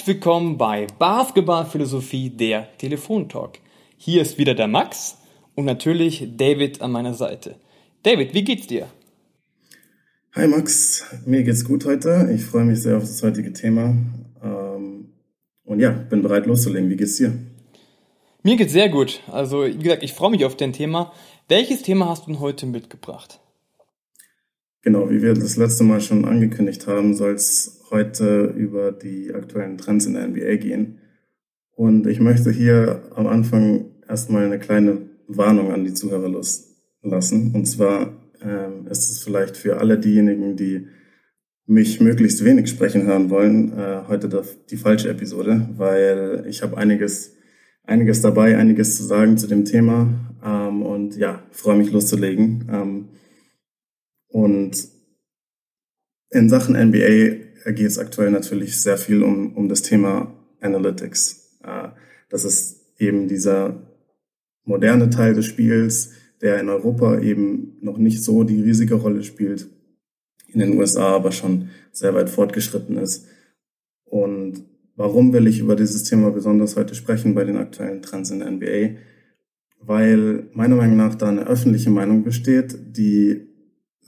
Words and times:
Herzlich 0.00 0.16
willkommen 0.16 0.56
bei 0.56 0.86
Basketballphilosophie, 0.98 2.30
der 2.30 2.74
Telefontalk. 2.78 3.58
Hier 3.98 4.22
ist 4.22 4.38
wieder 4.38 4.54
der 4.54 4.66
Max 4.66 5.18
und 5.54 5.66
natürlich 5.66 6.26
David 6.38 6.80
an 6.80 6.92
meiner 6.92 7.12
Seite. 7.12 7.56
David, 8.02 8.32
wie 8.32 8.42
geht's 8.42 8.66
dir? 8.66 8.86
Hi 10.32 10.48
Max, 10.48 11.04
mir 11.26 11.42
geht's 11.42 11.66
gut 11.66 11.84
heute. 11.84 12.30
Ich 12.34 12.46
freue 12.46 12.64
mich 12.64 12.80
sehr 12.80 12.96
auf 12.96 13.02
das 13.02 13.22
heutige 13.22 13.52
Thema. 13.52 13.94
Ähm, 14.42 15.12
und 15.64 15.80
ja, 15.80 15.90
bin 15.90 16.22
bereit 16.22 16.46
loszulegen. 16.46 16.88
Wie 16.88 16.96
geht's 16.96 17.16
dir? 17.16 17.34
Mir 18.42 18.56
geht's 18.56 18.72
sehr 18.72 18.88
gut. 18.88 19.20
Also, 19.30 19.66
wie 19.66 19.76
gesagt, 19.76 20.02
ich 20.02 20.14
freue 20.14 20.30
mich 20.30 20.46
auf 20.46 20.56
dein 20.56 20.72
Thema. 20.72 21.12
Welches 21.46 21.82
Thema 21.82 22.08
hast 22.08 22.22
du 22.22 22.32
denn 22.32 22.40
heute 22.40 22.64
mitgebracht? 22.64 23.38
Genau, 24.82 25.10
wie 25.10 25.20
wir 25.20 25.34
das 25.34 25.56
letzte 25.56 25.84
Mal 25.84 26.00
schon 26.00 26.24
angekündigt 26.24 26.86
haben, 26.86 27.14
soll 27.14 27.34
es 27.34 27.82
heute 27.90 28.54
über 28.56 28.92
die 28.92 29.34
aktuellen 29.34 29.76
Trends 29.76 30.06
in 30.06 30.14
der 30.14 30.26
NBA 30.26 30.56
gehen. 30.56 30.98
Und 31.72 32.06
ich 32.06 32.20
möchte 32.20 32.50
hier 32.50 33.02
am 33.14 33.26
Anfang 33.26 33.86
erstmal 34.08 34.44
eine 34.44 34.58
kleine 34.58 35.02
Warnung 35.26 35.70
an 35.70 35.84
die 35.84 35.92
Zuhörer 35.92 36.30
lassen. 37.02 37.54
Und 37.54 37.66
zwar 37.66 38.14
ähm, 38.42 38.86
ist 38.88 39.10
es 39.10 39.22
vielleicht 39.22 39.56
für 39.56 39.78
alle 39.78 39.98
diejenigen, 39.98 40.56
die 40.56 40.86
mich 41.66 42.00
möglichst 42.00 42.42
wenig 42.44 42.68
sprechen 42.68 43.02
hören 43.04 43.30
wollen, 43.30 43.72
äh, 43.78 44.02
heute 44.08 44.28
die 44.70 44.76
falsche 44.76 45.10
Episode, 45.10 45.68
weil 45.76 46.44
ich 46.48 46.62
habe 46.62 46.76
einiges, 46.78 47.36
einiges 47.84 48.22
dabei, 48.22 48.56
einiges 48.56 48.96
zu 48.96 49.04
sagen 49.04 49.36
zu 49.36 49.46
dem 49.46 49.66
Thema. 49.66 50.08
Ähm, 50.44 50.82
und 50.82 51.16
ja, 51.16 51.42
freue 51.50 51.76
mich 51.76 51.92
loszulegen. 51.92 52.68
Ähm, 52.72 53.08
und 54.30 54.88
in 56.30 56.48
Sachen 56.48 56.76
NBA 56.76 57.72
geht 57.72 57.86
es 57.86 57.98
aktuell 57.98 58.30
natürlich 58.30 58.80
sehr 58.80 58.96
viel 58.96 59.22
um, 59.22 59.56
um 59.56 59.68
das 59.68 59.82
Thema 59.82 60.32
Analytics. 60.60 61.58
Äh, 61.62 61.88
das 62.28 62.44
ist 62.44 62.94
eben 62.98 63.28
dieser 63.28 63.82
moderne 64.64 65.10
Teil 65.10 65.34
des 65.34 65.46
Spiels, 65.46 66.12
der 66.40 66.60
in 66.60 66.68
Europa 66.68 67.18
eben 67.20 67.76
noch 67.80 67.98
nicht 67.98 68.22
so 68.22 68.44
die 68.44 68.62
riesige 68.62 68.94
Rolle 68.94 69.24
spielt, 69.24 69.68
in 70.48 70.60
den 70.60 70.78
USA 70.78 71.16
aber 71.16 71.32
schon 71.32 71.70
sehr 71.92 72.14
weit 72.14 72.30
fortgeschritten 72.30 72.96
ist. 72.96 73.26
Und 74.04 74.64
warum 74.96 75.32
will 75.32 75.46
ich 75.48 75.58
über 75.58 75.76
dieses 75.76 76.04
Thema 76.04 76.30
besonders 76.30 76.76
heute 76.76 76.94
sprechen 76.94 77.34
bei 77.34 77.44
den 77.44 77.56
aktuellen 77.56 78.02
Trends 78.02 78.30
in 78.30 78.38
der 78.38 78.50
NBA? 78.50 79.00
Weil 79.80 80.48
meiner 80.52 80.76
Meinung 80.76 80.96
nach 80.96 81.14
da 81.14 81.28
eine 81.28 81.46
öffentliche 81.46 81.90
Meinung 81.90 82.22
besteht, 82.22 82.78
die 82.96 83.49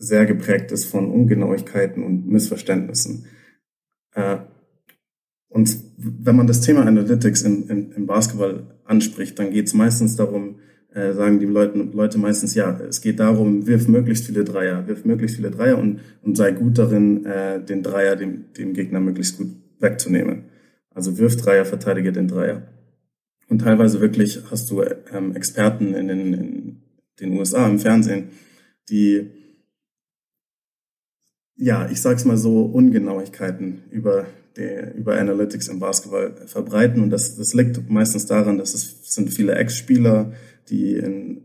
sehr 0.02 0.26
geprägt 0.26 0.72
ist 0.72 0.86
von 0.86 1.10
Ungenauigkeiten 1.10 2.02
und 2.02 2.26
Missverständnissen. 2.26 3.26
Äh, 4.14 4.38
und 5.48 5.76
wenn 5.96 6.34
man 6.34 6.48
das 6.48 6.60
Thema 6.60 6.84
Analytics 6.84 7.42
in, 7.42 7.68
in, 7.68 7.92
im 7.92 8.06
Basketball 8.06 8.64
anspricht, 8.84 9.38
dann 9.38 9.52
geht 9.52 9.68
es 9.68 9.74
meistens 9.74 10.16
darum, 10.16 10.56
äh, 10.92 11.12
sagen 11.12 11.38
die 11.38 11.46
Leute, 11.46 11.78
Leute 11.78 12.18
meistens, 12.18 12.54
ja, 12.54 12.78
es 12.80 13.00
geht 13.00 13.20
darum, 13.20 13.66
wirf 13.68 13.86
möglichst 13.86 14.26
viele 14.26 14.42
Dreier, 14.42 14.88
wirf 14.88 15.04
möglichst 15.04 15.36
viele 15.36 15.52
Dreier 15.52 15.78
und, 15.78 16.00
und 16.22 16.36
sei 16.36 16.50
gut 16.50 16.78
darin, 16.78 17.24
äh, 17.24 17.64
den 17.64 17.84
Dreier 17.84 18.16
dem, 18.16 18.52
dem 18.58 18.72
Gegner 18.72 18.98
möglichst 18.98 19.38
gut 19.38 19.50
wegzunehmen. 19.78 20.46
Also 20.90 21.16
wirf 21.16 21.36
Dreier, 21.36 21.64
verteidige 21.64 22.10
den 22.10 22.26
Dreier. 22.26 22.62
Und 23.48 23.60
teilweise 23.60 24.00
wirklich 24.00 24.42
hast 24.50 24.68
du 24.70 24.82
ähm, 25.12 25.36
Experten 25.36 25.94
in 25.94 26.08
den, 26.08 26.34
in 26.34 26.82
den 27.20 27.38
USA 27.38 27.68
im 27.68 27.78
Fernsehen, 27.78 28.30
die 28.88 29.30
ja, 31.62 31.88
ich 31.88 32.00
sag's 32.00 32.24
mal 32.24 32.36
so, 32.36 32.62
Ungenauigkeiten 32.62 33.82
über, 33.92 34.26
die, 34.56 34.98
über 34.98 35.16
Analytics 35.16 35.68
im 35.68 35.78
Basketball 35.78 36.34
verbreiten. 36.46 37.00
Und 37.00 37.10
das, 37.10 37.36
das 37.36 37.54
liegt 37.54 37.88
meistens 37.88 38.26
daran, 38.26 38.58
dass 38.58 38.74
es 38.74 38.96
sind 39.14 39.32
viele 39.32 39.54
Ex-Spieler, 39.54 40.32
die 40.68 40.96
in, 40.96 41.42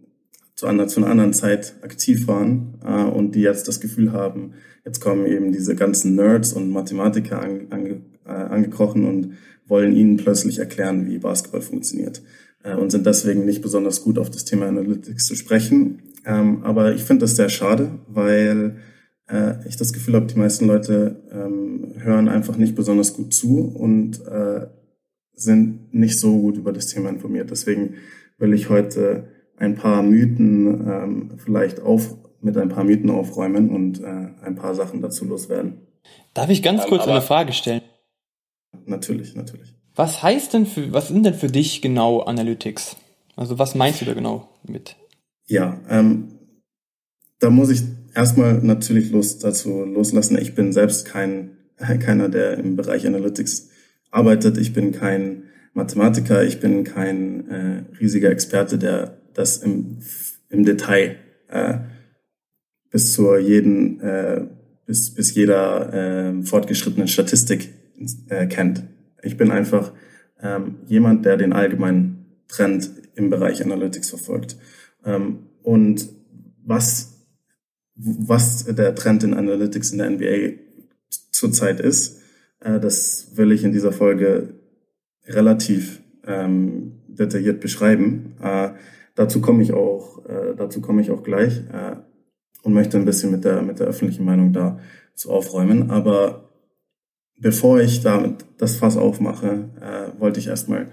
zu, 0.56 0.66
einer, 0.66 0.88
zu 0.88 1.02
einer 1.02 1.12
anderen 1.12 1.34
Zeit 1.34 1.76
aktiv 1.84 2.28
waren 2.28 2.80
äh, 2.84 3.04
und 3.04 3.36
die 3.36 3.42
jetzt 3.42 3.68
das 3.68 3.80
Gefühl 3.80 4.12
haben, 4.12 4.54
jetzt 4.86 5.02
kommen 5.02 5.28
eben 5.28 5.52
diese 5.52 5.76
ganzen 5.76 6.16
Nerds 6.16 6.52
und 6.52 6.72
Mathematiker 6.72 7.40
an, 7.40 7.68
ange, 7.70 8.02
äh, 8.26 8.32
angekrochen 8.32 9.06
und 9.06 9.34
wollen 9.68 9.96
ihnen 9.96 10.18
plötzlich 10.18 10.58
erklären, 10.58 11.08
wie 11.08 11.20
Basketball 11.20 11.62
funktioniert 11.62 12.24
äh, 12.64 12.74
und 12.74 12.90
sind 12.90 13.06
deswegen 13.06 13.46
nicht 13.46 13.62
besonders 13.62 14.02
gut 14.02 14.18
auf 14.18 14.32
das 14.32 14.46
Thema 14.46 14.66
Analytics 14.66 15.28
zu 15.28 15.36
sprechen. 15.36 16.02
Ähm, 16.26 16.64
aber 16.64 16.96
ich 16.96 17.04
finde 17.04 17.26
das 17.26 17.36
sehr 17.36 17.50
schade, 17.50 17.92
weil 18.08 18.78
äh, 19.30 19.68
ich 19.68 19.78
das 19.78 19.94
Gefühl 19.94 20.16
habe, 20.16 20.26
die 20.26 20.38
meisten 20.38 20.68
Leute 20.68 21.22
ähm, 21.32 21.94
hören 21.98 22.30
einfach 22.30 22.58
nicht 22.58 22.76
besonders 22.76 23.14
gut 23.14 23.34
zu 23.34 23.60
und 23.60 24.26
äh, 24.26 24.68
sind 25.34 25.94
nicht 25.94 26.20
so 26.20 26.38
gut 26.40 26.58
über 26.58 26.74
das 26.74 26.88
Thema 26.88 27.10
informiert. 27.10 27.52
Deswegen 27.52 27.96
will 28.38 28.54
ich 28.54 28.70
heute 28.70 29.28
ein 29.58 29.76
paar 29.76 30.04
Mythen 30.04 30.88
ähm, 30.88 31.32
vielleicht 31.38 31.80
auf, 31.82 32.16
mit 32.42 32.58
ein 32.58 32.70
paar 32.70 32.84
Mythen 32.84 33.10
aufräumen 33.10 33.70
und 33.70 34.02
äh, 34.02 34.30
ein 34.44 34.56
paar 34.56 34.76
Sachen 34.76 35.02
dazu 35.02 35.26
loswerden. 35.26 35.82
Darf 36.34 36.50
ich 36.50 36.64
ganz 36.64 36.86
kurz 36.86 37.08
eine 37.08 37.22
Frage 37.22 37.54
stellen? 37.54 37.82
Natürlich, 38.86 39.36
natürlich. 39.36 39.74
Was 39.96 40.22
heißt 40.22 40.54
denn 40.54 40.66
für, 40.66 40.94
was 40.94 41.08
sind 41.08 41.26
denn 41.26 41.34
für 41.34 41.48
dich 41.48 41.82
genau 41.82 42.22
Analytics? 42.22 42.96
Also 43.36 43.60
was 43.60 43.76
meinst 43.76 44.02
du 44.02 44.06
da 44.06 44.14
genau 44.14 44.50
mit? 44.64 44.96
Ja, 45.48 45.80
ähm, 45.90 46.40
da 47.40 47.50
muss 47.50 47.70
ich 47.70 47.82
erstmal 48.18 48.56
natürlich 48.56 49.12
los, 49.12 49.38
dazu 49.38 49.86
loslassen. 49.86 50.38
Ich 50.40 50.56
bin 50.56 50.74
selbst 50.74 51.06
kein, 51.06 51.52
keiner, 51.78 52.30
der 52.30 52.58
im 52.58 52.76
Bereich 52.76 53.06
Analytics 53.06 53.70
arbeitet. 54.10 54.58
Ich 54.58 54.74
bin 54.74 54.92
kein 54.92 55.44
Mathematiker. 55.74 56.44
Ich 56.44 56.60
bin 56.60 56.84
kein 56.84 57.50
äh, 57.50 57.84
riesiger 58.00 58.32
Experte, 58.32 58.80
der 58.80 59.22
das 59.34 59.58
im, 59.58 60.00
im 60.50 60.66
Detail 60.66 61.18
äh, 61.50 61.78
bis 62.90 63.14
zur 63.14 63.38
jeden, 63.38 64.00
äh, 64.02 64.48
bis, 64.88 65.14
bis 65.14 65.36
jeder 65.36 65.94
äh, 65.94 66.44
fortgeschrittenen 66.44 67.08
Statistik 67.08 67.70
äh, 68.30 68.48
kennt. 68.48 68.84
Ich 69.22 69.38
bin 69.38 69.52
einfach 69.52 69.92
ähm, 70.42 70.78
jemand, 70.88 71.26
der 71.26 71.38
den 71.38 71.54
allgemeinen 71.54 72.26
Trend 72.48 72.90
im 73.16 73.30
Bereich 73.30 73.64
Analytics 73.64 74.10
verfolgt. 74.10 74.58
Ähm, 75.06 75.50
und 75.62 76.08
was 76.64 77.17
was 77.98 78.66
der 78.66 78.96
Trend 78.96 79.24
in 79.24 79.34
Analytics 79.34 79.92
in 79.92 79.98
der 79.98 80.10
NBA 80.10 80.60
zurzeit 81.32 81.80
ist. 81.80 82.22
Äh, 82.60 82.80
das 82.80 83.32
will 83.36 83.52
ich 83.52 83.64
in 83.64 83.72
dieser 83.72 83.92
Folge 83.92 84.54
relativ 85.26 86.02
ähm, 86.26 86.94
detailliert 87.08 87.60
beschreiben. 87.60 88.36
Äh, 88.42 88.70
dazu 89.16 89.42
komme 89.42 89.64
ich 89.64 89.74
auch, 89.74 90.26
äh, 90.26 90.56
dazu 90.56 90.82
komme 90.82 91.02
ich 91.02 91.12
auch 91.12 91.24
gleich 91.24 91.58
äh, 91.72 91.96
und 92.64 92.74
möchte 92.74 92.98
ein 92.98 93.06
bisschen 93.06 93.32
mit 93.32 93.46
der 93.46 93.62
mit 93.62 93.80
der 93.80 93.88
öffentlichen 93.88 94.26
Meinung 94.26 94.54
da 94.54 94.80
zu 95.16 95.32
aufräumen. 95.32 95.90
Aber 95.90 96.50
bevor 97.38 97.80
ich 97.80 98.02
damit 98.02 98.46
das 98.58 98.78
Fass 98.78 98.98
aufmache, 98.98 99.70
äh, 99.82 100.20
wollte 100.20 100.40
ich 100.40 100.48
erstmal 100.48 100.88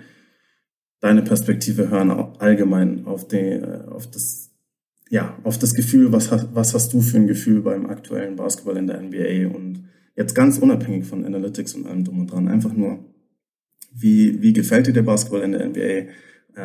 deine 1.00 1.22
Perspektive 1.22 1.90
hören, 1.90 2.10
allgemein 2.38 3.06
auf 3.06 3.28
die, 3.28 3.36
äh, 3.36 3.84
auf 3.90 4.10
das 4.10 4.43
ja, 5.14 5.38
auf 5.44 5.58
das 5.60 5.74
Gefühl, 5.74 6.10
was, 6.10 6.28
was 6.54 6.74
hast 6.74 6.92
du 6.92 7.00
für 7.00 7.18
ein 7.18 7.28
Gefühl 7.28 7.60
beim 7.60 7.86
aktuellen 7.86 8.34
Basketball 8.34 8.76
in 8.76 8.88
der 8.88 9.00
NBA 9.00 9.54
und 9.56 9.84
jetzt 10.16 10.34
ganz 10.34 10.58
unabhängig 10.58 11.04
von 11.06 11.24
Analytics 11.24 11.74
und 11.74 11.86
allem 11.86 12.02
drum 12.02 12.18
und 12.18 12.32
dran, 12.32 12.48
einfach 12.48 12.72
nur, 12.72 12.98
wie, 13.92 14.42
wie 14.42 14.52
gefällt 14.52 14.88
dir 14.88 14.92
der 14.92 15.02
Basketball 15.02 15.42
in 15.42 15.52
der 15.52 15.68
NBA? 15.68 15.78
Äh, 15.78 16.06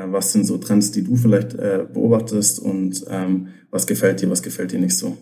was 0.07 0.31
sind 0.31 0.45
so 0.45 0.57
Trends, 0.57 0.91
die 0.91 1.03
du 1.03 1.15
vielleicht 1.15 1.53
äh, 1.53 1.85
beobachtest 1.93 2.57
und 2.57 3.05
ähm, 3.07 3.49
was 3.69 3.85
gefällt 3.85 4.19
dir, 4.23 4.31
was 4.31 4.41
gefällt 4.41 4.71
dir 4.71 4.79
nicht 4.79 4.97
so? 4.97 5.15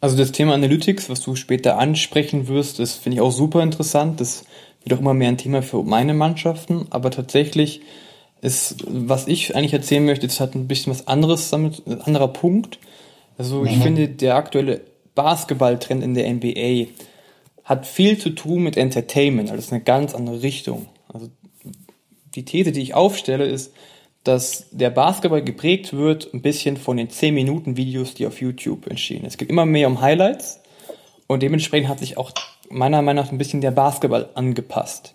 Also 0.00 0.16
das 0.16 0.32
Thema 0.32 0.54
Analytics, 0.54 1.10
was 1.10 1.20
du 1.20 1.36
später 1.36 1.78
ansprechen 1.78 2.48
wirst, 2.48 2.78
das 2.78 2.94
finde 2.94 3.16
ich 3.16 3.20
auch 3.20 3.30
super 3.30 3.62
interessant. 3.62 4.22
Das 4.22 4.46
wird 4.82 4.94
auch 4.94 5.00
immer 5.00 5.12
mehr 5.12 5.28
ein 5.28 5.36
Thema 5.36 5.60
für 5.60 5.82
meine 5.82 6.14
Mannschaften, 6.14 6.86
aber 6.88 7.10
tatsächlich 7.10 7.82
ist, 8.44 8.84
was 8.86 9.26
ich 9.26 9.56
eigentlich 9.56 9.72
erzählen 9.72 10.04
möchte, 10.04 10.26
ist 10.26 10.38
halt 10.38 10.54
ein 10.54 10.68
bisschen 10.68 10.92
was 10.92 11.08
anderes 11.08 11.48
damit, 11.50 11.82
ein 11.86 12.02
anderer 12.02 12.28
Punkt. 12.28 12.78
Also 13.38 13.60
mhm. 13.60 13.66
ich 13.66 13.78
finde, 13.78 14.08
der 14.08 14.36
aktuelle 14.36 14.82
Basketballtrend 15.14 16.04
in 16.04 16.14
der 16.14 16.32
NBA 16.32 16.90
hat 17.64 17.86
viel 17.86 18.18
zu 18.18 18.30
tun 18.30 18.62
mit 18.62 18.76
Entertainment, 18.76 19.48
also 19.48 19.56
das 19.56 19.66
ist 19.66 19.72
eine 19.72 19.82
ganz 19.82 20.14
andere 20.14 20.42
Richtung. 20.42 20.86
Also 21.08 21.30
die 22.34 22.44
These, 22.44 22.72
die 22.72 22.82
ich 22.82 22.94
aufstelle, 22.94 23.46
ist, 23.46 23.72
dass 24.24 24.66
der 24.70 24.90
Basketball 24.90 25.42
geprägt 25.42 25.94
wird 25.94 26.32
ein 26.34 26.42
bisschen 26.42 26.76
von 26.76 26.96
den 26.96 27.08
10 27.08 27.34
Minuten 27.34 27.76
Videos, 27.76 28.14
die 28.14 28.26
auf 28.26 28.40
YouTube 28.40 28.86
entstehen. 28.86 29.24
Es 29.24 29.38
geht 29.38 29.48
immer 29.48 29.64
mehr 29.64 29.88
um 29.88 30.00
Highlights 30.00 30.60
und 31.26 31.42
dementsprechend 31.42 31.88
hat 31.88 32.00
sich 32.00 32.18
auch 32.18 32.32
meiner 32.68 33.00
Meinung 33.00 33.24
nach 33.24 33.32
ein 33.32 33.38
bisschen 33.38 33.62
der 33.62 33.70
Basketball 33.70 34.28
angepasst. 34.34 35.14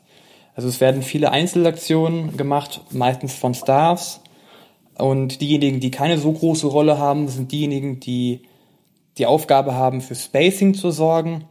Also 0.55 0.67
es 0.67 0.81
werden 0.81 1.01
viele 1.01 1.31
Einzelaktionen 1.31 2.37
gemacht, 2.37 2.81
meistens 2.91 3.33
von 3.33 3.53
Stars. 3.53 4.21
Und 4.97 5.39
diejenigen, 5.39 5.79
die 5.79 5.91
keine 5.91 6.17
so 6.17 6.31
große 6.31 6.67
Rolle 6.67 6.97
haben, 6.97 7.27
sind 7.29 7.51
diejenigen, 7.51 7.99
die 7.99 8.41
die 9.17 9.25
Aufgabe 9.25 9.73
haben, 9.73 10.01
für 10.01 10.15
Spacing 10.15 10.73
zu 10.73 10.91
sorgen. 10.91 11.45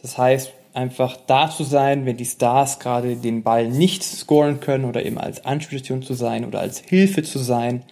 Das 0.00 0.18
heißt, 0.18 0.52
einfach 0.74 1.16
da 1.26 1.50
zu 1.50 1.64
sein, 1.64 2.06
wenn 2.06 2.16
die 2.16 2.24
Stars 2.24 2.78
gerade 2.78 3.16
den 3.16 3.42
Ball 3.42 3.68
nicht 3.68 4.02
scoren 4.02 4.60
können 4.60 4.84
oder 4.84 5.04
eben 5.04 5.18
als 5.18 5.44
Anspielstation 5.44 6.02
zu 6.02 6.14
sein 6.14 6.44
oder 6.44 6.60
als 6.60 6.78
Hilfe 6.80 7.22
zu 7.22 7.38
sein. 7.38 7.84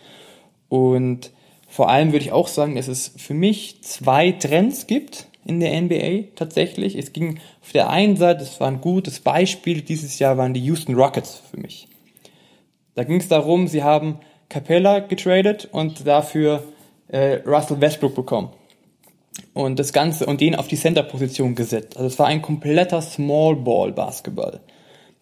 Und 0.68 1.30
vor 1.68 1.88
allem 1.88 2.12
würde 2.12 2.24
ich 2.24 2.32
auch 2.32 2.48
sagen, 2.48 2.74
dass 2.76 2.88
es 2.88 3.12
für 3.16 3.34
mich 3.34 3.82
zwei 3.82 4.32
Trends 4.32 4.86
gibt 4.86 5.28
in 5.44 5.60
der 5.60 5.80
NBA 5.80 6.34
tatsächlich. 6.36 6.96
Es 6.96 7.12
ging 7.12 7.38
auf 7.62 7.72
der 7.72 7.90
einen 7.90 8.16
Seite, 8.16 8.40
das 8.40 8.60
war 8.60 8.68
ein 8.68 8.80
gutes 8.80 9.20
Beispiel, 9.20 9.82
dieses 9.82 10.18
Jahr 10.18 10.36
waren 10.36 10.54
die 10.54 10.64
Houston 10.64 10.94
Rockets 10.94 11.42
für 11.50 11.58
mich. 11.58 11.88
Da 12.94 13.04
ging 13.04 13.20
es 13.20 13.28
darum, 13.28 13.68
sie 13.68 13.82
haben 13.82 14.18
Capella 14.48 14.98
getradet 14.98 15.68
und 15.70 16.06
dafür 16.06 16.64
äh, 17.08 17.40
Russell 17.46 17.80
Westbrook 17.80 18.14
bekommen. 18.14 18.50
Und 19.54 19.78
das 19.78 19.92
Ganze 19.92 20.26
und 20.26 20.40
den 20.40 20.54
auf 20.54 20.68
die 20.68 20.76
Center-Position 20.76 21.54
gesetzt. 21.54 21.96
Also 21.96 22.08
es 22.08 22.18
war 22.18 22.26
ein 22.26 22.42
kompletter 22.42 23.00
Small 23.00 23.56
Ball 23.56 23.92
Basketball, 23.92 24.60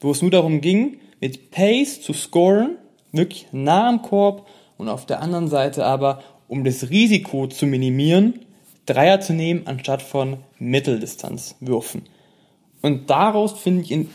wo 0.01 0.11
es 0.11 0.23
nur 0.23 0.31
darum 0.31 0.61
ging, 0.61 0.99
mit 1.21 1.51
Pace 1.51 2.01
zu 2.01 2.13
scoren, 2.13 2.77
wirklich 3.13 3.47
nah 3.53 3.89
am 3.89 4.03
Korb 4.03 4.47
und 4.77 4.89
auf 4.89 5.07
der 5.07 5.21
anderen 5.21 5.49
Seite 5.49 5.85
aber, 5.85 6.23
um 6.49 6.65
das 6.65 6.91
Risiko 6.91 7.47
zu 7.47 7.67
minimieren, 7.67 8.41
Dreier 8.89 9.21
zu 9.21 9.33
nehmen 9.33 9.67
anstatt 9.67 10.03
von 10.03 10.39
Mitteldistanzwürfen. 10.59 12.03
Und 12.83 13.11
daraus 13.11 13.59
finde 13.59 13.83
ich 13.83 14.07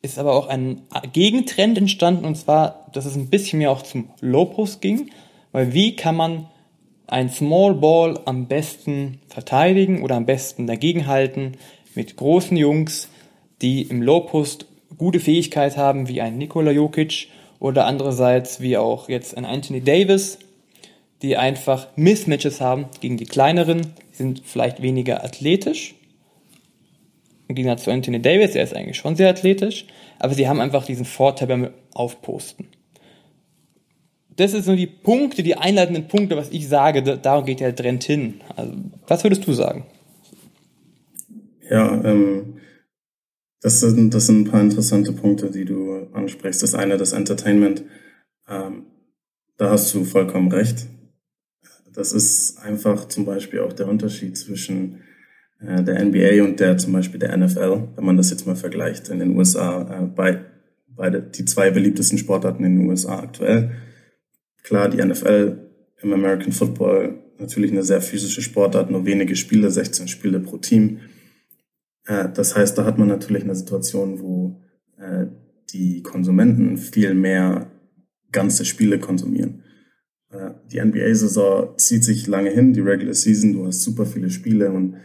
ist 0.00 0.18
aber 0.18 0.34
auch 0.34 0.46
ein 0.46 0.82
Gegentrend 1.12 1.76
entstanden 1.76 2.24
und 2.24 2.36
zwar, 2.36 2.86
dass 2.92 3.04
es 3.04 3.16
ein 3.16 3.30
bisschen 3.30 3.58
mehr 3.58 3.70
auch 3.70 3.82
zum 3.82 4.10
Low 4.20 4.44
Post 4.44 4.80
ging, 4.80 5.10
weil 5.50 5.72
wie 5.72 5.96
kann 5.96 6.14
man 6.14 6.46
ein 7.08 7.30
Small 7.30 7.74
Ball 7.74 8.20
am 8.26 8.46
besten 8.46 9.20
verteidigen 9.28 10.02
oder 10.02 10.14
am 10.14 10.26
besten 10.26 10.66
dagegenhalten 10.66 11.56
mit 11.94 12.16
großen 12.16 12.56
Jungs, 12.56 13.08
die 13.60 13.82
im 13.82 14.02
Low 14.02 14.20
Post 14.20 14.66
gute 14.98 15.20
Fähigkeit 15.20 15.76
haben, 15.76 16.08
wie 16.08 16.20
ein 16.20 16.38
Nikola 16.38 16.70
Jokic 16.70 17.28
oder 17.58 17.86
andererseits 17.86 18.60
wie 18.60 18.76
auch 18.76 19.08
jetzt 19.08 19.36
ein 19.36 19.44
Anthony 19.44 19.80
Davis, 19.80 20.38
die 21.22 21.36
einfach 21.36 21.88
Mismatches 21.96 22.60
haben 22.60 22.86
gegen 23.00 23.16
die 23.16 23.26
kleineren, 23.26 23.94
sind 24.18 24.42
vielleicht 24.44 24.82
weniger 24.82 25.24
athletisch. 25.24 25.94
Im 27.48 27.54
Gegensatz 27.54 27.84
zu 27.84 27.90
Anthony 27.90 28.20
Davis, 28.20 28.54
er 28.54 28.64
ist 28.64 28.76
eigentlich 28.76 28.98
schon 28.98 29.16
sehr 29.16 29.30
athletisch, 29.30 29.86
aber 30.18 30.34
sie 30.34 30.48
haben 30.48 30.60
einfach 30.60 30.84
diesen 30.84 31.06
Vorteil 31.06 31.48
beim 31.48 31.70
Aufposten 31.94 32.68
das 34.38 34.52
sind 34.52 34.64
so 34.64 34.76
die 34.76 34.86
Punkte, 34.86 35.42
die 35.42 35.56
einleitenden 35.56 36.06
Punkte, 36.06 36.36
was 36.36 36.50
ich 36.50 36.68
sage, 36.68 37.02
da, 37.02 37.16
darum 37.16 37.44
geht 37.44 37.58
der 37.58 37.74
Trend 37.74 38.04
hin. 38.04 38.40
Also, 38.54 38.72
was 39.08 39.24
würdest 39.24 39.46
du 39.46 39.52
sagen? 39.52 39.84
Ja, 41.68 42.02
ähm, 42.04 42.60
das 43.60 43.80
sind, 43.80 44.14
das 44.14 44.26
sind 44.26 44.42
ein 44.42 44.50
paar 44.50 44.60
interessante 44.60 45.12
Punkte, 45.12 45.50
die 45.50 45.64
du 45.64 46.06
ansprichst. 46.12 46.62
Das 46.62 46.76
eine, 46.76 46.96
das 46.96 47.12
Entertainment, 47.12 47.82
ähm, 48.48 48.86
da 49.56 49.70
hast 49.70 49.92
du 49.92 50.04
vollkommen 50.04 50.52
recht. 50.52 50.86
Das 51.98 52.12
ist 52.12 52.58
einfach 52.58 53.08
zum 53.08 53.24
Beispiel 53.24 53.60
auch 53.60 53.72
der 53.72 53.88
Unterschied 53.88 54.36
zwischen 54.36 55.00
äh, 55.60 55.82
der 55.82 56.04
NBA 56.04 56.44
und 56.44 56.60
der 56.60 56.78
zum 56.78 56.92
Beispiel 56.92 57.18
der 57.18 57.36
NFL, 57.36 57.88
wenn 57.96 58.04
man 58.04 58.16
das 58.16 58.30
jetzt 58.30 58.46
mal 58.46 58.56
vergleicht 58.56 59.08
in 59.08 59.18
den 59.18 59.36
USA, 59.36 60.02
äh, 60.02 60.06
bei, 60.06 60.44
beide 60.86 61.22
die 61.22 61.44
zwei 61.44 61.70
beliebtesten 61.70 62.18
Sportarten 62.18 62.64
in 62.64 62.78
den 62.78 62.88
USA 62.88 63.18
aktuell 63.18 63.72
Klar, 64.68 64.90
die 64.90 65.02
NFL 65.02 65.66
im 66.02 66.12
American 66.12 66.52
Football 66.52 67.22
natürlich 67.38 67.72
eine 67.72 67.84
sehr 67.84 68.02
physische 68.02 68.42
Sportart, 68.42 68.90
nur 68.90 69.06
wenige 69.06 69.34
Spiele, 69.34 69.70
16 69.70 70.08
Spiele 70.08 70.40
pro 70.40 70.58
Team. 70.58 70.98
Äh, 72.04 72.28
das 72.34 72.54
heißt, 72.54 72.76
da 72.76 72.84
hat 72.84 72.98
man 72.98 73.08
natürlich 73.08 73.44
eine 73.44 73.54
Situation, 73.54 74.20
wo 74.20 74.60
äh, 74.98 75.24
die 75.72 76.02
Konsumenten 76.02 76.76
viel 76.76 77.14
mehr 77.14 77.70
ganze 78.30 78.66
Spiele 78.66 78.98
konsumieren. 78.98 79.62
Äh, 80.30 80.50
die 80.70 80.80
NBA-Saison 80.80 81.76
zieht 81.78 82.04
sich 82.04 82.26
lange 82.26 82.50
hin, 82.50 82.72
die 82.72 82.80
Regular 82.80 83.14
Season, 83.14 83.52
du 83.52 83.66
hast 83.66 83.82
super 83.82 84.06
viele 84.06 84.30
Spiele 84.30 84.70
und 84.70 84.96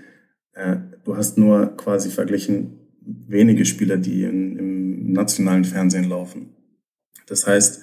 du 1.04 1.18
hast 1.18 1.40
nur 1.40 1.76
quasi 1.78 2.12
verglichen 2.12 2.84
wenige 3.02 3.66
Spiele, 3.66 3.98
die 3.98 4.24
in, 4.24 4.56
im 4.58 5.12
nationalen 5.12 5.66
Fernsehen 5.66 6.10
laufen. 6.10 6.50
Das 7.28 7.48
heißt, 7.48 7.82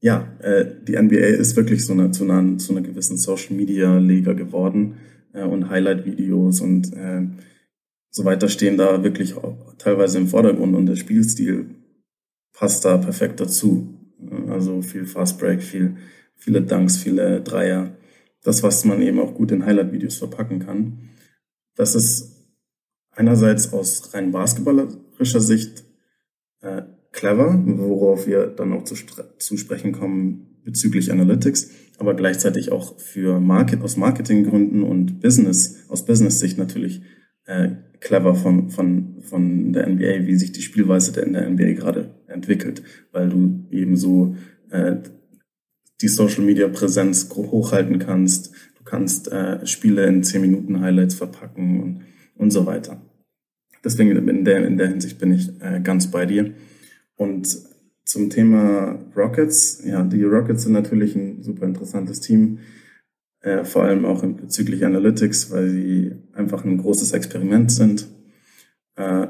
ja, 0.00 0.36
äh, 0.40 0.66
die 0.86 0.96
NBA 0.96 1.16
ist 1.16 1.56
wirklich 1.56 1.84
so 1.84 1.92
eine, 1.92 2.10
zu, 2.10 2.24
einer, 2.24 2.58
zu 2.58 2.72
einer 2.72 2.86
gewissen 2.86 3.16
Social 3.16 3.56
Media 3.56 3.98
Liga 3.98 4.34
geworden 4.34 4.96
äh, 5.32 5.42
und 5.42 5.70
Highlight-Videos 5.70 6.60
und 6.60 6.92
äh, 6.92 7.26
so 8.10 8.24
weiter 8.24 8.48
stehen 8.48 8.76
da 8.76 9.02
wirklich 9.02 9.34
teilweise 9.78 10.18
im 10.18 10.28
Vordergrund 10.28 10.74
und 10.74 10.86
der 10.86 10.96
Spielstil 10.96 11.66
passt 12.52 12.84
da 12.84 12.96
perfekt 12.96 13.40
dazu. 13.40 13.92
Also 14.48 14.80
viel 14.80 15.06
Fast 15.06 15.38
Break, 15.38 15.62
viel, 15.62 15.96
viele 16.36 16.62
Dunks, 16.62 16.96
viele 16.96 17.40
Dreier. 17.40 17.96
Das, 18.42 18.62
was 18.62 18.84
man 18.84 19.02
eben 19.02 19.18
auch 19.18 19.34
gut 19.34 19.50
in 19.50 19.66
Highlight-Videos 19.66 20.18
verpacken 20.18 20.60
kann. 20.60 21.10
Das 21.74 21.94
ist 21.94 22.36
einerseits 23.10 23.72
aus 23.72 24.14
rein 24.14 24.30
basketballerischer 24.30 25.40
Sicht 25.40 25.84
äh, 26.60 26.82
clever, 27.12 27.60
worauf 27.64 28.26
wir 28.26 28.46
dann 28.46 28.72
auch 28.72 28.84
zu, 28.84 28.94
zu 29.38 29.56
sprechen 29.56 29.92
kommen 29.92 30.60
bezüglich 30.64 31.12
Analytics, 31.12 31.70
aber 31.98 32.14
gleichzeitig 32.14 32.72
auch 32.72 32.98
für 32.98 33.40
Market, 33.40 33.82
aus 33.82 33.96
Marketinggründen 33.96 34.82
und 34.82 35.20
Business, 35.20 35.84
aus 35.88 36.04
Business-Sicht 36.04 36.58
natürlich 36.58 37.02
äh, 37.46 37.70
clever 38.00 38.34
von, 38.34 38.70
von, 38.70 39.22
von 39.22 39.72
der 39.72 39.88
NBA, 39.88 40.26
wie 40.26 40.36
sich 40.36 40.52
die 40.52 40.62
Spielweise 40.62 41.18
in 41.20 41.32
der 41.32 41.48
NBA 41.48 41.72
gerade 41.72 42.16
entwickelt, 42.26 42.82
weil 43.12 43.28
du 43.28 43.64
eben 43.70 43.96
so 43.96 44.36
äh, 44.70 44.96
die 46.00 46.08
Social 46.08 46.44
Media 46.44 46.68
Präsenz 46.68 47.28
hochhalten 47.30 47.98
kannst, 47.98 48.52
du 48.76 48.84
kannst 48.84 49.30
äh, 49.32 49.66
Spiele 49.66 50.06
in 50.06 50.22
10 50.22 50.40
Minuten 50.40 50.80
Highlights 50.80 51.14
verpacken 51.14 51.80
und, 51.80 52.04
und 52.36 52.50
so 52.50 52.66
weiter. 52.66 53.00
Deswegen 53.84 54.28
in 54.28 54.44
der, 54.44 54.66
in 54.66 54.76
der 54.76 54.88
Hinsicht 54.88 55.18
bin 55.18 55.32
ich 55.32 55.48
äh, 55.60 55.80
ganz 55.80 56.10
bei 56.10 56.26
dir. 56.26 56.52
Und 57.16 57.56
zum 58.04 58.30
Thema 58.30 58.98
Rockets, 59.16 59.82
ja, 59.84 60.02
die 60.02 60.22
Rockets 60.22 60.64
sind 60.64 60.72
natürlich 60.72 61.16
ein 61.16 61.42
super 61.42 61.66
interessantes 61.66 62.20
Team, 62.20 62.58
äh, 63.40 63.64
vor 63.64 63.84
allem 63.84 64.04
auch 64.04 64.22
bezüglich 64.22 64.84
Analytics, 64.84 65.50
weil 65.50 65.70
sie 65.70 66.12
einfach 66.32 66.64
ein 66.64 66.78
großes 66.78 67.12
Experiment 67.12 67.70
sind. 67.72 68.08
Äh, 68.96 69.28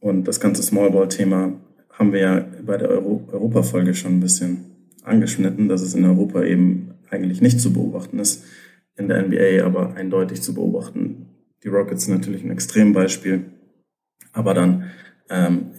und 0.00 0.28
das 0.28 0.40
ganze 0.40 0.62
Smallball-Thema 0.62 1.60
haben 1.90 2.12
wir 2.12 2.20
ja 2.20 2.46
bei 2.64 2.76
der 2.76 2.90
Euro 2.90 3.26
Europa-Folge 3.30 3.94
schon 3.94 4.16
ein 4.16 4.20
bisschen 4.20 4.73
angeschnitten, 5.04 5.68
dass 5.68 5.82
es 5.82 5.94
in 5.94 6.04
Europa 6.04 6.42
eben 6.42 6.94
eigentlich 7.10 7.40
nicht 7.40 7.60
zu 7.60 7.72
beobachten 7.72 8.18
ist, 8.18 8.44
in 8.96 9.08
der 9.08 9.22
NBA 9.22 9.64
aber 9.64 9.94
eindeutig 9.94 10.42
zu 10.42 10.54
beobachten. 10.54 11.26
Die 11.62 11.68
Rockets 11.68 12.04
sind 12.04 12.14
natürlich 12.14 12.44
ein 12.44 12.50
Extrembeispiel, 12.50 13.44
aber 14.32 14.54
dann 14.54 14.90
ähm, 15.30 15.70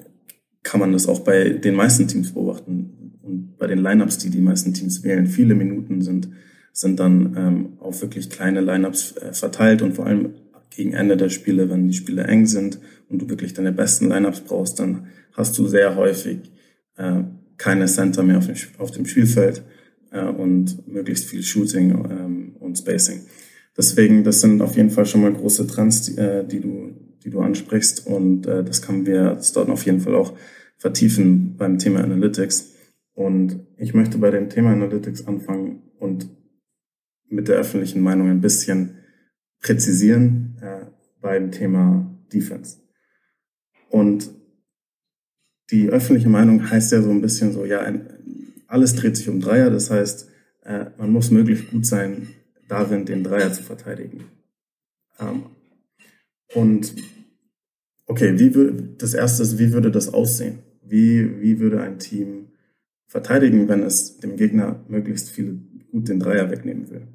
kann 0.64 0.80
man 0.80 0.92
das 0.92 1.08
auch 1.08 1.20
bei 1.20 1.50
den 1.50 1.76
meisten 1.76 2.08
Teams 2.08 2.34
beobachten. 2.34 3.18
Und 3.22 3.58
bei 3.58 3.68
den 3.68 3.80
Lineups, 3.80 4.18
die 4.18 4.30
die 4.30 4.42
meisten 4.42 4.74
Teams 4.74 5.04
wählen, 5.04 5.28
viele 5.28 5.56
Minuten 5.56 6.02
sind, 6.02 6.30
sind 6.74 7.00
dann 7.00 7.36
ähm, 7.38 7.70
auf 7.80 8.02
wirklich 8.02 8.30
kleine 8.30 8.62
Lineups 8.62 9.18
äh, 9.18 9.34
verteilt 9.34 9.82
und 9.82 9.94
vor 9.94 10.08
allem 10.08 10.34
gegen 10.76 10.94
Ende 10.94 11.16
der 11.16 11.30
Spiele, 11.30 11.70
wenn 11.70 11.88
die 11.88 11.94
Spiele 11.94 12.26
eng 12.26 12.46
sind 12.48 12.80
und 13.10 13.22
du 13.22 13.30
wirklich 13.30 13.54
deine 13.54 13.72
besten 13.72 14.10
Lineups 14.10 14.42
brauchst, 14.42 14.80
dann 14.80 15.08
hast 15.32 15.58
du 15.58 15.68
sehr 15.68 15.96
häufig 15.96 16.40
äh, 16.98 17.24
keine 17.58 17.86
Center 17.86 18.24
mehr 18.24 18.38
auf 18.38 18.48
dem, 18.48 18.56
auf 18.78 18.92
dem 18.92 19.06
Spielfeld 19.06 19.64
äh, 20.12 20.24
und 20.24 20.88
möglichst 20.88 21.26
viel 21.26 21.44
Shooting 21.44 21.92
ähm, 21.92 22.56
und 22.60 22.78
Spacing. 22.78 23.22
Deswegen, 23.78 24.24
das 24.24 24.42
sind 24.42 24.62
auf 24.62 24.78
jeden 24.78 24.90
Fall 24.90 25.06
schon 25.06 25.22
mal 25.22 25.34
große 25.34 25.68
Trends, 25.68 26.04
die, 26.04 26.18
äh, 26.18 26.46
die 26.46 26.62
du 26.62 26.94
die 27.26 27.32
du 27.32 27.42
ansprichst. 27.42 28.08
Und 28.08 28.46
äh, 28.46 28.64
das 28.64 28.82
können 28.82 29.06
wir 29.06 29.38
dort 29.54 29.70
auf 29.70 29.86
jeden 29.86 30.00
Fall 30.00 30.16
auch 30.16 30.38
vertiefen 30.78 31.58
beim 31.58 31.80
Thema 31.80 32.02
Analytics. 32.02 32.74
Und 33.14 33.66
ich 33.78 33.94
möchte 33.94 34.18
bei 34.20 34.30
dem 34.30 34.50
Thema 34.50 34.72
Analytics 34.72 35.28
anfangen 35.28 35.82
und 36.00 36.30
mit 37.28 37.48
der 37.48 37.58
öffentlichen 37.58 38.02
Meinung 38.02 38.30
ein 38.30 38.42
bisschen 38.42 38.98
präzisieren 39.62 40.58
äh, 40.62 40.86
beim 41.20 41.52
Thema 41.52 42.16
Defense. 42.32 42.78
Und 43.90 44.30
die 45.72 45.90
öffentliche 45.90 46.30
Meinung 46.30 46.70
heißt 46.70 46.92
ja 46.92 47.02
so 47.02 47.10
ein 47.10 47.22
bisschen 47.22 47.52
so, 47.52 47.66
ja, 47.66 47.82
alles 48.68 48.96
dreht 48.96 49.18
sich 49.18 49.30
um 49.30 49.40
Dreier, 49.40 49.70
das 49.70 49.90
heißt, 49.90 50.30
äh, 50.64 50.86
man 50.98 51.12
muss 51.12 51.32
möglichst 51.32 51.72
gut 51.72 51.86
sein, 51.86 52.30
darin 52.68 53.06
den 53.06 53.24
Dreier 53.24 53.52
zu 53.52 53.64
verteidigen. 53.64 54.26
Ähm, 55.20 55.44
und 56.54 56.94
okay, 58.06 58.38
wie 58.40 58.54
würde, 58.54 58.96
das 58.98 59.14
erste 59.14 59.44
ist, 59.44 59.58
wie 59.58 59.74
würde 59.74 59.92
das 59.92 60.14
aussehen? 60.14 60.60
Wie, 60.84 61.42
wie 61.42 61.60
würde 61.60 61.82
ein 61.82 62.00
Team 62.00 62.50
verteidigen, 63.08 63.68
wenn 63.68 63.84
es 63.84 64.20
dem 64.20 64.36
Gegner 64.36 64.84
möglichst 64.88 65.30
viel 65.30 65.60
gut 65.92 66.10
den 66.10 66.20
Dreier 66.20 66.52
wegnehmen 66.52 66.90
will? 66.90 67.08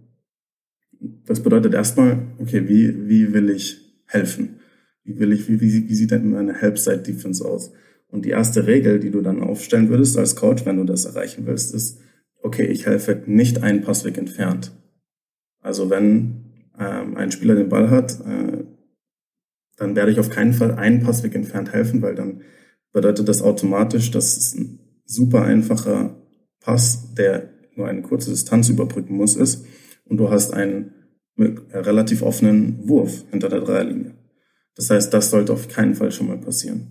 Das 1.24 1.42
bedeutet 1.42 1.74
erstmal, 1.74 2.26
okay, 2.38 2.68
wie, 2.68 3.08
wie 3.08 3.32
will 3.32 3.50
ich 3.50 3.80
helfen? 4.06 4.56
Wie 4.56 4.60
Wie 5.04 5.18
will 5.18 5.32
ich, 5.32 5.48
wie, 5.48 5.60
wie, 5.60 5.88
wie 5.88 5.94
sieht 5.94 6.10
denn 6.10 6.30
meine 6.30 6.54
Help-Side-Defense 6.54 7.44
aus? 7.44 7.72
Und 8.10 8.24
die 8.24 8.30
erste 8.30 8.66
Regel, 8.66 9.00
die 9.00 9.10
du 9.10 9.20
dann 9.20 9.42
aufstellen 9.42 9.88
würdest 9.88 10.18
als 10.18 10.36
Coach, 10.36 10.66
wenn 10.66 10.76
du 10.76 10.84
das 10.84 11.04
erreichen 11.04 11.46
willst, 11.46 11.74
ist, 11.74 12.00
okay, 12.42 12.64
ich 12.64 12.86
helfe 12.86 13.22
nicht 13.26 13.62
einen 13.62 13.82
Passweg 13.82 14.18
entfernt. 14.18 14.72
Also 15.60 15.90
wenn 15.90 16.44
ähm, 16.78 17.16
ein 17.16 17.30
Spieler 17.30 17.54
den 17.54 17.68
Ball 17.68 17.90
hat, 17.90 18.20
äh, 18.20 18.64
dann 19.76 19.96
werde 19.96 20.10
ich 20.12 20.18
auf 20.18 20.30
keinen 20.30 20.52
Fall 20.52 20.72
einen 20.72 21.02
Passweg 21.02 21.34
entfernt 21.34 21.72
helfen, 21.72 22.02
weil 22.02 22.14
dann 22.14 22.42
bedeutet 22.92 23.28
das 23.28 23.42
automatisch, 23.42 24.10
dass 24.10 24.36
es 24.36 24.54
ein 24.54 24.80
super 25.04 25.42
einfacher 25.42 26.16
Pass, 26.60 27.14
der 27.14 27.50
nur 27.76 27.88
eine 27.88 28.02
kurze 28.02 28.30
Distanz 28.30 28.68
überbrücken 28.68 29.16
muss, 29.16 29.36
ist 29.36 29.64
und 30.04 30.18
du 30.18 30.30
hast 30.30 30.52
einen 30.52 30.92
relativ 31.38 32.22
offenen 32.22 32.86
Wurf 32.86 33.24
hinter 33.30 33.48
der 33.48 33.60
Dreierlinie. 33.60 34.14
Das 34.74 34.90
heißt, 34.90 35.12
das 35.14 35.30
sollte 35.30 35.52
auf 35.52 35.68
keinen 35.68 35.94
Fall 35.94 36.12
schon 36.12 36.26
mal 36.26 36.38
passieren. 36.38 36.90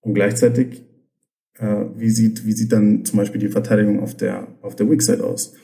Und 0.00 0.14
gleichzeitig, 0.14 0.82
äh, 1.58 1.84
wie 1.96 2.10
sieht, 2.10 2.46
wie 2.46 2.52
sieht 2.52 2.72
dann 2.72 3.04
zum 3.04 3.18
Beispiel 3.18 3.40
die 3.40 3.48
Verteidigung 3.48 4.00
auf 4.00 4.16
der, 4.16 4.48
auf 4.62 4.76
der 4.76 4.90
Weak-Side 4.90 5.24
aus? 5.24 5.54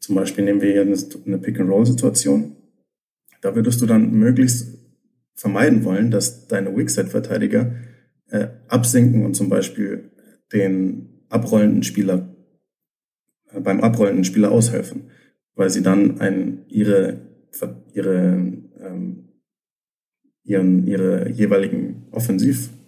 Zum 0.00 0.14
Beispiel 0.14 0.44
nehmen 0.44 0.60
wir 0.60 0.72
hier 0.72 0.82
eine 0.82 1.38
Pick-and-Roll-Situation. 1.38 2.56
Da 3.40 3.54
würdest 3.54 3.80
du 3.80 3.86
dann 3.86 4.12
möglichst 4.12 4.78
vermeiden 5.34 5.84
wollen, 5.84 6.10
dass 6.10 6.46
deine 6.46 6.76
Weak-Side-Verteidiger 6.76 7.74
äh, 8.30 8.48
absinken 8.68 9.24
und 9.24 9.34
zum 9.34 9.48
Beispiel 9.48 10.10
den 10.52 11.24
abrollenden 11.28 11.82
Spieler 11.82 12.34
äh, 13.50 13.60
beim 13.60 13.80
abrollenden 13.80 14.24
Spieler 14.24 14.50
aushelfen, 14.50 15.10
weil 15.54 15.70
sie 15.70 15.82
dann 15.82 16.20
einen, 16.20 16.64
ihre, 16.68 17.20
ihre, 17.92 18.52
ähm, 18.80 19.28
ihren, 20.42 20.86
ihre 20.86 21.30
jeweiligen 21.30 22.06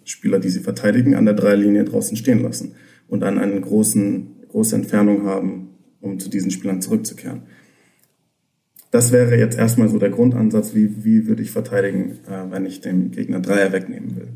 Offensivspieler, 0.07 0.39
die 0.39 0.49
sie 0.49 0.61
verteidigen, 0.61 1.15
an 1.15 1.25
der 1.25 1.33
Dreilinie 1.33 1.83
draußen 1.83 2.15
stehen 2.15 2.41
lassen 2.41 2.75
und 3.07 3.19
dann 3.19 3.37
eine 3.37 3.59
großen, 3.59 4.47
große 4.49 4.75
Entfernung 4.75 5.23
haben, 5.23 5.69
um 6.01 6.19
zu 6.19 6.29
diesen 6.29 6.51
Spielern 6.51 6.81
zurückzukehren. 6.81 7.43
Das 8.89 9.11
wäre 9.11 9.37
jetzt 9.37 9.57
erstmal 9.57 9.89
so 9.89 9.99
der 9.99 10.09
Grundansatz, 10.09 10.73
wie, 10.73 11.03
wie 11.03 11.27
würde 11.27 11.43
ich 11.43 11.51
verteidigen, 11.51 12.19
äh, 12.25 12.49
wenn 12.49 12.65
ich 12.65 12.79
dem 12.79 13.11
Gegner 13.11 13.41
Dreier 13.41 13.73
wegnehmen 13.73 14.15
will. 14.15 14.29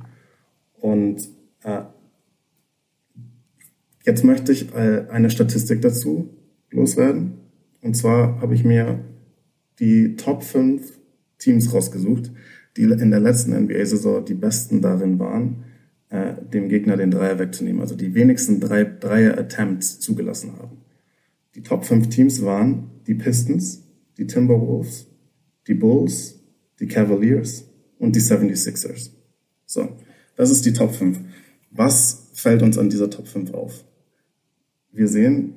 Und 0.77 1.29
äh, 1.63 1.83
jetzt 4.05 4.25
möchte 4.25 4.51
ich 4.51 4.73
äh, 4.75 5.05
eine 5.09 5.29
Statistik 5.29 5.81
dazu 5.81 6.29
loswerden. 6.69 7.35
Und 7.81 7.95
zwar 7.95 8.41
habe 8.41 8.53
ich 8.53 8.65
mir 8.65 8.99
die 9.79 10.17
Top 10.17 10.43
5 10.43 10.99
Teams 11.37 11.73
rausgesucht, 11.73 12.31
die 12.77 12.83
in 12.83 13.11
der 13.11 13.19
letzten 13.19 13.53
NBA-Saison 13.53 14.23
die 14.25 14.33
besten 14.33 14.81
darin 14.81 15.19
waren, 15.19 15.65
äh, 16.09 16.33
dem 16.53 16.69
Gegner 16.69 16.97
den 16.97 17.11
Dreier 17.11 17.39
wegzunehmen, 17.39 17.81
also 17.81 17.95
die 17.95 18.13
wenigsten 18.13 18.59
drei, 18.59 18.83
Dreier-Attempts 18.83 19.99
zugelassen 19.99 20.53
haben. 20.57 20.77
Die 21.55 21.63
Top 21.63 21.85
5 21.85 22.09
Teams 22.09 22.43
waren 22.43 22.91
die 23.07 23.15
Pistons, 23.15 23.83
die 24.17 24.27
Timberwolves, 24.27 25.07
die 25.67 25.73
Bulls, 25.73 26.39
die 26.79 26.87
Cavaliers 26.87 27.65
und 27.97 28.15
die 28.15 28.21
76ers. 28.21 29.11
So, 29.65 29.97
das 30.35 30.49
ist 30.49 30.65
die 30.65 30.73
Top 30.73 30.93
5. 30.93 31.19
Was 31.71 32.29
fällt 32.33 32.61
uns 32.61 32.77
an 32.77 32.89
dieser 32.89 33.09
Top 33.09 33.27
5 33.27 33.53
auf? 33.53 33.83
Wir 34.91 35.07
sehen, 35.07 35.53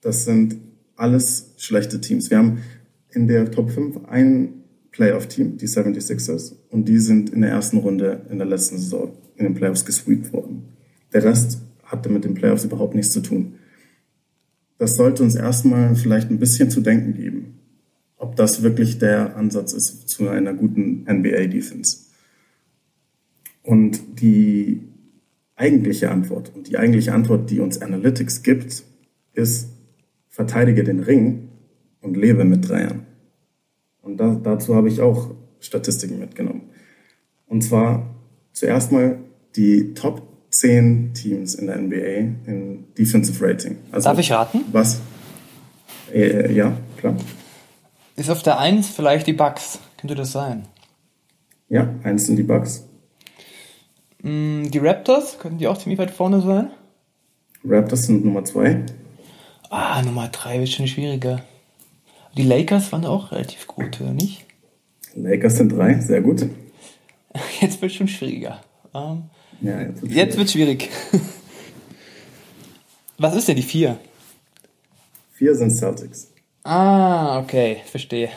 das 0.00 0.24
sind 0.24 0.56
alles 0.96 1.54
schlechte 1.56 2.00
Teams. 2.00 2.30
Wir 2.30 2.38
haben 2.38 2.58
in 3.10 3.26
der 3.26 3.50
Top 3.50 3.70
5 3.70 4.04
ein 4.04 4.59
Playoff-Team, 4.92 5.56
die 5.56 5.66
76ers, 5.66 6.54
und 6.70 6.88
die 6.88 6.98
sind 6.98 7.30
in 7.30 7.42
der 7.42 7.50
ersten 7.50 7.78
Runde 7.78 8.22
in 8.30 8.38
der 8.38 8.46
letzten 8.46 8.78
Saison 8.78 9.12
in 9.36 9.44
den 9.44 9.54
Playoffs 9.54 9.84
gesweept 9.84 10.32
worden. 10.32 10.64
Der 11.12 11.24
Rest 11.24 11.58
hatte 11.84 12.08
mit 12.08 12.24
den 12.24 12.34
Playoffs 12.34 12.64
überhaupt 12.64 12.94
nichts 12.94 13.12
zu 13.12 13.20
tun. 13.20 13.54
Das 14.78 14.96
sollte 14.96 15.22
uns 15.22 15.34
erstmal 15.34 15.94
vielleicht 15.94 16.30
ein 16.30 16.38
bisschen 16.38 16.70
zu 16.70 16.80
denken 16.80 17.14
geben, 17.14 17.58
ob 18.16 18.36
das 18.36 18.62
wirklich 18.62 18.98
der 18.98 19.36
Ansatz 19.36 19.72
ist 19.72 20.08
zu 20.08 20.28
einer 20.28 20.54
guten 20.54 21.04
NBA-Defense. 21.10 21.98
Und 23.62 24.20
die 24.20 24.82
eigentliche 25.54 26.10
Antwort 26.10 26.52
und 26.54 26.68
die 26.68 26.78
eigentliche 26.78 27.12
Antwort, 27.12 27.50
die 27.50 27.60
uns 27.60 27.82
Analytics 27.82 28.42
gibt, 28.42 28.84
ist, 29.34 29.68
verteidige 30.28 30.84
den 30.84 31.00
Ring 31.00 31.48
und 32.00 32.16
lebe 32.16 32.44
mit 32.44 32.68
Dreiern. 32.68 33.06
Und 34.02 34.16
da, 34.18 34.38
dazu 34.42 34.74
habe 34.74 34.88
ich 34.88 35.00
auch 35.00 35.30
Statistiken 35.60 36.18
mitgenommen. 36.18 36.70
Und 37.46 37.62
zwar 37.62 38.06
zuerst 38.52 38.92
mal 38.92 39.18
die 39.56 39.94
Top 39.94 40.22
10 40.50 41.14
Teams 41.14 41.54
in 41.54 41.66
der 41.66 41.78
NBA 41.78 42.50
in 42.50 42.84
Defensive 42.98 43.44
Rating. 43.44 43.78
Also 43.92 44.08
Darf 44.08 44.18
ich 44.18 44.32
raten? 44.32 44.62
Was? 44.72 45.00
Äh, 46.12 46.52
ja, 46.52 46.76
klar. 46.96 47.16
Ist 48.16 48.30
auf 48.30 48.42
der 48.42 48.58
1 48.58 48.88
vielleicht 48.88 49.26
die 49.26 49.32
Bucks? 49.32 49.78
Könnte 49.96 50.14
das 50.14 50.32
sein? 50.32 50.66
Ja, 51.68 51.88
1 52.02 52.26
sind 52.26 52.36
die 52.36 52.42
Bucks. 52.42 52.84
Mm, 54.22 54.64
die 54.70 54.78
Raptors, 54.78 55.38
könnten 55.38 55.58
die 55.58 55.68
auch 55.68 55.78
ziemlich 55.78 55.98
weit 55.98 56.10
vorne 56.10 56.40
sein? 56.42 56.70
Raptors 57.64 58.06
sind 58.06 58.24
Nummer 58.24 58.44
2. 58.44 58.84
Ah, 59.70 60.02
Nummer 60.02 60.28
3 60.28 60.58
wird 60.58 60.68
schon 60.68 60.88
schwieriger. 60.88 61.42
Die 62.36 62.42
Lakers 62.42 62.92
waren 62.92 63.04
auch 63.04 63.32
relativ 63.32 63.66
gut, 63.66 64.00
oder 64.00 64.12
nicht? 64.12 64.46
Lakers 65.14 65.56
sind 65.56 65.72
3, 65.72 66.00
sehr 66.00 66.20
gut. 66.20 66.46
Jetzt 67.60 67.80
wird 67.80 67.90
es 67.90 67.96
schon 67.96 68.08
schwieriger. 68.08 68.60
Ähm, 68.94 69.24
ja, 69.60 69.82
jetzt 69.82 70.02
wird 70.02 70.12
jetzt 70.12 70.38
wird 70.38 70.50
schwierig. 70.50 70.88
Was 73.18 73.36
ist 73.36 73.46
denn 73.46 73.56
die 73.56 73.62
4? 73.62 73.98
4 75.32 75.54
sind 75.54 75.70
Celtics. 75.70 76.32
Ah, 76.64 77.40
okay, 77.40 77.82
verstehe. 77.84 78.30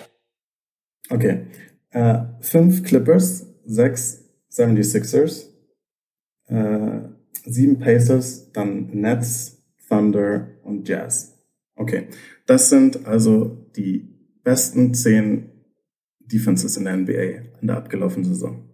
Okay. 1.10 1.48
5 1.92 2.80
äh, 2.80 2.84
Clippers, 2.84 3.46
6 3.66 4.24
76ers, 4.54 5.48
äh, 6.48 7.02
sieben 7.46 7.80
Pacers, 7.80 8.52
dann 8.52 8.90
Nets, 8.94 9.64
Thunder 9.88 10.48
und 10.64 10.88
Jazz. 10.88 11.34
Okay, 11.76 12.08
das 12.46 12.70
sind 12.70 13.08
also 13.08 13.63
die 13.76 14.10
besten 14.44 14.94
zehn 14.94 15.50
Defenses 16.20 16.78
in 16.78 16.86
der 16.86 16.98
NBA 16.98 17.60
in 17.62 17.68
der 17.68 17.78
abgelaufenen 17.78 18.26
Saison. 18.26 18.70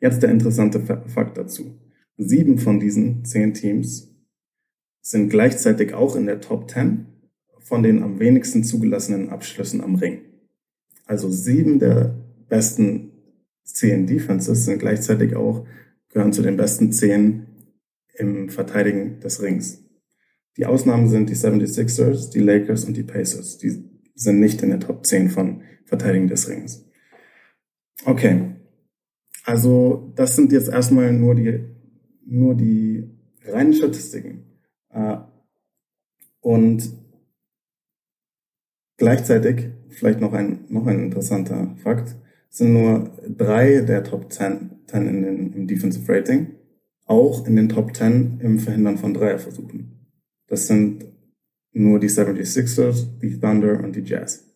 Jetzt 0.00 0.22
der 0.22 0.30
interessante 0.30 0.80
Fakt 0.80 1.38
dazu. 1.38 1.80
Sieben 2.16 2.58
von 2.58 2.78
diesen 2.78 3.24
zehn 3.24 3.54
Teams 3.54 4.14
sind 5.00 5.30
gleichzeitig 5.30 5.94
auch 5.94 6.16
in 6.16 6.26
der 6.26 6.40
Top 6.40 6.70
10 6.70 7.06
von 7.60 7.82
den 7.82 8.02
am 8.02 8.18
wenigsten 8.20 8.62
zugelassenen 8.62 9.30
Abschlüssen 9.30 9.80
am 9.80 9.94
Ring. 9.94 10.20
Also 11.06 11.30
sieben 11.30 11.78
der 11.78 12.14
besten 12.48 13.10
zehn 13.64 14.06
Defenses 14.06 14.64
sind 14.64 14.78
gleichzeitig 14.78 15.34
auch 15.34 15.66
gehören 16.10 16.32
zu 16.32 16.42
den 16.42 16.56
besten 16.56 16.92
zehn 16.92 17.46
im 18.14 18.48
Verteidigen 18.48 19.20
des 19.20 19.42
Rings. 19.42 19.82
Die 20.56 20.66
Ausnahmen 20.66 21.08
sind 21.08 21.28
die 21.30 21.34
76ers, 21.34 22.30
die 22.30 22.40
Lakers 22.40 22.84
und 22.84 22.96
die 22.96 23.02
Pacers. 23.02 23.58
Die 23.58 23.93
sind 24.14 24.40
nicht 24.40 24.62
in 24.62 24.70
den 24.70 24.80
Top 24.80 25.04
10 25.06 25.30
von 25.30 25.62
Verteidigen 25.84 26.28
des 26.28 26.48
Rings. 26.48 26.84
Okay. 28.04 28.56
Also, 29.44 30.12
das 30.16 30.36
sind 30.36 30.52
jetzt 30.52 30.68
erstmal 30.68 31.12
nur 31.12 31.34
die, 31.34 31.64
nur 32.24 32.54
die 32.54 33.10
reinen 33.44 33.74
Statistiken. 33.74 34.44
Äh, 34.90 35.18
und 36.40 36.92
gleichzeitig, 38.96 39.70
vielleicht 39.90 40.20
noch 40.20 40.32
ein, 40.32 40.64
noch 40.68 40.86
ein 40.86 41.04
interessanter 41.04 41.76
Fakt, 41.82 42.16
sind 42.48 42.72
nur 42.72 43.10
drei 43.28 43.80
der 43.80 44.04
Top 44.04 44.32
10 44.32 44.74
10 44.86 45.08
in 45.08 45.22
den, 45.22 45.52
im 45.52 45.66
Defensive 45.66 46.10
Rating, 46.12 46.54
auch 47.06 47.46
in 47.46 47.56
den 47.56 47.68
Top 47.68 47.94
10 47.96 48.40
im 48.40 48.58
Verhindern 48.58 48.98
von 48.98 49.14
Dreierversuchen. 49.14 50.08
Das 50.46 50.66
sind 50.66 51.06
nur 51.74 51.98
die 51.98 52.08
76ers, 52.08 53.18
die 53.20 53.38
Thunder 53.38 53.82
und 53.82 53.94
die 53.94 54.02
Jazz. 54.02 54.50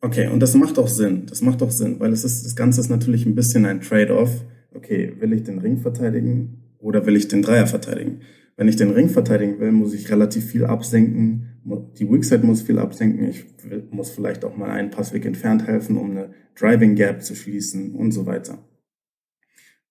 Okay, 0.00 0.28
und 0.28 0.40
das 0.40 0.54
macht 0.54 0.78
auch 0.78 0.88
Sinn. 0.88 1.26
Das 1.26 1.40
macht 1.40 1.62
auch 1.62 1.70
Sinn, 1.70 1.98
weil 1.98 2.12
es 2.12 2.24
ist, 2.24 2.44
das 2.44 2.54
Ganze 2.54 2.80
ist 2.80 2.90
natürlich 2.90 3.24
ein 3.26 3.34
bisschen 3.34 3.64
ein 3.64 3.80
Trade-off. 3.80 4.44
Okay, 4.74 5.14
will 5.18 5.32
ich 5.32 5.44
den 5.44 5.58
Ring 5.58 5.78
verteidigen 5.78 6.62
oder 6.78 7.06
will 7.06 7.16
ich 7.16 7.28
den 7.28 7.42
Dreier 7.42 7.66
verteidigen? 7.66 8.20
Wenn 8.56 8.68
ich 8.68 8.76
den 8.76 8.90
Ring 8.90 9.08
verteidigen 9.08 9.58
will, 9.58 9.72
muss 9.72 9.94
ich 9.94 10.10
relativ 10.10 10.44
viel 10.44 10.64
absenken. 10.64 11.60
Die 11.98 12.08
Weakside 12.08 12.46
muss 12.46 12.62
viel 12.62 12.78
absenken. 12.78 13.28
Ich 13.28 13.46
muss 13.90 14.10
vielleicht 14.10 14.44
auch 14.44 14.56
mal 14.56 14.70
einen 14.70 14.90
Passweg 14.90 15.24
entfernt 15.24 15.66
helfen, 15.66 15.96
um 15.96 16.10
eine 16.10 16.30
Driving 16.54 16.94
Gap 16.94 17.22
zu 17.22 17.34
schließen 17.34 17.94
und 17.94 18.12
so 18.12 18.26
weiter 18.26 18.58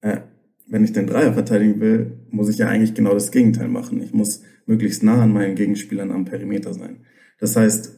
äh, 0.03 0.20
wenn 0.67 0.84
ich 0.84 0.93
den 0.93 1.08
Dreier 1.08 1.34
verteidigen 1.34 1.79
will, 1.79 2.20
muss 2.29 2.50
ich 2.50 2.58
ja 2.58 2.67
eigentlich 2.67 2.93
genau 2.93 3.13
das 3.13 3.32
Gegenteil 3.32 3.67
machen. 3.67 4.01
Ich 4.01 4.13
muss 4.13 4.41
möglichst 4.65 5.03
nah 5.03 5.22
an 5.22 5.34
meinen 5.34 5.55
Gegenspielern 5.55 6.12
am 6.12 6.25
Perimeter 6.25 6.74
sein. 6.74 7.05
Das 7.39 7.55
heißt, 7.55 7.98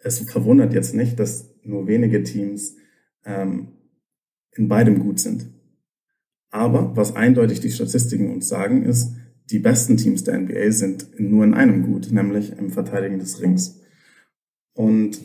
es 0.00 0.18
verwundert 0.20 0.72
jetzt 0.72 0.94
nicht, 0.94 1.20
dass 1.20 1.54
nur 1.62 1.86
wenige 1.86 2.22
Teams 2.22 2.76
ähm, 3.24 3.68
in 4.52 4.68
beidem 4.68 4.98
gut 4.98 5.20
sind. 5.20 5.46
Aber 6.50 6.96
was 6.96 7.16
eindeutig 7.16 7.60
die 7.60 7.70
Statistiken 7.70 8.32
uns 8.32 8.48
sagen, 8.48 8.84
ist, 8.84 9.14
die 9.50 9.58
besten 9.58 9.96
Teams 9.96 10.24
der 10.24 10.38
NBA 10.38 10.70
sind 10.70 11.18
nur 11.18 11.44
in 11.44 11.54
einem 11.54 11.82
gut, 11.82 12.10
nämlich 12.10 12.56
im 12.58 12.70
Verteidigen 12.70 13.18
des 13.18 13.40
Rings. 13.40 13.80
Und 14.74 15.18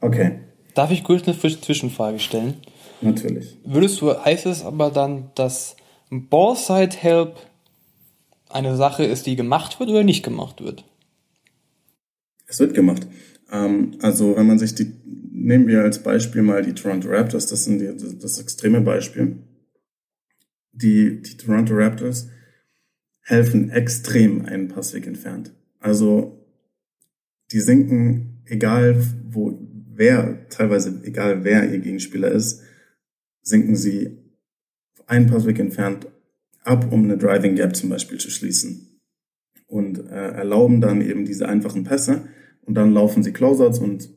okay. 0.00 0.40
Darf 0.74 0.90
ich 0.90 1.04
kurz 1.04 1.26
eine 1.26 1.38
Zwischenfrage 1.38 2.18
stellen? 2.18 2.54
Natürlich. 3.00 3.58
Würdest 3.64 4.00
du, 4.00 4.12
heißt 4.12 4.46
es 4.46 4.64
aber 4.64 4.90
dann, 4.90 5.30
dass 5.34 5.76
Ballside 6.10 6.96
Help 6.96 7.36
eine 8.48 8.76
Sache 8.76 9.04
ist, 9.04 9.26
die 9.26 9.36
gemacht 9.36 9.78
wird 9.78 9.90
oder 9.90 10.04
nicht 10.04 10.24
gemacht 10.24 10.62
wird? 10.62 10.84
Es 12.46 12.58
wird 12.58 12.74
gemacht. 12.74 13.06
Ähm, 13.50 13.98
also 14.00 14.36
wenn 14.36 14.46
man 14.46 14.58
sich 14.58 14.74
die, 14.74 14.92
nehmen 15.04 15.66
wir 15.66 15.82
als 15.82 16.02
Beispiel 16.02 16.42
mal 16.42 16.62
die 16.62 16.74
Toronto 16.74 17.08
Raptors, 17.08 17.46
das 17.46 17.64
sind 17.64 17.78
die, 17.80 17.86
das, 17.86 18.18
das 18.18 18.40
extreme 18.40 18.80
Beispiel. 18.80 19.38
Die, 20.72 21.20
die 21.22 21.36
Toronto 21.36 21.74
Raptors 21.74 22.28
helfen 23.20 23.70
extrem 23.70 24.46
einen 24.46 24.68
Passweg 24.68 25.06
entfernt. 25.06 25.52
Also 25.80 26.46
die 27.52 27.60
sinken, 27.60 28.42
egal 28.46 29.02
wo, 29.30 29.58
wer, 29.94 30.48
teilweise 30.48 31.00
egal 31.04 31.44
wer 31.44 31.70
ihr 31.70 31.78
Gegenspieler 31.80 32.30
ist, 32.30 32.62
sinken 33.42 33.76
sie 33.76 34.18
einen 35.08 35.26
Passweg 35.26 35.58
entfernt 35.58 36.06
ab, 36.64 36.92
um 36.92 37.04
eine 37.04 37.18
Driving 37.18 37.56
Gap 37.56 37.74
zum 37.74 37.90
Beispiel 37.90 38.18
zu 38.18 38.30
schließen. 38.30 39.00
Und 39.66 39.98
äh, 40.08 40.30
erlauben 40.30 40.80
dann 40.80 41.02
eben 41.02 41.24
diese 41.24 41.48
einfachen 41.48 41.84
Pässe 41.84 42.28
und 42.62 42.74
dann 42.74 42.92
laufen 42.92 43.22
sie 43.22 43.32
Closeouts 43.32 43.78
und 43.80 44.10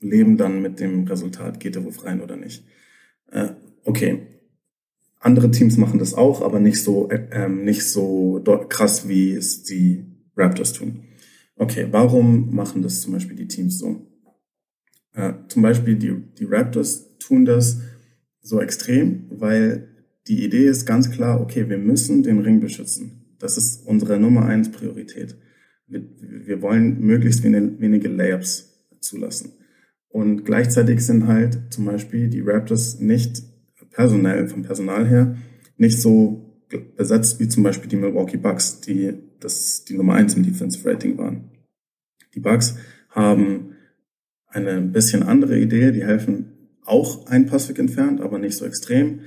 leben 0.00 0.36
dann 0.36 0.62
mit 0.62 0.80
dem 0.80 1.04
Resultat, 1.06 1.60
geht 1.60 1.74
der 1.74 1.84
Wurf 1.84 2.04
rein 2.04 2.20
oder 2.20 2.36
nicht. 2.36 2.64
Äh, 3.30 3.50
okay, 3.84 4.26
andere 5.20 5.50
Teams 5.50 5.76
machen 5.78 5.98
das 5.98 6.14
auch, 6.14 6.42
aber 6.42 6.60
nicht 6.60 6.82
so, 6.82 7.08
äh, 7.10 7.26
ähm, 7.32 7.64
nicht 7.64 7.84
so 7.84 8.42
krass, 8.68 9.08
wie 9.08 9.32
es 9.32 9.62
die 9.62 10.04
Raptors 10.36 10.74
tun. 10.74 11.04
Okay, 11.56 11.88
warum 11.90 12.54
machen 12.54 12.82
das 12.82 13.00
zum 13.00 13.12
Beispiel 13.12 13.36
die 13.36 13.48
Teams 13.48 13.78
so? 13.78 14.06
Äh, 15.12 15.32
zum 15.48 15.62
Beispiel 15.62 15.96
die, 15.96 16.14
die 16.38 16.44
Raptors 16.44 17.16
tun 17.18 17.44
das 17.44 17.80
so 18.42 18.60
extrem, 18.60 19.26
weil 19.30 19.93
die 20.28 20.44
Idee 20.44 20.66
ist 20.66 20.86
ganz 20.86 21.10
klar, 21.10 21.40
okay, 21.40 21.68
wir 21.68 21.78
müssen 21.78 22.22
den 22.22 22.40
Ring 22.40 22.60
beschützen. 22.60 23.36
Das 23.38 23.56
ist 23.56 23.86
unsere 23.86 24.18
Nummer 24.18 24.46
eins 24.46 24.70
Priorität. 24.70 25.36
Wir, 25.86 26.02
wir 26.20 26.62
wollen 26.62 27.00
möglichst 27.00 27.42
wenige, 27.42 28.08
Layups 28.08 28.88
zulassen. 29.00 29.52
Und 30.08 30.44
gleichzeitig 30.44 31.04
sind 31.04 31.26
halt 31.26 31.58
zum 31.70 31.84
Beispiel 31.84 32.28
die 32.28 32.40
Raptors 32.40 33.00
nicht 33.00 33.42
personell, 33.90 34.48
vom 34.48 34.62
Personal 34.62 35.06
her, 35.06 35.36
nicht 35.76 36.00
so 36.00 36.62
besetzt 36.96 37.38
wie 37.40 37.48
zum 37.48 37.62
Beispiel 37.62 37.88
die 37.88 37.96
Milwaukee 37.96 38.36
Bucks, 38.36 38.80
die 38.80 39.14
das 39.40 39.84
die 39.84 39.96
Nummer 39.96 40.14
eins 40.14 40.34
im 40.34 40.42
Defensive 40.42 40.88
Rating 40.88 41.18
waren. 41.18 41.50
Die 42.34 42.40
Bucks 42.40 42.76
haben 43.10 43.74
eine 44.46 44.80
bisschen 44.80 45.22
andere 45.22 45.58
Idee, 45.58 45.92
die 45.92 46.04
helfen 46.04 46.52
auch 46.84 47.26
ein 47.26 47.46
Passweg 47.46 47.78
entfernt, 47.78 48.20
aber 48.20 48.38
nicht 48.38 48.56
so 48.56 48.64
extrem. 48.64 49.20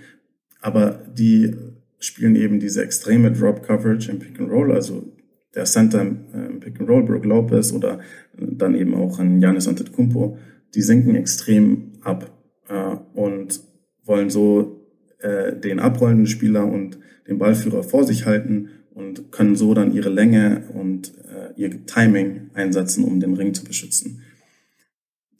Aber 0.67 0.99
die 1.17 1.55
spielen 1.97 2.35
eben 2.35 2.59
diese 2.59 2.83
extreme 2.83 3.31
Drop 3.31 3.63
Coverage 3.63 4.11
im 4.11 4.19
Pick 4.19 4.37
and 4.37 4.51
Roll, 4.51 4.73
also 4.73 5.13
der 5.55 5.63
Center 5.63 6.01
im 6.01 6.59
Pick 6.59 6.81
and 6.81 6.89
Roll, 6.89 7.05
Brook 7.05 7.23
Lopez 7.23 7.71
oder 7.71 8.01
dann 8.35 8.75
eben 8.75 8.93
auch 8.93 9.17
ein 9.17 9.39
Giannis 9.39 9.69
Antetokounmpo, 9.69 10.37
die 10.75 10.81
sinken 10.81 11.15
extrem 11.15 11.93
ab 12.01 12.29
äh, 12.67 12.97
und 13.13 13.61
wollen 14.03 14.29
so 14.29 14.85
äh, 15.19 15.55
den 15.55 15.79
abrollenden 15.79 16.27
Spieler 16.27 16.65
und 16.65 16.99
den 17.29 17.37
Ballführer 17.37 17.83
vor 17.83 18.03
sich 18.03 18.25
halten 18.25 18.67
und 18.93 19.31
können 19.31 19.55
so 19.55 19.73
dann 19.73 19.93
ihre 19.93 20.09
Länge 20.09 20.63
und 20.73 21.13
äh, 21.33 21.53
ihr 21.55 21.85
Timing 21.85 22.49
einsetzen, 22.55 23.05
um 23.05 23.21
den 23.21 23.35
Ring 23.35 23.53
zu 23.53 23.63
beschützen. 23.63 24.21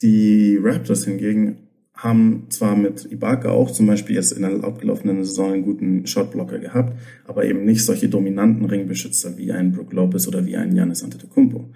Die 0.00 0.58
Raptors 0.58 1.04
hingegen 1.04 1.67
haben 1.98 2.46
zwar 2.48 2.76
mit 2.76 3.10
Ibaka 3.10 3.50
auch 3.50 3.72
zum 3.72 3.88
Beispiel 3.88 4.14
jetzt 4.14 4.30
in 4.30 4.42
der 4.42 4.62
abgelaufenen 4.62 5.24
Saison 5.24 5.52
einen 5.52 5.64
guten 5.64 6.06
Shotblocker 6.06 6.60
gehabt, 6.60 6.96
aber 7.26 7.44
eben 7.44 7.64
nicht 7.64 7.84
solche 7.84 8.08
dominanten 8.08 8.64
Ringbeschützer 8.66 9.36
wie 9.36 9.50
ein 9.50 9.72
Brook 9.72 9.92
Lopez 9.92 10.28
oder 10.28 10.46
wie 10.46 10.56
ein 10.56 10.74
Giannis 10.74 11.02
Antetokounmpo. 11.02 11.70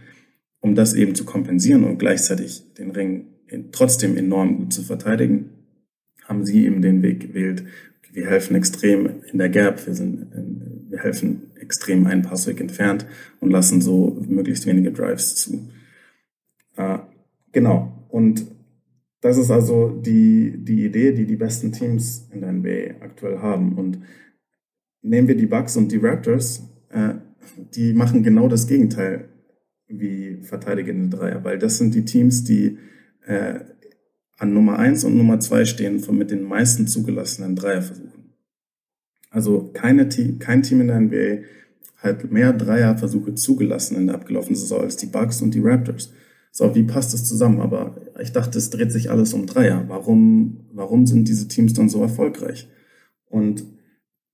Um 0.61 0.77
das 0.77 0.95
eben 0.95 1.17
zu 1.17 1.25
kompensieren 1.25 1.83
und 1.83 1.99
gleichzeitig 1.99 2.73
den 2.75 2.93
Ring 2.93 3.27
trotzdem 3.73 4.17
enorm 4.17 4.59
gut 4.59 4.73
zu 4.73 4.83
verteidigen, 4.83 5.51
haben 6.25 6.47
sie 6.47 6.67
eben 6.67 6.83
den 6.83 7.03
Weg 7.03 7.19
gewählt. 7.19 7.65
Wir 8.13 8.27
helfen 8.27 8.55
extrem 8.55 9.11
in 9.33 9.39
der 9.39 9.49
Gap, 9.49 9.85
wir, 9.87 9.95
sind, 9.95 10.29
wir 10.89 11.01
helfen 11.01 11.51
extrem 11.59 12.07
einen 12.07 12.23
Passweg 12.23 12.61
entfernt 12.61 13.07
und 13.41 13.51
lassen 13.51 13.81
so 13.81 14.23
möglichst 14.29 14.67
wenige 14.67 14.93
Drives 14.93 15.35
zu. 15.35 15.69
Äh, 16.77 16.99
genau. 17.51 18.07
Und 18.09 18.47
das 19.23 19.39
ist 19.39 19.51
also 19.51 19.89
die, 19.89 20.59
die 20.59 20.85
Idee, 20.85 21.13
die 21.13 21.25
die 21.25 21.37
besten 21.37 21.73
Teams 21.73 22.29
in 22.33 22.41
der 22.41 22.53
NBA 22.53 23.05
aktuell 23.05 23.39
haben. 23.39 23.79
Und 23.79 24.01
nehmen 25.01 25.29
wir 25.29 25.37
die 25.37 25.47
Bucks 25.47 25.77
und 25.77 25.93
die 25.93 25.99
Raptors, 25.99 26.69
äh, 26.91 27.15
die 27.75 27.95
machen 27.95 28.25
genau 28.25 28.49
das 28.49 28.67
Gegenteil 28.67 29.29
wie 29.87 30.39
verteidigende 30.43 31.17
Dreier, 31.17 31.45
weil 31.45 31.59
das 31.59 31.79
sind 31.79 31.95
die 31.95 32.05
Teams, 32.05 32.43
die 32.43 32.79
äh, 33.25 33.61
an 34.39 34.55
Nummer 34.55 34.79
eins 34.79 35.05
und 35.05 35.17
Nummer 35.17 35.39
zwei 35.39 35.65
stehen 35.67 36.01
von 36.01 36.19
mit 36.19 36.33
den 36.33 36.43
meisten 36.43 36.89
zugelassenen 36.89 37.55
Dreierversuchen. 37.55 38.35
Also 39.31 39.71
keine, 39.73 40.09
kein 40.41 40.63
Team 40.65 40.81
in 40.81 40.89
der 40.89 41.01
NBA 41.01 41.45
hat 41.99 42.33
mehr 42.33 42.53
Dreierversuche 42.53 43.37
zugelassen 43.37 43.97
in 43.97 44.07
der 44.09 44.17
abgelaufenen 44.17 44.57
Saison 44.57 44.81
als 44.81 44.97
die 44.97 45.07
Bucks 45.07 45.41
und 45.43 45.55
die 45.55 45.61
Raptors. 45.61 46.13
So, 46.51 46.75
wie 46.75 46.83
passt 46.83 47.15
das 47.15 47.25
zusammen? 47.25 47.61
Aber 47.61 47.97
ich 48.23 48.33
dachte, 48.33 48.59
es 48.59 48.71
dreht 48.71 48.93
sich 48.93 49.11
alles 49.11 49.35
um 49.35 49.47
Dreier. 49.47 49.85
Warum, 49.89 50.67
warum 50.73 51.07
sind 51.07 51.29
diese 51.29 51.49
Teams 51.49 51.75
dann 51.75 51.89
so 51.89 52.01
erfolgreich? 52.03 52.69
Und 53.27 53.65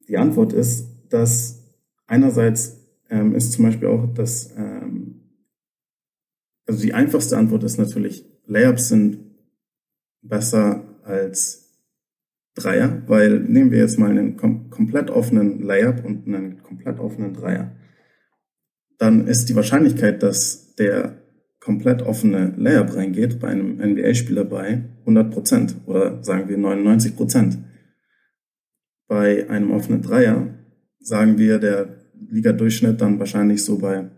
die 0.09 0.19
Antwort 0.19 0.53
ist, 0.53 0.87
dass 1.09 1.65
einerseits 2.07 2.79
ähm, 3.11 3.35
ist 3.35 3.53
zum 3.53 3.65
Beispiel 3.65 3.89
auch, 3.89 4.13
dass 4.13 4.51
ähm, 4.57 5.21
also 6.67 6.83
die 6.83 6.93
einfachste 6.93 7.39
Antwort 7.39 7.65
ist 7.65 7.79
natürlich, 7.79 8.27
Layups 8.47 8.89
sind 8.89 9.21
besser 10.23 10.85
als 11.03 11.69
Dreier, 12.55 13.03
weil 13.07 13.41
nehmen 13.41 13.71
wir 13.71 13.79
jetzt 13.79 13.99
mal 13.99 14.11
einen 14.11 14.37
kom 14.37 14.69
komplett 14.69 15.11
offenen 15.11 15.63
Layup 15.63 16.05
und 16.05 16.27
einen 16.27 16.63
komplett 16.63 16.99
offenen 16.99 17.33
Dreier. 17.33 17.77
Dann 18.99 19.27
ist 19.27 19.49
die 19.49 19.55
Wahrscheinlichkeit, 19.55 20.23
dass 20.23 20.75
der 20.75 21.18
komplett 21.69 22.01
offene 22.01 22.55
Layup 22.57 22.97
reingeht, 22.97 23.41
bei 23.41 23.49
einem 23.49 23.77
NBA-Spieler 23.77 24.47
bei 24.47 24.85
100% 25.05 25.85
oder 25.85 26.25
sagen 26.25 26.49
wir 26.49 26.57
99%. 26.57 27.59
Bei 29.07 29.51
einem 29.51 29.71
offenen 29.73 30.01
Dreier 30.01 30.55
sagen 30.99 31.37
wir 31.37 31.59
der 31.59 31.99
Liga-Durchschnitt 32.31 33.03
dann 33.03 33.19
wahrscheinlich 33.19 33.63
so 33.63 33.77
bei 33.77 34.09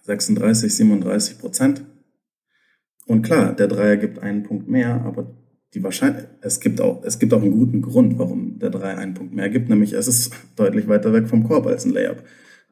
36, 0.00 0.74
37 0.74 1.38
Prozent. 1.38 1.84
Und 3.04 3.20
klar, 3.20 3.54
der 3.54 3.68
Dreier 3.68 3.98
gibt 3.98 4.20
einen 4.20 4.42
Punkt 4.42 4.66
mehr, 4.66 5.02
aber 5.04 5.26
die 5.74 5.82
Wahrscheinlich 5.82 6.24
es 6.40 6.58
gibt 6.60 6.80
auch, 6.80 7.04
es 7.04 7.18
gibt 7.18 7.34
auch 7.34 7.42
einen 7.42 7.50
guten 7.50 7.82
Grund, 7.82 8.18
warum 8.18 8.58
der 8.58 8.70
Dreier 8.70 8.96
einen 8.96 9.12
Punkt 9.12 9.34
mehr 9.34 9.50
gibt, 9.50 9.68
nämlich 9.68 9.92
es 9.92 10.08
ist 10.08 10.32
deutlich 10.56 10.88
weiter 10.88 11.12
weg 11.12 11.28
vom 11.28 11.44
Korb 11.44 11.66
als 11.66 11.84
ein 11.84 11.92
Layup. 11.92 12.22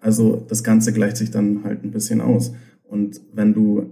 Also 0.00 0.42
das 0.48 0.64
Ganze 0.64 0.94
gleicht 0.94 1.18
sich 1.18 1.30
dann 1.30 1.64
halt 1.64 1.84
ein 1.84 1.90
bisschen 1.90 2.22
aus. 2.22 2.54
Und 2.90 3.20
wenn 3.33 3.55
du 3.55 3.90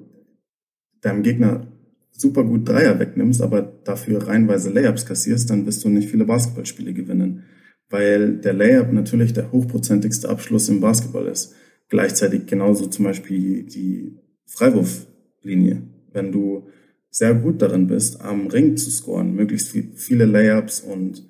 deinem 1.01 1.23
Gegner 1.23 1.67
super 2.11 2.45
gut 2.45 2.69
Dreier 2.69 2.99
wegnimmst, 2.99 3.41
aber 3.41 3.63
dafür 3.63 4.27
reinweise 4.27 4.71
Layups 4.71 5.07
kassierst, 5.07 5.49
dann 5.51 5.65
wirst 5.67 5.85
du 5.85 5.89
nicht 5.89 6.11
viele 6.11 6.25
Basketballspiele 6.25 6.93
gewinnen. 6.93 7.45
Weil 7.89 8.37
der 8.37 8.53
Layup 8.53 8.93
natürlich 8.93 9.33
der 9.33 9.53
hochprozentigste 9.53 10.29
Abschluss 10.29 10.69
im 10.69 10.81
Basketball 10.81 11.27
ist. 11.27 11.55
Gleichzeitig 11.89 12.47
genauso 12.47 12.87
zum 12.89 13.07
Beispiel 13.07 13.63
die 13.63 14.19
Freiwurflinie 14.47 15.83
wenn 16.13 16.33
du 16.33 16.69
sehr 17.11 17.35
gut 17.35 17.63
darin 17.63 17.87
bist, 17.87 18.21
am 18.21 18.49
Ring 18.49 18.77
zu 18.77 18.91
scoren, 18.91 19.35
möglichst 19.35 19.71
viele 19.95 20.27
Layups 20.27 20.81
und, 20.81 21.27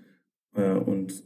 äh, 0.54 0.72
und 0.72 1.22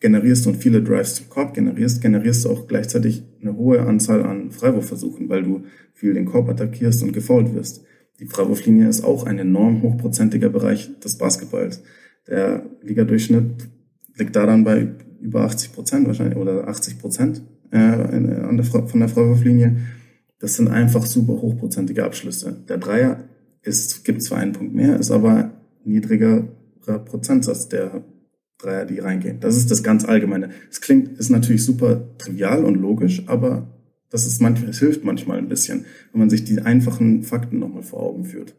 generierst 0.00 0.46
und 0.46 0.56
viele 0.56 0.82
Drives 0.82 1.16
zum 1.16 1.28
Korb 1.28 1.54
generierst, 1.54 2.00
generierst 2.00 2.44
du 2.44 2.50
auch 2.50 2.66
gleichzeitig 2.66 3.24
eine 3.40 3.56
hohe 3.56 3.80
Anzahl 3.80 4.24
an 4.24 4.50
Freiwurfversuchen, 4.50 5.28
weil 5.28 5.42
du 5.42 5.64
viel 5.92 6.14
den 6.14 6.26
Korb 6.26 6.48
attackierst 6.48 7.02
und 7.02 7.12
gefault 7.12 7.54
wirst. 7.54 7.84
Die 8.20 8.26
Freiwurflinie 8.26 8.88
ist 8.88 9.04
auch 9.04 9.26
ein 9.26 9.38
enorm 9.38 9.82
hochprozentiger 9.82 10.48
Bereich 10.48 10.90
des 11.00 11.18
Basketballs. 11.18 11.82
Der 12.26 12.64
Ligadurchschnitt 12.82 13.68
liegt 14.16 14.36
da 14.36 14.46
dann 14.46 14.64
bei 14.64 14.88
über 15.20 15.42
80 15.42 15.72
Prozent 15.72 16.06
wahrscheinlich 16.06 16.36
oder 16.36 16.68
80 16.68 16.98
Prozent 16.98 17.42
äh, 17.70 17.78
an 17.78 18.56
der, 18.56 18.64
von 18.64 19.00
der 19.00 19.08
Freiwurflinie. 19.08 19.76
Das 20.38 20.56
sind 20.56 20.68
einfach 20.68 21.06
super 21.06 21.34
hochprozentige 21.34 22.04
Abschlüsse. 22.04 22.56
Der 22.68 22.78
Dreier 22.78 23.24
ist, 23.62 24.04
gibt 24.04 24.22
zwar 24.22 24.38
einen 24.38 24.52
Punkt 24.52 24.74
mehr, 24.74 24.98
ist 24.98 25.10
aber 25.10 25.52
niedriger 25.84 26.44
Prozentsatz 27.04 27.68
der 27.68 28.04
Dreier, 28.58 28.84
die 28.84 28.98
reingehen. 28.98 29.40
Das 29.40 29.56
ist 29.56 29.70
das 29.70 29.82
ganz 29.82 30.04
Allgemeine. 30.04 30.50
Es 30.70 30.80
klingt, 30.80 31.18
ist 31.18 31.30
natürlich 31.30 31.64
super 31.64 32.08
trivial 32.18 32.64
und 32.64 32.74
logisch, 32.74 33.22
aber 33.26 33.68
das 34.10 34.26
ist 34.26 34.40
manchmal, 34.40 34.70
es 34.70 34.78
hilft 34.78 35.04
manchmal 35.04 35.38
ein 35.38 35.48
bisschen, 35.48 35.84
wenn 36.12 36.20
man 36.20 36.30
sich 36.30 36.44
die 36.44 36.60
einfachen 36.60 37.22
Fakten 37.22 37.58
nochmal 37.58 37.82
vor 37.82 38.02
Augen 38.02 38.24
führt. 38.24 38.54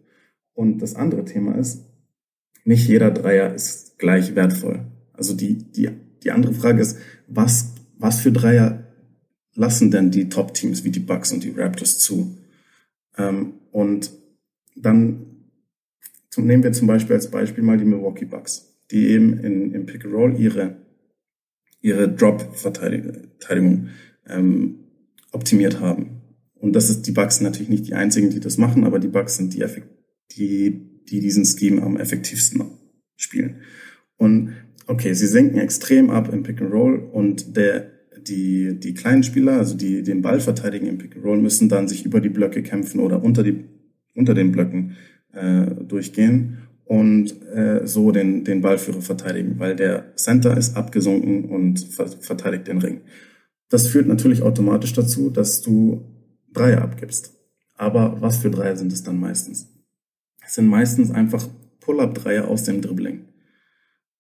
Und 0.54 0.80
das 0.80 0.96
andere 0.96 1.26
Thema 1.26 1.56
ist, 1.56 1.86
nicht 2.64 2.88
jeder 2.88 3.12
Dreier 3.12 3.54
ist 3.54 3.98
gleich 3.98 4.36
wertvoll. 4.36 4.86
Also 5.14 5.34
die, 5.34 5.58
die, 5.58 5.90
die 6.24 6.32
andere 6.32 6.54
Frage 6.54 6.82
ist, 6.82 6.98
was, 7.28 7.74
was 7.98 8.20
für 8.20 8.32
Dreier 8.32 8.86
lassen 9.56 9.92
denn 9.92 10.12
die 10.12 10.30
Top-Teams 10.30 10.84
wie 10.84 10.92
die 10.92 11.00
Bucks 11.00 11.32
und 11.32 11.44
die 11.44 11.52
Raptors 11.52 12.00
zu? 12.00 12.38
Ähm, 13.18 13.54
und 13.72 14.12
dann 14.76 15.26
zum, 16.30 16.46
nehmen 16.46 16.64
wir 16.64 16.72
zum 16.72 16.88
Beispiel 16.88 17.16
als 17.16 17.32
Beispiel 17.32 17.64
mal 17.64 17.78
die 17.78 17.86
Milwaukee 17.86 18.26
Bucks, 18.26 18.69
die 18.92 19.08
eben 19.10 19.40
in, 19.40 19.74
im 19.74 19.86
Pick 19.86 20.06
and 20.06 20.14
Roll 20.14 20.40
ihre, 20.40 20.78
ihre 21.82 22.10
Drop-Verteidigung 22.10 23.90
ähm, 24.28 24.80
optimiert 25.32 25.80
haben. 25.80 26.22
Und 26.56 26.74
das 26.74 26.90
ist 26.90 27.08
die 27.08 27.12
Bucks 27.12 27.42
natürlich 27.42 27.70
nicht 27.70 27.88
die 27.88 27.94
einzigen, 27.94 28.30
die 28.30 28.40
das 28.40 28.58
machen, 28.58 28.84
aber 28.84 29.00
die 29.00 29.08
Bucks 29.08 29.38
sind 29.38 29.54
die, 29.54 29.66
die, 30.36 31.04
die 31.10 31.20
diesen 31.22 31.46
Scheme 31.46 31.82
am 31.82 31.98
effektivsten 31.98 32.64
spielen. 33.16 33.62
Und 34.18 34.54
okay, 34.88 35.14
sie 35.14 35.28
senken 35.28 35.58
extrem 35.60 36.10
ab 36.10 36.34
im 36.34 36.44
Pick 36.44 36.62
and 36.62 36.74
Roll 36.74 37.00
und 37.00 37.56
der 37.56 37.92
die, 38.28 38.78
die 38.80 38.94
kleinen 38.94 39.24
Spieler, 39.24 39.54
also 39.54 39.78
die 39.78 40.04
den 40.04 40.22
Ball 40.22 40.40
verteidigen 40.40 40.88
im 40.88 40.98
Pick 40.98 41.16
and 41.16 41.26
Roll, 41.26 41.42
müssen 41.42 41.70
dann 41.70 41.88
sich 41.88 42.06
über 42.06 42.20
die 42.20 42.30
Blöcke 42.30 42.62
kämpfen 42.64 43.00
oder 43.00 43.24
unter, 43.24 43.44
die, 43.44 43.64
unter 44.14 44.34
den 44.34 44.52
Blöcken 44.52 44.98
äh, 45.32 45.68
durchgehen 45.86 46.59
und 46.90 47.40
äh, 47.54 47.86
so 47.86 48.12
den, 48.12 48.44
den 48.44 48.62
Ballführer 48.62 49.04
verteidigen, 49.04 49.60
weil 49.60 49.76
der 49.76 50.16
Center 50.16 50.58
ist 50.58 50.76
abgesunken 50.76 51.46
und 51.46 51.80
ver 51.80 52.08
verteidigt 52.08 52.68
den 52.68 52.80
Ring. 52.80 53.02
Das 53.70 53.88
führt 53.88 54.08
natürlich 54.08 54.42
automatisch 54.42 54.94
dazu, 54.94 55.30
dass 55.30 55.62
du 55.62 56.04
Dreier 56.52 56.82
abgibst. 56.82 57.36
Aber 57.76 58.20
was 58.22 58.38
für 58.38 58.50
Dreier 58.50 58.76
sind 58.76 58.92
es 58.92 59.04
dann 59.04 59.20
meistens? 59.20 59.72
Es 60.44 60.56
sind 60.56 60.66
meistens 60.66 61.12
einfach 61.12 61.48
Pull-up-Dreier 61.80 62.48
aus 62.48 62.64
dem 62.64 62.82
Dribbling. 62.82 63.26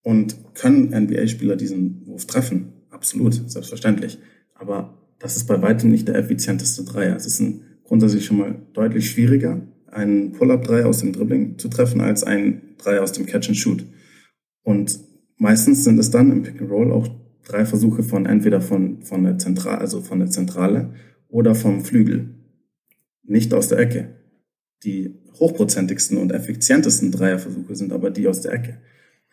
Und 0.03 0.53
können 0.53 0.93
NBA-Spieler 0.93 1.55
diesen 1.55 2.05
Wurf 2.05 2.27
treffen? 2.27 2.73
Absolut, 2.91 3.33
selbstverständlich. 3.49 4.19
Aber 4.53 4.95
das 5.17 5.37
ist 5.37 5.47
bei 5.47 5.59
weitem 5.59 5.89
nicht 5.89 6.07
der 6.07 6.17
effizienteste 6.17 6.83
Dreier. 6.83 7.15
Es 7.15 7.25
ist 7.25 7.39
ein, 7.39 7.61
grundsätzlich 7.83 8.27
schon 8.27 8.37
mal 8.37 8.61
deutlich 8.73 9.09
schwieriger, 9.09 9.59
einen 9.91 10.31
Pull-up-Dreier 10.31 10.87
aus 10.87 10.99
dem 10.99 11.13
Dribbling 11.13 11.57
zu 11.57 11.69
treffen, 11.69 12.01
als 12.01 12.23
einen 12.23 12.75
Dreier 12.77 13.03
aus 13.03 13.11
dem 13.11 13.25
Catch-and-Shoot. 13.25 13.85
Und 14.63 14.99
meistens 15.37 15.83
sind 15.83 15.99
es 15.99 16.11
dann 16.11 16.31
im 16.31 16.43
Pick-and-Roll 16.43 16.91
auch 16.91 17.07
drei 17.43 17.65
Versuche 17.65 18.03
von 18.03 18.25
entweder 18.25 18.61
von, 18.61 19.01
von 19.03 19.23
der 19.23 19.37
Zentrale, 19.37 19.79
also 19.79 20.01
von 20.01 20.19
der 20.19 20.29
Zentrale 20.29 20.93
oder 21.27 21.55
vom 21.55 21.83
Flügel. 21.83 22.35
Nicht 23.23 23.53
aus 23.53 23.67
der 23.67 23.79
Ecke. 23.79 24.15
Die 24.83 25.15
hochprozentigsten 25.39 26.17
und 26.17 26.31
effizientesten 26.31 27.11
Dreierversuche 27.11 27.75
sind 27.75 27.91
aber 27.91 28.11
die 28.11 28.27
aus 28.27 28.41
der 28.41 28.53
Ecke. 28.53 28.77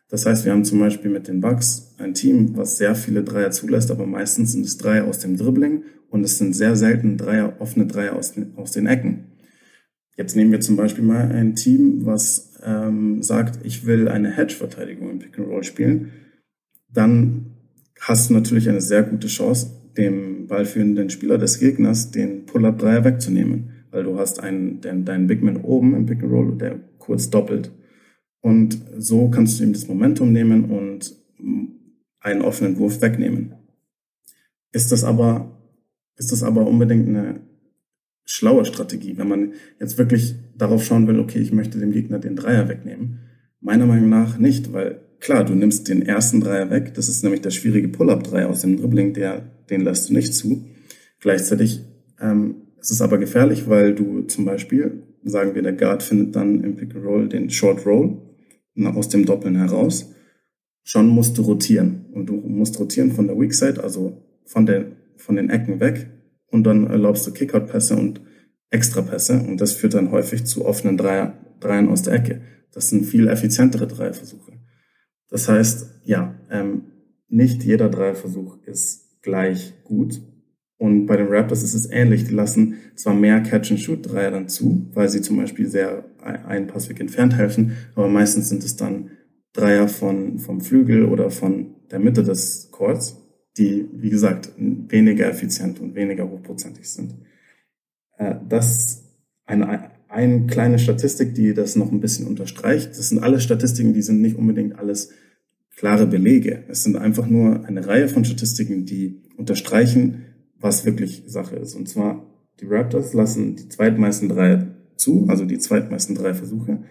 Das 0.08 0.24
heißt, 0.24 0.44
wir 0.44 0.52
haben 0.52 0.64
zum 0.64 0.78
Beispiel 0.78 1.10
mit 1.10 1.26
den 1.28 1.40
Bucks 1.40 1.94
ein 1.98 2.14
Team, 2.14 2.56
was 2.56 2.78
sehr 2.78 2.94
viele 2.94 3.24
Dreier 3.24 3.50
zulässt, 3.50 3.90
aber 3.90 4.06
meistens 4.06 4.52
sind 4.52 4.64
es 4.64 4.78
Dreier 4.78 5.06
aus 5.06 5.18
dem 5.18 5.36
Dribbling 5.36 5.82
und 6.10 6.22
es 6.22 6.38
sind 6.38 6.54
sehr 6.54 6.76
selten 6.76 7.16
Dreier, 7.16 7.60
offene 7.60 7.86
Dreier 7.86 8.14
aus, 8.14 8.34
aus 8.54 8.70
den 8.70 8.86
Ecken. 8.86 9.25
Jetzt 10.16 10.34
nehmen 10.34 10.50
wir 10.50 10.60
zum 10.60 10.76
Beispiel 10.76 11.04
mal 11.04 11.30
ein 11.30 11.54
Team, 11.54 12.06
was 12.06 12.54
ähm, 12.64 13.22
sagt, 13.22 13.64
ich 13.64 13.84
will 13.86 14.08
eine 14.08 14.30
Hedge-Verteidigung 14.30 15.10
im 15.10 15.18
Pick 15.18 15.38
and 15.38 15.48
Roll 15.48 15.62
spielen. 15.62 16.12
Dann 16.90 17.56
hast 18.00 18.30
du 18.30 18.34
natürlich 18.34 18.68
eine 18.68 18.80
sehr 18.80 19.02
gute 19.02 19.26
Chance, 19.26 19.70
dem 19.96 20.46
ballführenden 20.46 21.10
Spieler 21.10 21.38
des 21.38 21.58
Gegners 21.58 22.10
den 22.10 22.46
Pull-Up-Dreier 22.46 23.04
wegzunehmen, 23.04 23.84
weil 23.90 24.04
du 24.04 24.18
hast 24.18 24.40
einen, 24.40 24.80
den, 24.80 25.04
deinen 25.04 25.26
Bigman 25.26 25.58
oben 25.58 25.94
im 25.94 26.06
Pick 26.06 26.22
and 26.22 26.32
Roll, 26.32 26.56
der 26.56 26.80
kurz 26.98 27.28
doppelt. 27.28 27.70
Und 28.40 28.80
so 28.96 29.28
kannst 29.28 29.58
du 29.58 29.64
ihm 29.64 29.72
das 29.72 29.88
Momentum 29.88 30.32
nehmen 30.32 30.66
und 30.66 31.14
einen 32.20 32.42
offenen 32.42 32.78
Wurf 32.78 33.02
wegnehmen. 33.02 33.54
Ist 34.72 34.92
das 34.92 35.04
aber, 35.04 35.58
ist 36.16 36.32
das 36.32 36.42
aber 36.42 36.66
unbedingt 36.66 37.08
eine 37.08 37.40
schlaue 38.26 38.64
Strategie, 38.64 39.16
wenn 39.16 39.28
man 39.28 39.52
jetzt 39.80 39.96
wirklich 39.96 40.34
darauf 40.58 40.84
schauen 40.84 41.06
will, 41.06 41.18
okay, 41.18 41.38
ich 41.38 41.52
möchte 41.52 41.78
dem 41.78 41.92
Gegner 41.92 42.18
den 42.18 42.36
Dreier 42.36 42.68
wegnehmen? 42.68 43.20
Meiner 43.60 43.86
Meinung 43.86 44.10
nach 44.10 44.36
nicht, 44.36 44.72
weil 44.72 45.00
klar, 45.20 45.44
du 45.44 45.54
nimmst 45.54 45.88
den 45.88 46.02
ersten 46.02 46.40
Dreier 46.40 46.68
weg, 46.70 46.92
das 46.94 47.08
ist 47.08 47.22
nämlich 47.22 47.40
der 47.40 47.50
schwierige 47.50 47.88
Pull-Up-Dreier 47.88 48.50
aus 48.50 48.60
dem 48.60 48.76
Dribbling, 48.76 49.14
der, 49.14 49.50
den 49.70 49.80
lässt 49.80 50.10
du 50.10 50.14
nicht 50.14 50.34
zu. 50.34 50.66
Gleichzeitig 51.20 51.80
ähm, 52.20 52.56
ist 52.78 52.90
es 52.90 53.00
aber 53.00 53.18
gefährlich, 53.18 53.68
weil 53.68 53.94
du 53.94 54.22
zum 54.22 54.44
Beispiel, 54.44 55.02
sagen 55.24 55.54
wir, 55.54 55.62
der 55.62 55.72
Guard 55.72 56.02
findet 56.02 56.36
dann 56.36 56.62
im 56.62 56.76
Pick 56.76 56.94
and 56.94 57.04
Roll 57.04 57.28
den 57.28 57.48
Short 57.48 57.86
Roll 57.86 58.18
aus 58.84 59.08
dem 59.08 59.24
Doppeln 59.24 59.56
heraus. 59.56 60.12
Schon 60.82 61.08
musst 61.08 61.38
du 61.38 61.42
rotieren 61.42 62.06
und 62.12 62.26
du 62.26 62.34
musst 62.34 62.78
rotieren 62.78 63.12
von 63.12 63.26
der 63.26 63.38
Weak 63.38 63.54
Side, 63.54 63.82
also 63.82 64.22
von, 64.44 64.66
der, 64.66 64.86
von 65.16 65.36
den 65.36 65.50
Ecken 65.50 65.80
weg 65.80 66.08
und 66.50 66.64
dann 66.64 66.86
erlaubst 66.86 67.26
du 67.26 67.32
Kickout-Pässe 67.32 67.96
und 67.96 68.20
Extra-Pässe 68.70 69.40
und 69.40 69.60
das 69.60 69.72
führt 69.72 69.94
dann 69.94 70.10
häufig 70.10 70.44
zu 70.44 70.64
offenen 70.64 70.96
Dreier, 70.96 71.38
Dreiern 71.60 71.88
aus 71.88 72.02
der 72.02 72.14
Ecke. 72.14 72.42
Das 72.72 72.88
sind 72.88 73.06
viel 73.06 73.28
effizientere 73.28 73.86
Dreierversuche. 73.86 74.52
Das 75.28 75.48
heißt, 75.48 76.02
ja, 76.04 76.34
ähm, 76.50 76.82
nicht 77.28 77.64
jeder 77.64 77.88
Dreierversuch 77.88 78.58
ist 78.64 79.22
gleich 79.22 79.74
gut. 79.84 80.20
Und 80.78 81.06
bei 81.06 81.16
den 81.16 81.28
Raptors 81.28 81.62
ist 81.62 81.74
es 81.74 81.90
ähnlich. 81.90 82.24
Die 82.24 82.34
lassen 82.34 82.74
zwar 82.94 83.14
mehr 83.14 83.40
Catch-and-Shoot-Dreier 83.40 84.30
dann 84.30 84.48
zu, 84.48 84.90
weil 84.92 85.08
sie 85.08 85.22
zum 85.22 85.38
Beispiel 85.38 85.68
sehr 85.68 86.04
einen 86.22 86.66
Passweg 86.66 87.00
entfernt 87.00 87.36
helfen, 87.36 87.76
aber 87.94 88.08
meistens 88.08 88.48
sind 88.48 88.64
es 88.64 88.76
dann 88.76 89.10
Dreier 89.52 89.88
von, 89.88 90.38
vom 90.38 90.60
Flügel 90.60 91.04
oder 91.04 91.30
von 91.30 91.76
der 91.90 91.98
Mitte 91.98 92.22
des 92.22 92.70
Courts, 92.72 93.25
die, 93.58 93.88
wie 93.92 94.10
gesagt, 94.10 94.52
weniger 94.56 95.28
effizient 95.28 95.80
und 95.80 95.94
weniger 95.94 96.28
hochprozentig 96.28 96.88
sind. 96.88 97.14
Äh, 98.18 98.36
das 98.48 99.04
eine, 99.46 99.90
eine 100.08 100.46
kleine 100.46 100.78
Statistik, 100.78 101.34
die 101.34 101.54
das 101.54 101.76
noch 101.76 101.90
ein 101.90 102.00
bisschen 102.00 102.26
unterstreicht. 102.26 102.90
Das 102.90 103.08
sind 103.08 103.22
alle 103.22 103.40
Statistiken, 103.40 103.94
die 103.94 104.02
sind 104.02 104.20
nicht 104.20 104.36
unbedingt 104.36 104.78
alles 104.78 105.10
klare 105.76 106.06
Belege. 106.06 106.64
Es 106.68 106.82
sind 106.82 106.96
einfach 106.96 107.26
nur 107.26 107.64
eine 107.66 107.86
Reihe 107.86 108.08
von 108.08 108.24
Statistiken, 108.24 108.86
die 108.86 109.22
unterstreichen, 109.36 110.24
was 110.58 110.84
wirklich 110.84 111.24
Sache 111.26 111.56
ist. 111.56 111.74
Und 111.74 111.88
zwar, 111.88 112.26
die 112.60 112.66
Raptors 112.66 113.12
lassen 113.12 113.56
die 113.56 113.68
zweitmeisten 113.68 114.28
Dreier 114.28 114.74
zu, 114.96 115.26
also 115.28 115.44
die 115.44 115.58
zweitmeisten 115.58 116.14
drei 116.14 116.32
Versuche, 116.32 116.82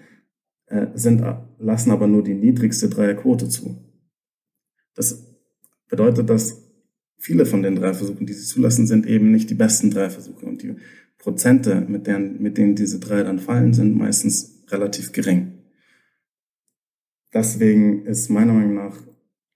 äh, 0.67 0.87
sind, 0.93 1.23
lassen 1.57 1.91
aber 1.91 2.07
nur 2.07 2.23
die 2.23 2.35
niedrigste 2.35 2.89
Dreierquote 2.89 3.49
zu. 3.49 3.77
Das 4.95 5.34
bedeutet, 5.89 6.29
dass 6.29 6.61
viele 7.17 7.45
von 7.45 7.63
den 7.63 7.75
drei 7.75 7.93
Versuchen, 7.93 8.25
die 8.25 8.33
sie 8.33 8.45
zulassen, 8.45 8.87
sind 8.87 9.05
eben 9.05 9.31
nicht 9.31 9.49
die 9.49 9.55
besten 9.55 9.91
drei 9.91 10.09
Versuche. 10.09 10.45
Und 10.45 10.61
die 10.61 10.75
Prozente, 11.17 11.81
mit 11.87 12.07
denen, 12.07 12.41
mit 12.41 12.57
denen 12.57 12.75
diese 12.75 12.99
drei 12.99 13.23
dann 13.23 13.39
fallen, 13.39 13.73
sind 13.73 13.97
meistens 13.97 14.63
relativ 14.69 15.11
gering. 15.11 15.53
Deswegen 17.33 18.05
ist 18.05 18.29
meiner 18.29 18.53
Meinung 18.53 18.75
nach 18.75 18.97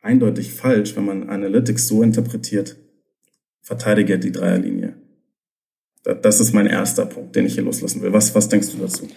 eindeutig 0.01 0.53
falsch, 0.53 0.95
wenn 0.95 1.05
man 1.05 1.29
Analytics 1.29 1.87
so 1.87 2.03
interpretiert, 2.03 2.75
verteidige 3.61 4.19
die 4.19 4.31
Dreierlinie. 4.31 4.95
Das 6.03 6.39
ist 6.39 6.53
mein 6.53 6.65
erster 6.65 7.05
Punkt, 7.05 7.35
den 7.35 7.45
ich 7.45 7.55
hier 7.55 7.63
loslassen 7.63 8.01
will. 8.01 8.13
Was, 8.13 8.33
was 8.33 8.49
denkst 8.49 8.71
du 8.71 8.77
dazu? 8.77 9.07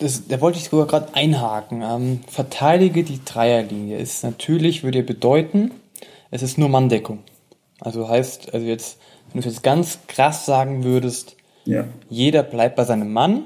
Das, 0.00 0.26
da 0.26 0.40
wollte 0.40 0.58
ich 0.58 0.64
sogar 0.64 0.86
gerade 0.86 1.14
einhaken. 1.14 1.82
Ähm, 1.82 2.20
verteidige 2.26 3.04
die 3.04 3.20
Dreierlinie 3.24 3.98
ist 3.98 4.24
natürlich, 4.24 4.82
würde 4.82 5.02
bedeuten, 5.02 5.70
es 6.30 6.42
ist 6.42 6.58
nur 6.58 6.68
Manndeckung. 6.68 7.20
Also 7.80 8.08
heißt, 8.08 8.52
also 8.54 8.66
jetzt, 8.66 8.98
wenn 9.32 9.40
du 9.40 9.48
es 9.48 9.54
jetzt 9.54 9.62
ganz 9.62 10.00
krass 10.06 10.46
sagen 10.46 10.84
würdest, 10.84 11.36
ja. 11.64 11.86
jeder 12.08 12.42
bleibt 12.42 12.76
bei 12.76 12.84
seinem 12.84 13.12
Mann 13.12 13.44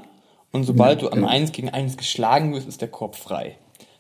und 0.53 0.65
sobald 0.65 1.03
ja, 1.03 1.09
du 1.09 1.13
am 1.13 1.23
ja. 1.23 1.29
1 1.29 1.53
gegen 1.53 1.69
1 1.69 1.97
geschlagen 1.97 2.53
wirst, 2.53 2.69
ist 2.69 2.81
der 2.81 2.89
Korb 2.89 3.17
frei. 3.17 3.57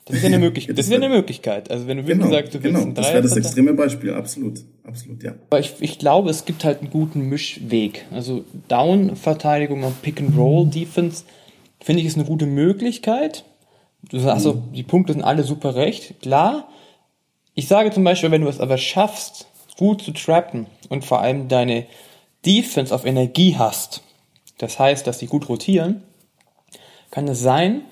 Das 0.06 0.16
ist 0.16 0.22
ja 0.22 0.28
eine 0.28 0.38
Möglichkeit. 0.38 0.76
Das 0.76 0.84
ist 0.86 0.92
ja 0.92 0.98
eine 0.98 1.08
Möglichkeit. 1.08 1.70
Also 1.70 1.86
wenn 1.86 1.96
du 1.96 2.06
wirklich 2.06 2.26
genau, 2.26 2.36
sagst, 2.36 2.54
du 2.54 2.62
willst 2.62 2.76
genau. 2.76 2.88
ein 2.88 2.94
Dreier. 2.94 3.04
Das 3.04 3.12
wäre 3.14 3.22
das 3.22 3.36
extreme 3.36 3.72
Beispiel, 3.72 4.12
absolut. 4.12 4.60
Absolut, 4.82 5.22
ja. 5.22 5.34
Aber 5.48 5.60
ich, 5.60 5.72
ich 5.80 5.98
glaube, 5.98 6.28
es 6.28 6.44
gibt 6.44 6.62
halt 6.62 6.80
einen 6.80 6.90
guten 6.90 7.20
Mischweg. 7.28 8.04
Also 8.10 8.44
Down-Verteidigung 8.68 9.82
und 9.82 10.02
Pick-and-Roll-Defense, 10.02 11.24
finde 11.80 12.02
ich, 12.02 12.06
ist 12.06 12.18
eine 12.18 12.26
gute 12.26 12.44
Möglichkeit. 12.44 13.44
Du 14.10 14.18
sagst 14.18 14.44
mhm. 14.44 14.50
so, 14.50 14.62
die 14.74 14.82
Punkte 14.82 15.14
sind 15.14 15.22
alle 15.22 15.42
super 15.42 15.74
recht, 15.74 16.20
klar. 16.20 16.68
Ich 17.56 17.68
sage 17.68 17.92
zum 17.92 18.02
Beispiel, 18.02 18.32
wenn 18.32 18.42
du 18.42 18.48
es 18.48 18.60
aber 18.60 18.78
schaffst, 18.78 19.46
gut 19.78 20.02
zu 20.02 20.12
trappen 20.12 20.66
und 20.88 21.04
vor 21.04 21.20
allem 21.20 21.48
deine 21.48 21.86
Defense 22.44 22.92
auf 22.92 23.04
Energie 23.04 23.56
hast, 23.56 24.02
das 24.58 24.78
heißt, 24.78 25.06
dass 25.06 25.20
sie 25.20 25.26
gut 25.26 25.48
rotieren, 25.48 26.02
kann 27.10 27.28
es 27.28 27.40
sein, 27.40 27.82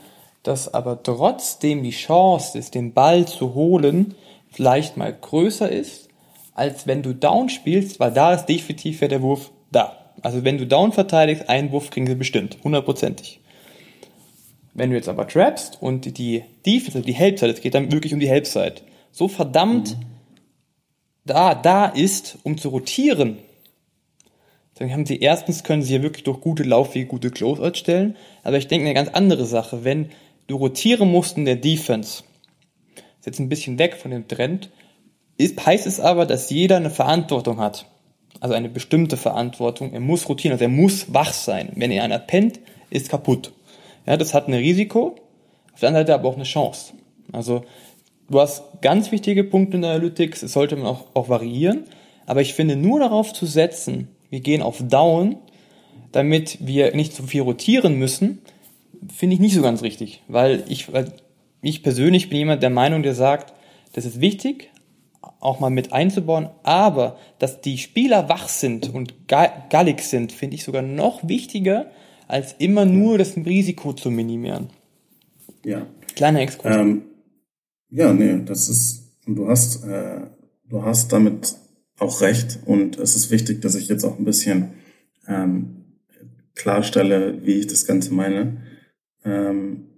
dass 0.42 0.72
aber 0.74 1.02
trotzdem 1.02 1.84
die 1.84 1.90
Chance 1.90 2.58
ist, 2.58 2.74
den 2.74 2.92
Ball 2.92 3.26
zu 3.26 3.54
holen, 3.54 4.16
vielleicht 4.50 4.96
mal 4.96 5.12
größer 5.12 5.70
ist, 5.70 6.08
als 6.54 6.88
wenn 6.88 7.02
du 7.02 7.14
down 7.14 7.48
spielst, 7.48 8.00
weil 8.00 8.12
da 8.12 8.34
ist 8.34 8.46
definitiv 8.46 9.00
ja 9.00 9.08
der 9.08 9.22
Wurf 9.22 9.52
da. 9.70 10.12
Also 10.22 10.44
wenn 10.44 10.58
du 10.58 10.66
down 10.66 10.92
verteidigst, 10.92 11.48
einen 11.48 11.70
Wurf 11.70 11.90
kriegen 11.90 12.08
sie 12.08 12.16
bestimmt, 12.16 12.58
hundertprozentig. 12.64 13.40
Wenn 14.74 14.90
du 14.90 14.96
jetzt 14.96 15.08
aber 15.08 15.28
trappst 15.28 15.80
und 15.80 16.18
die 16.18 16.42
Defense, 16.66 16.98
also 16.98 17.06
die 17.06 17.14
Helpside, 17.14 17.52
es 17.52 17.60
geht 17.60 17.74
dann 17.74 17.92
wirklich 17.92 18.12
um 18.12 18.20
die 18.20 18.28
Helpside, 18.28 18.76
so 19.12 19.28
verdammt 19.28 19.96
mhm. 19.96 20.04
da, 21.24 21.54
da 21.54 21.86
ist, 21.86 22.38
um 22.42 22.58
zu 22.58 22.70
rotieren, 22.70 23.38
dann 24.74 24.90
haben 24.90 25.06
sie 25.06 25.20
erstens 25.20 25.62
können 25.62 25.82
sie 25.82 25.94
ja 25.94 26.02
wirklich 26.02 26.24
durch 26.24 26.40
gute 26.40 26.64
Laufwege 26.64 27.06
gute 27.06 27.30
Closeouts 27.30 27.78
stellen, 27.78 28.16
aber 28.42 28.56
ich 28.56 28.66
denke 28.66 28.86
eine 28.86 28.94
ganz 28.94 29.10
andere 29.10 29.44
Sache, 29.44 29.84
wenn 29.84 30.10
du 30.48 30.56
rotieren 30.56 31.10
musst 31.10 31.36
in 31.36 31.44
der 31.44 31.56
Defense, 31.56 32.24
ist 33.20 33.26
jetzt 33.26 33.38
ein 33.38 33.48
bisschen 33.48 33.78
weg 33.78 33.94
von 33.96 34.10
dem 34.10 34.26
Trend, 34.26 34.70
ist, 35.36 35.64
heißt 35.64 35.86
es 35.86 36.00
aber, 36.00 36.26
dass 36.26 36.50
jeder 36.50 36.76
eine 36.76 36.90
Verantwortung 36.90 37.60
hat. 37.60 37.86
Also 38.40 38.54
eine 38.54 38.68
bestimmte 38.68 39.16
Verantwortung. 39.16 39.92
Er 39.92 40.00
muss 40.00 40.28
rotieren, 40.28 40.52
also 40.52 40.64
er 40.64 40.68
muss 40.68 41.14
wach 41.14 41.32
sein. 41.32 41.70
Wenn 41.76 41.92
er 41.92 42.02
einer 42.02 42.18
pennt, 42.18 42.58
ist 42.90 43.08
kaputt. 43.08 43.52
Ja, 44.06 44.16
das 44.16 44.34
hat 44.34 44.48
ein 44.48 44.54
Risiko, 44.54 45.14
auf 45.72 45.80
der 45.80 45.90
anderen 45.90 46.06
Seite 46.06 46.18
aber 46.18 46.28
auch 46.28 46.34
eine 46.34 46.44
Chance. 46.44 46.94
Also 47.30 47.64
du 48.32 48.40
hast 48.40 48.64
ganz 48.80 49.12
wichtige 49.12 49.44
Punkte 49.44 49.76
in 49.76 49.82
der 49.82 49.92
Analytics, 49.92 50.40
das 50.40 50.52
sollte 50.52 50.76
man 50.76 50.86
auch, 50.86 51.06
auch 51.14 51.28
variieren, 51.28 51.84
aber 52.26 52.40
ich 52.40 52.54
finde 52.54 52.76
nur 52.76 52.98
darauf 52.98 53.32
zu 53.32 53.46
setzen, 53.46 54.08
wir 54.30 54.40
gehen 54.40 54.62
auf 54.62 54.82
Down, 54.82 55.36
damit 56.10 56.58
wir 56.60 56.94
nicht 56.96 57.14
zu 57.14 57.22
viel 57.24 57.42
rotieren 57.42 57.98
müssen, 57.98 58.38
finde 59.12 59.34
ich 59.34 59.40
nicht 59.40 59.54
so 59.54 59.62
ganz 59.62 59.82
richtig, 59.82 60.22
weil 60.28 60.64
ich, 60.68 60.92
weil 60.92 61.12
ich 61.60 61.82
persönlich 61.82 62.28
bin 62.28 62.38
jemand 62.38 62.62
der 62.62 62.70
Meinung, 62.70 63.02
der 63.02 63.14
sagt, 63.14 63.52
das 63.92 64.04
ist 64.04 64.20
wichtig, 64.20 64.70
auch 65.40 65.60
mal 65.60 65.70
mit 65.70 65.92
einzubauen, 65.92 66.48
aber 66.62 67.18
dass 67.38 67.60
die 67.60 67.78
Spieler 67.78 68.28
wach 68.28 68.48
sind 68.48 68.92
und 68.92 69.28
gallig 69.28 70.00
sind, 70.00 70.32
finde 70.32 70.56
ich 70.56 70.64
sogar 70.64 70.82
noch 70.82 71.28
wichtiger, 71.28 71.86
als 72.28 72.54
immer 72.54 72.86
nur 72.86 73.18
das 73.18 73.36
Risiko 73.36 73.92
zu 73.92 74.10
minimieren. 74.10 74.70
Ja. 75.64 75.86
Kleiner 76.14 76.40
Exkurs. 76.40 76.76
Ähm, 76.76 77.02
ja, 77.92 78.12
nee, 78.12 78.42
das 78.44 78.68
ist, 78.68 79.18
du 79.26 79.48
hast, 79.48 79.84
äh, 79.84 80.22
du 80.68 80.82
hast 80.82 81.12
damit 81.12 81.56
auch 81.98 82.22
recht 82.22 82.58
und 82.64 82.98
es 82.98 83.14
ist 83.14 83.30
wichtig, 83.30 83.60
dass 83.60 83.74
ich 83.74 83.88
jetzt 83.88 84.04
auch 84.04 84.18
ein 84.18 84.24
bisschen 84.24 84.70
ähm, 85.28 85.84
klarstelle, 86.54 87.44
wie 87.44 87.58
ich 87.58 87.66
das 87.66 87.86
Ganze 87.86 88.14
meine. 88.14 88.62
Ähm, 89.24 89.88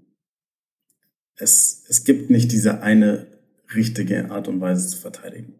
es, 1.37 1.85
es 1.89 2.05
gibt 2.05 2.31
nicht 2.31 2.51
diese 2.51 2.83
eine 2.83 3.29
richtige 3.75 4.31
Art 4.31 4.49
und 4.49 4.61
Weise 4.61 4.89
zu 4.89 4.99
verteidigen. 4.99 5.55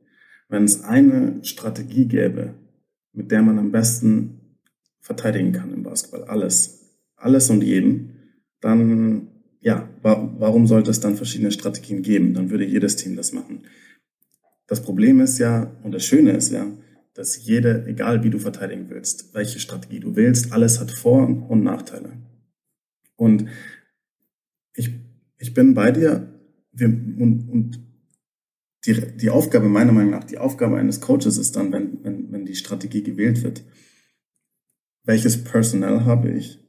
Wenn 0.49 0.65
es 0.65 0.83
eine 0.83 1.39
Strategie 1.45 2.07
gäbe, 2.07 2.55
mit 3.13 3.31
der 3.31 3.43
man 3.43 3.59
am 3.59 3.71
besten 3.71 4.59
verteidigen 5.01 5.53
kann 5.53 5.73
im 5.73 5.85
Basketball, 5.85 6.25
alles, 6.25 6.97
alles 7.17 7.49
und 7.49 7.63
jeden, 7.63 8.17
dann 8.61 9.34
ja, 9.65 9.89
wa 10.03 10.31
warum 10.39 10.67
sollte 10.67 10.91
es 10.91 11.01
dann 11.01 11.17
verschiedene 11.17 11.51
Strategien 11.51 12.03
geben? 12.03 12.35
Dann 12.35 12.51
würde 12.51 12.67
jedes 12.67 12.97
Team 12.97 13.17
das 13.17 13.33
machen. 13.33 13.63
Das 14.67 14.83
Problem 14.83 15.21
ist 15.21 15.39
ja, 15.39 15.75
und 15.83 15.93
das 15.93 16.05
Schöne 16.05 16.33
ist 16.33 16.53
ja, 16.53 16.67
dass 17.15 17.47
jede, 17.47 17.87
egal 17.87 18.23
wie 18.23 18.31
du 18.31 18.39
verteidigen 18.39 18.91
willst, 18.91 19.33
welche 19.33 19.61
Strategie 19.61 20.01
du 20.01 20.17
willst, 20.17 20.53
alles 20.53 20.81
hat 20.81 20.91
Vor- 20.91 21.27
und 21.49 21.65
Nachteile. 21.65 22.13
Und 23.17 23.47
ich, 24.75 24.91
ich 25.39 25.55
bin 25.55 25.73
bei 25.73 25.91
dir 25.93 26.29
wir, 26.73 26.89
und, 26.89 27.49
und 27.49 27.81
die, 28.85 29.17
die 29.17 29.31
Aufgabe, 29.31 29.69
meiner 29.69 29.93
Meinung 29.93 30.11
nach, 30.11 30.25
die 30.25 30.37
Aufgabe 30.37 30.77
eines 30.77 31.01
Coaches 31.01 31.39
ist 31.39 31.57
dann, 31.57 31.73
wenn, 31.73 32.05
wenn, 32.05 32.31
wenn 32.33 32.45
die 32.45 32.57
Strategie 32.57 33.03
gewählt 33.03 33.43
wird, 33.43 33.65
welches 35.05 35.43
Personal 35.43 36.05
habe 36.05 36.33
ich? 36.33 36.64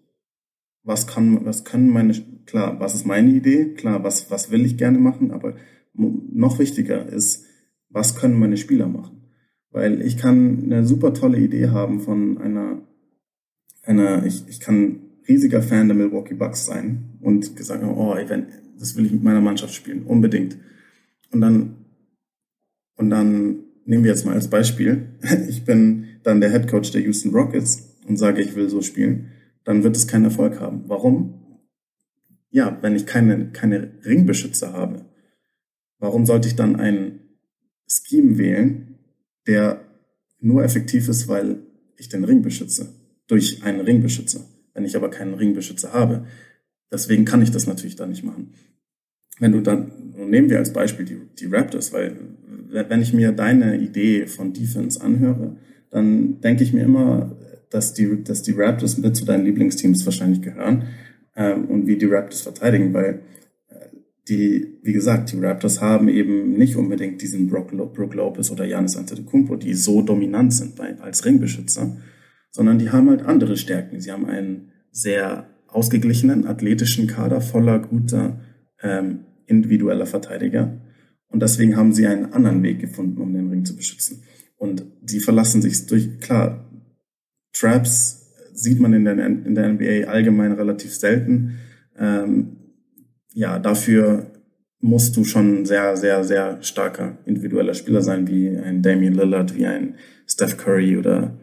Was 0.86 1.08
kann, 1.08 1.46
was 1.46 1.66
können 1.66 1.90
meine, 1.90 2.14
klar, 2.46 2.80
was 2.80 2.96
ist 2.96 3.06
meine 3.06 3.32
Idee? 3.32 3.74
Klar, 3.74 4.04
was, 4.04 4.32
was 4.32 4.52
will 4.52 4.66
ich 4.66 4.78
gerne 4.78 5.00
machen? 5.00 5.32
Aber 5.32 5.56
noch 5.94 6.60
wichtiger 6.60 7.08
ist, 7.08 7.46
was 7.90 8.16
können 8.16 8.40
meine 8.40 8.58
Spieler 8.58 8.88
machen? 8.88 9.24
Weil 9.72 10.02
ich 10.02 10.18
kann 10.18 10.64
eine 10.64 10.86
super 10.86 11.14
tolle 11.14 11.40
Idee 11.40 11.70
haben 11.70 12.00
von 12.00 12.38
einer, 12.38 12.82
einer, 13.84 14.26
ich, 14.26 14.48
ich 14.48 14.60
kann 14.60 15.02
riesiger 15.28 15.62
Fan 15.62 15.88
der 15.88 15.98
Milwaukee 15.98 16.36
Bucks 16.36 16.66
sein 16.66 17.18
und 17.20 17.56
gesagt, 17.56 17.84
oh, 17.84 18.16
wenn, 18.28 18.48
das 18.80 18.96
will 18.96 19.06
ich 19.06 19.12
mit 19.12 19.24
meiner 19.24 19.42
Mannschaft 19.42 19.74
spielen, 19.74 20.04
unbedingt. 20.04 20.58
Und 21.32 21.42
dann 21.42 21.86
und 22.98 23.10
dann 23.10 23.60
nehmen 23.86 24.04
wir 24.04 24.12
jetzt 24.12 24.26
mal 24.26 24.36
als 24.36 24.50
Beispiel, 24.50 25.08
ich 25.50 25.66
bin 25.66 26.06
dann 26.24 26.42
der 26.42 26.52
Head 26.52 26.68
Coach 26.68 26.92
der 26.92 27.02
Houston 27.02 27.32
Rockets 27.32 27.96
und 28.08 28.18
sage, 28.18 28.42
ich 28.42 28.56
will 28.56 28.70
so 28.70 28.82
spielen, 28.82 29.32
dann 29.66 29.84
wird 29.84 29.98
es 29.98 30.08
keinen 30.08 30.26
Erfolg 30.26 30.60
haben. 30.60 30.84
Warum? 30.88 31.42
Ja, 32.52 32.78
wenn 32.82 32.96
ich 32.96 33.06
keine, 33.06 33.52
keine 33.52 33.92
Ringbeschützer 34.06 34.72
habe, 34.72 35.06
warum 36.00 36.26
sollte 36.26 36.48
ich 36.48 36.56
dann 36.56 36.78
einen 36.78 37.20
Scheme 37.88 38.38
wählen, 38.38 38.96
der 39.48 39.82
nur 40.40 40.64
effektiv 40.64 41.10
ist, 41.10 41.28
weil 41.28 41.58
ich 41.98 42.10
den 42.10 42.24
Ring 42.24 42.42
beschütze, 42.42 42.94
durch 43.28 43.64
einen 43.64 43.82
Ringbeschützer, 43.82 44.46
wenn 44.74 44.86
ich 44.86 44.96
aber 44.96 45.10
keinen 45.10 45.34
Ringbeschützer 45.34 45.94
habe. 45.94 46.26
Deswegen 46.92 47.26
kann 47.26 47.42
ich 47.42 47.52
das 47.52 47.68
natürlich 47.68 47.96
dann 47.96 48.10
nicht 48.10 48.24
machen. 48.24 48.54
Wenn 49.40 49.52
du 49.52 49.62
dann, 49.62 50.14
nehmen 50.16 50.50
wir 50.50 50.60
als 50.60 50.72
Beispiel 50.72 51.06
die, 51.06 51.20
die 51.40 51.48
Raptors, 51.48 51.92
weil 51.92 52.16
wenn 52.70 53.02
ich 53.02 53.14
mir 53.14 53.32
deine 53.32 53.78
Idee 53.78 54.28
von 54.28 54.54
Defense 54.54 55.02
anhöre, 55.02 55.58
dann 55.90 56.42
denke 56.42 56.64
ich 56.64 56.74
mir 56.74 56.84
immer, 56.84 57.36
dass 57.76 57.94
die, 57.94 58.24
dass 58.24 58.42
die 58.42 58.54
Raptors 58.54 58.98
mit 58.98 59.18
zu 59.18 59.26
deinen 59.26 59.46
Lieblingsteams 59.46 60.06
wahrscheinlich 60.06 60.42
gehören 60.42 60.84
ähm, 61.36 61.66
und 61.66 61.88
wie 61.88 61.98
die 61.98 62.06
Raptors 62.06 62.42
verteidigen, 62.42 62.94
weil 62.94 63.20
äh, 63.68 63.88
die, 64.30 64.80
wie 64.82 64.94
gesagt, 64.94 65.34
die 65.34 65.40
Raptors 65.40 65.82
haben 65.82 66.08
eben 66.08 66.54
nicht 66.54 66.78
unbedingt 66.78 67.22
diesen 67.22 67.48
Brook, 67.48 67.72
Brook 67.94 68.16
Lopez 68.16 68.50
oder 68.50 68.66
Giannis 68.66 68.96
Antetokounmpo, 68.96 69.58
die 69.58 69.74
so 69.74 70.02
dominant 70.02 70.54
sind 70.54 70.78
bei, 70.78 70.98
als 71.02 71.26
Ringbeschützer, 71.26 71.98
sondern 72.50 72.80
die 72.80 72.92
haben 72.92 73.10
halt 73.10 73.24
andere 73.24 73.58
Stärken. 73.58 74.00
Sie 74.00 74.12
haben 74.12 74.26
einen 74.26 74.72
sehr 74.92 75.50
ausgeglichenen, 75.68 76.48
athletischen 76.48 77.08
Kader 77.08 77.42
voller 77.42 77.80
guter 77.80 78.40
ähm, 78.82 79.26
individueller 79.48 80.06
Verteidiger 80.06 80.80
und 81.28 81.42
deswegen 81.42 81.76
haben 81.76 81.92
sie 81.92 82.08
einen 82.08 82.32
anderen 82.32 82.64
Weg 82.64 82.80
gefunden, 82.80 83.22
um 83.22 83.34
den 83.34 83.50
Ring 83.50 83.66
zu 83.66 83.76
beschützen. 83.76 84.24
Und 84.56 84.86
sie 85.06 85.20
verlassen 85.20 85.62
sich 85.62 85.86
durch, 85.88 86.22
klar, 86.22 86.66
Traps 87.56 88.26
sieht 88.54 88.80
man 88.80 88.94
in 88.94 89.06
der, 89.06 89.18
in 89.18 89.56
der 89.56 89.70
NBA 89.70 90.10
allgemein 90.10 90.54
relativ 90.54 90.94
selten. 90.94 91.60
Ähm, 91.98 92.58
ja, 93.34 93.60
dafür 93.60 94.32
musst 94.80 95.18
du 95.18 95.24
schon 95.24 95.66
sehr, 95.66 95.98
sehr, 95.98 96.24
sehr 96.24 96.62
starker 96.62 97.18
individueller 97.26 97.74
Spieler 97.74 98.02
sein, 98.02 98.28
wie 98.28 98.50
ein 98.50 98.82
Damian 98.82 99.14
Lillard, 99.14 99.56
wie 99.56 99.66
ein 99.66 99.96
Steph 100.28 100.58
Curry 100.58 100.98
oder 100.98 101.38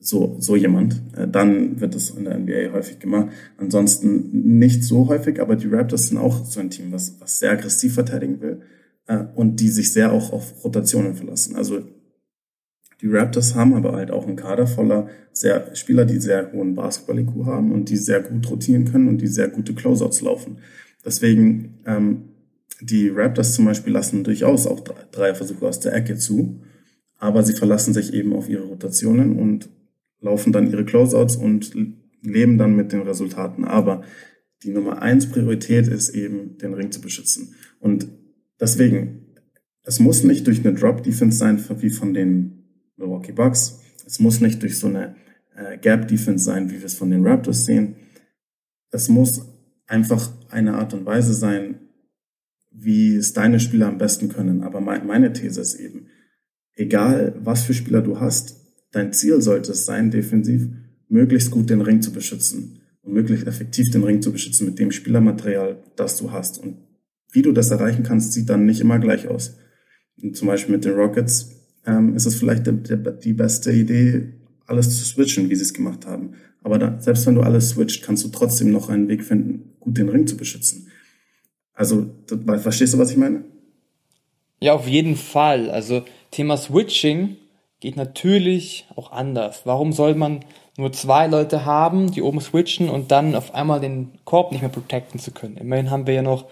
so, 0.00 0.36
so 0.38 0.56
jemand. 0.56 1.00
Äh, 1.16 1.28
dann 1.28 1.80
wird 1.80 1.94
es 1.94 2.10
in 2.10 2.24
der 2.24 2.38
NBA 2.38 2.72
häufig 2.72 2.98
gemacht. 2.98 3.28
Ansonsten 3.58 4.58
nicht 4.58 4.82
so 4.82 5.08
häufig, 5.08 5.40
aber 5.40 5.56
die 5.56 5.68
Raptors 5.68 6.08
sind 6.08 6.18
auch 6.18 6.44
so 6.44 6.60
ein 6.60 6.70
Team, 6.70 6.90
was, 6.90 7.20
was 7.20 7.38
sehr 7.38 7.52
aggressiv 7.52 7.94
verteidigen 7.94 8.40
will 8.40 8.62
äh, 9.06 9.24
und 9.34 9.60
die 9.60 9.68
sich 9.68 9.92
sehr 9.92 10.12
auch 10.12 10.32
auf 10.32 10.64
Rotationen 10.64 11.14
verlassen. 11.14 11.56
Also 11.56 11.82
die 13.00 13.08
Raptors 13.08 13.54
haben 13.54 13.74
aber 13.74 13.92
halt 13.92 14.10
auch 14.10 14.26
einen 14.26 14.36
Kader 14.36 14.66
voller 14.66 15.08
sehr 15.32 15.74
Spieler, 15.74 16.04
die 16.04 16.20
sehr 16.20 16.52
hohen 16.52 16.74
Basketball-IQ 16.74 17.46
haben 17.46 17.72
und 17.72 17.88
die 17.88 17.96
sehr 17.96 18.20
gut 18.20 18.50
rotieren 18.50 18.84
können 18.84 19.08
und 19.08 19.20
die 19.20 19.26
sehr 19.26 19.48
gute 19.48 19.74
Closeouts 19.74 20.20
laufen. 20.22 20.58
Deswegen, 21.04 21.80
ähm, 21.86 22.24
die 22.82 23.08
Raptors 23.08 23.54
zum 23.54 23.66
Beispiel 23.66 23.92
lassen 23.92 24.24
durchaus 24.24 24.66
auch 24.66 24.80
drei 24.80 25.34
Versuche 25.34 25.66
aus 25.66 25.80
der 25.80 25.94
Ecke 25.94 26.16
zu, 26.16 26.60
aber 27.18 27.42
sie 27.42 27.52
verlassen 27.52 27.92
sich 27.92 28.14
eben 28.14 28.32
auf 28.32 28.48
ihre 28.48 28.64
Rotationen 28.64 29.36
und 29.38 29.68
laufen 30.20 30.52
dann 30.52 30.70
ihre 30.70 30.84
Closeouts 30.84 31.36
und 31.36 31.74
leben 32.22 32.58
dann 32.58 32.76
mit 32.76 32.92
den 32.92 33.02
Resultaten. 33.02 33.64
Aber 33.64 34.02
die 34.62 34.70
Nummer 34.70 35.02
eins 35.02 35.26
Priorität 35.26 35.88
ist 35.88 36.10
eben, 36.10 36.56
den 36.58 36.74
Ring 36.74 36.90
zu 36.90 37.00
beschützen. 37.00 37.54
Und 37.80 38.08
Deswegen, 38.60 39.22
es 39.84 39.98
muss 39.98 40.22
nicht 40.22 40.46
durch 40.46 40.60
eine 40.60 40.74
Drop-Defense 40.74 41.38
sein, 41.38 41.64
wie 41.80 41.90
von 41.90 42.12
den 42.12 42.59
Milwaukee 43.20 43.32
Bucks. 43.32 43.80
Es 44.06 44.18
muss 44.18 44.40
nicht 44.40 44.62
durch 44.62 44.78
so 44.78 44.88
eine 44.88 45.14
äh, 45.54 45.78
Gap-Defense 45.78 46.44
sein, 46.44 46.70
wie 46.70 46.78
wir 46.78 46.86
es 46.86 46.94
von 46.94 47.10
den 47.10 47.26
Raptors 47.26 47.64
sehen. 47.64 47.96
Es 48.90 49.08
muss 49.08 49.46
einfach 49.86 50.32
eine 50.48 50.74
Art 50.74 50.94
und 50.94 51.06
Weise 51.06 51.34
sein, 51.34 51.80
wie 52.72 53.16
es 53.16 53.32
deine 53.32 53.60
Spieler 53.60 53.88
am 53.88 53.98
besten 53.98 54.28
können. 54.28 54.62
Aber 54.62 54.80
mein, 54.80 55.06
meine 55.06 55.32
These 55.32 55.60
ist 55.60 55.74
eben, 55.74 56.06
egal 56.74 57.34
was 57.42 57.64
für 57.64 57.74
Spieler 57.74 58.02
du 58.02 58.20
hast, 58.20 58.56
dein 58.92 59.12
Ziel 59.12 59.40
sollte 59.40 59.72
es 59.72 59.84
sein, 59.84 60.10
defensiv 60.10 60.68
möglichst 61.08 61.50
gut 61.50 61.70
den 61.70 61.80
Ring 61.80 62.02
zu 62.02 62.12
beschützen. 62.12 62.76
und 63.02 63.14
möglichst 63.14 63.46
effektiv 63.46 63.90
den 63.90 64.04
Ring 64.04 64.20
zu 64.20 64.30
beschützen 64.30 64.66
mit 64.66 64.78
dem 64.78 64.90
Spielermaterial, 64.90 65.82
das 65.96 66.18
du 66.18 66.32
hast. 66.32 66.58
Und 66.58 66.76
wie 67.32 67.42
du 67.42 67.52
das 67.52 67.70
erreichen 67.70 68.02
kannst, 68.02 68.32
sieht 68.32 68.50
dann 68.50 68.66
nicht 68.66 68.80
immer 68.80 68.98
gleich 68.98 69.26
aus. 69.26 69.56
Und 70.20 70.36
zum 70.36 70.48
Beispiel 70.48 70.74
mit 70.74 70.84
den 70.84 70.92
Rockets 70.92 71.59
ähm, 71.86 72.14
ist 72.14 72.26
es 72.26 72.36
vielleicht 72.36 72.66
die, 72.66 72.96
die 73.24 73.32
beste 73.32 73.72
Idee, 73.72 74.34
alles 74.66 74.98
zu 74.98 75.04
switchen, 75.04 75.50
wie 75.50 75.56
sie 75.56 75.62
es 75.62 75.74
gemacht 75.74 76.06
haben. 76.06 76.34
Aber 76.62 76.78
da, 76.78 77.00
selbst 77.00 77.26
wenn 77.26 77.34
du 77.34 77.42
alles 77.42 77.70
switcht, 77.70 78.02
kannst 78.02 78.24
du 78.24 78.28
trotzdem 78.28 78.70
noch 78.70 78.88
einen 78.88 79.08
Weg 79.08 79.24
finden, 79.24 79.72
gut 79.80 79.96
den 79.96 80.08
Ring 80.08 80.26
zu 80.26 80.36
beschützen. 80.36 80.88
Also, 81.74 82.06
das, 82.26 82.62
verstehst 82.62 82.94
du, 82.94 82.98
was 82.98 83.10
ich 83.10 83.16
meine? 83.16 83.44
Ja, 84.60 84.74
auf 84.74 84.86
jeden 84.86 85.16
Fall. 85.16 85.70
Also, 85.70 86.04
Thema 86.30 86.56
Switching 86.56 87.36
geht 87.80 87.96
natürlich 87.96 88.86
auch 88.94 89.10
anders. 89.10 89.62
Warum 89.64 89.92
soll 89.92 90.14
man 90.14 90.44
nur 90.76 90.92
zwei 90.92 91.26
Leute 91.26 91.64
haben, 91.64 92.12
die 92.12 92.22
oben 92.22 92.40
switchen 92.40 92.90
und 92.90 93.10
dann 93.10 93.34
auf 93.34 93.54
einmal 93.54 93.80
den 93.80 94.12
Korb 94.24 94.52
nicht 94.52 94.60
mehr 94.60 94.70
protecten 94.70 95.18
zu 95.18 95.30
können? 95.30 95.56
Immerhin 95.56 95.90
haben 95.90 96.06
wir 96.06 96.14
ja 96.14 96.22
noch 96.22 96.46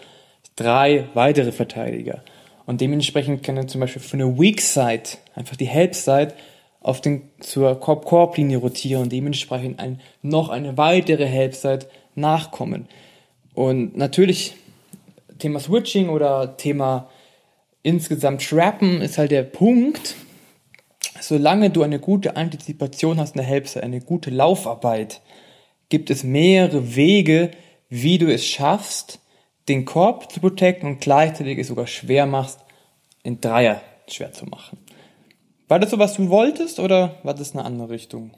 drei 0.56 1.08
weitere 1.12 1.52
Verteidiger. 1.52 2.22
Und 2.68 2.82
dementsprechend 2.82 3.42
kann 3.42 3.56
er 3.56 3.66
zum 3.66 3.80
Beispiel 3.80 4.02
für 4.02 4.18
eine 4.18 4.38
Weak 4.38 4.60
Side, 4.60 5.16
einfach 5.34 5.56
die 5.56 5.64
Help 5.64 5.94
Side, 5.94 6.34
auf 6.82 7.00
den, 7.00 7.22
zur 7.40 7.80
Korb-Korb-Linie 7.80 8.58
rotieren 8.58 9.04
und 9.04 9.10
dementsprechend 9.10 9.80
ein, 9.80 10.02
noch 10.20 10.50
eine 10.50 10.76
weitere 10.76 11.24
Help 11.24 11.54
Side 11.54 11.86
nachkommen. 12.14 12.86
Und 13.54 13.96
natürlich 13.96 14.54
Thema 15.38 15.60
Switching 15.60 16.10
oder 16.10 16.58
Thema 16.58 17.08
insgesamt 17.82 18.46
Trappen 18.46 19.00
ist 19.00 19.16
halt 19.16 19.30
der 19.30 19.44
Punkt, 19.44 20.14
solange 21.22 21.70
du 21.70 21.82
eine 21.82 21.98
gute 21.98 22.36
Antizipation 22.36 23.18
hast 23.18 23.34
in 23.34 23.38
der 23.38 23.46
Helpside, 23.46 23.82
eine 23.82 24.02
gute 24.02 24.28
Laufarbeit, 24.28 25.22
gibt 25.88 26.10
es 26.10 26.22
mehrere 26.22 26.94
Wege, 26.94 27.50
wie 27.88 28.18
du 28.18 28.30
es 28.30 28.44
schaffst, 28.44 29.20
den 29.68 29.84
Korb 29.84 30.32
zu 30.32 30.40
protecten 30.40 30.88
und 30.88 31.00
gleichzeitig 31.00 31.58
es 31.58 31.68
sogar 31.68 31.86
schwer 31.86 32.26
machst, 32.26 32.60
in 33.22 33.40
Dreier 33.40 33.80
schwer 34.08 34.32
zu 34.32 34.46
machen. 34.46 34.78
War 35.68 35.78
das 35.78 35.90
so, 35.90 35.98
was 35.98 36.14
du 36.14 36.28
wolltest 36.28 36.80
oder 36.80 37.18
war 37.22 37.34
das 37.34 37.52
eine 37.52 37.64
andere 37.64 37.90
Richtung? 37.90 38.32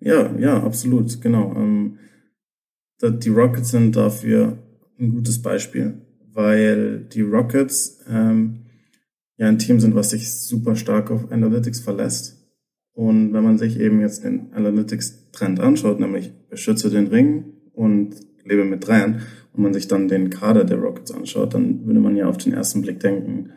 Ja, 0.00 0.34
ja, 0.36 0.62
absolut, 0.62 1.20
genau. 1.20 1.54
Ähm, 1.54 1.98
die 3.02 3.28
Rockets 3.28 3.70
sind 3.70 3.96
dafür 3.96 4.58
ein 4.98 5.10
gutes 5.10 5.40
Beispiel, 5.40 6.02
weil 6.32 7.04
die 7.04 7.22
Rockets 7.22 8.00
ähm, 8.08 8.66
ja 9.36 9.48
ein 9.48 9.58
Team 9.58 9.80
sind, 9.80 9.94
was 9.94 10.10
sich 10.10 10.32
super 10.32 10.76
stark 10.76 11.10
auf 11.10 11.30
Analytics 11.30 11.80
verlässt. 11.80 12.36
Und 12.92 13.32
wenn 13.32 13.44
man 13.44 13.56
sich 13.56 13.78
eben 13.78 14.00
jetzt 14.00 14.24
den 14.24 14.52
Analytics-Trend 14.52 15.60
anschaut, 15.60 16.00
nämlich 16.00 16.32
beschütze 16.48 16.90
den 16.90 17.06
Ring 17.06 17.44
und 17.72 18.16
lebe 18.44 18.64
mit 18.64 18.86
Dreiern, 18.86 19.22
und 19.52 19.62
man 19.62 19.74
sich 19.74 19.88
dann 19.88 20.08
den 20.08 20.30
Kader 20.30 20.64
der 20.64 20.78
Rockets 20.78 21.10
anschaut, 21.10 21.54
dann 21.54 21.86
würde 21.86 22.00
man 22.00 22.16
ja 22.16 22.28
auf 22.28 22.38
den 22.38 22.52
ersten 22.52 22.82
Blick 22.82 23.00
denken, 23.00 23.50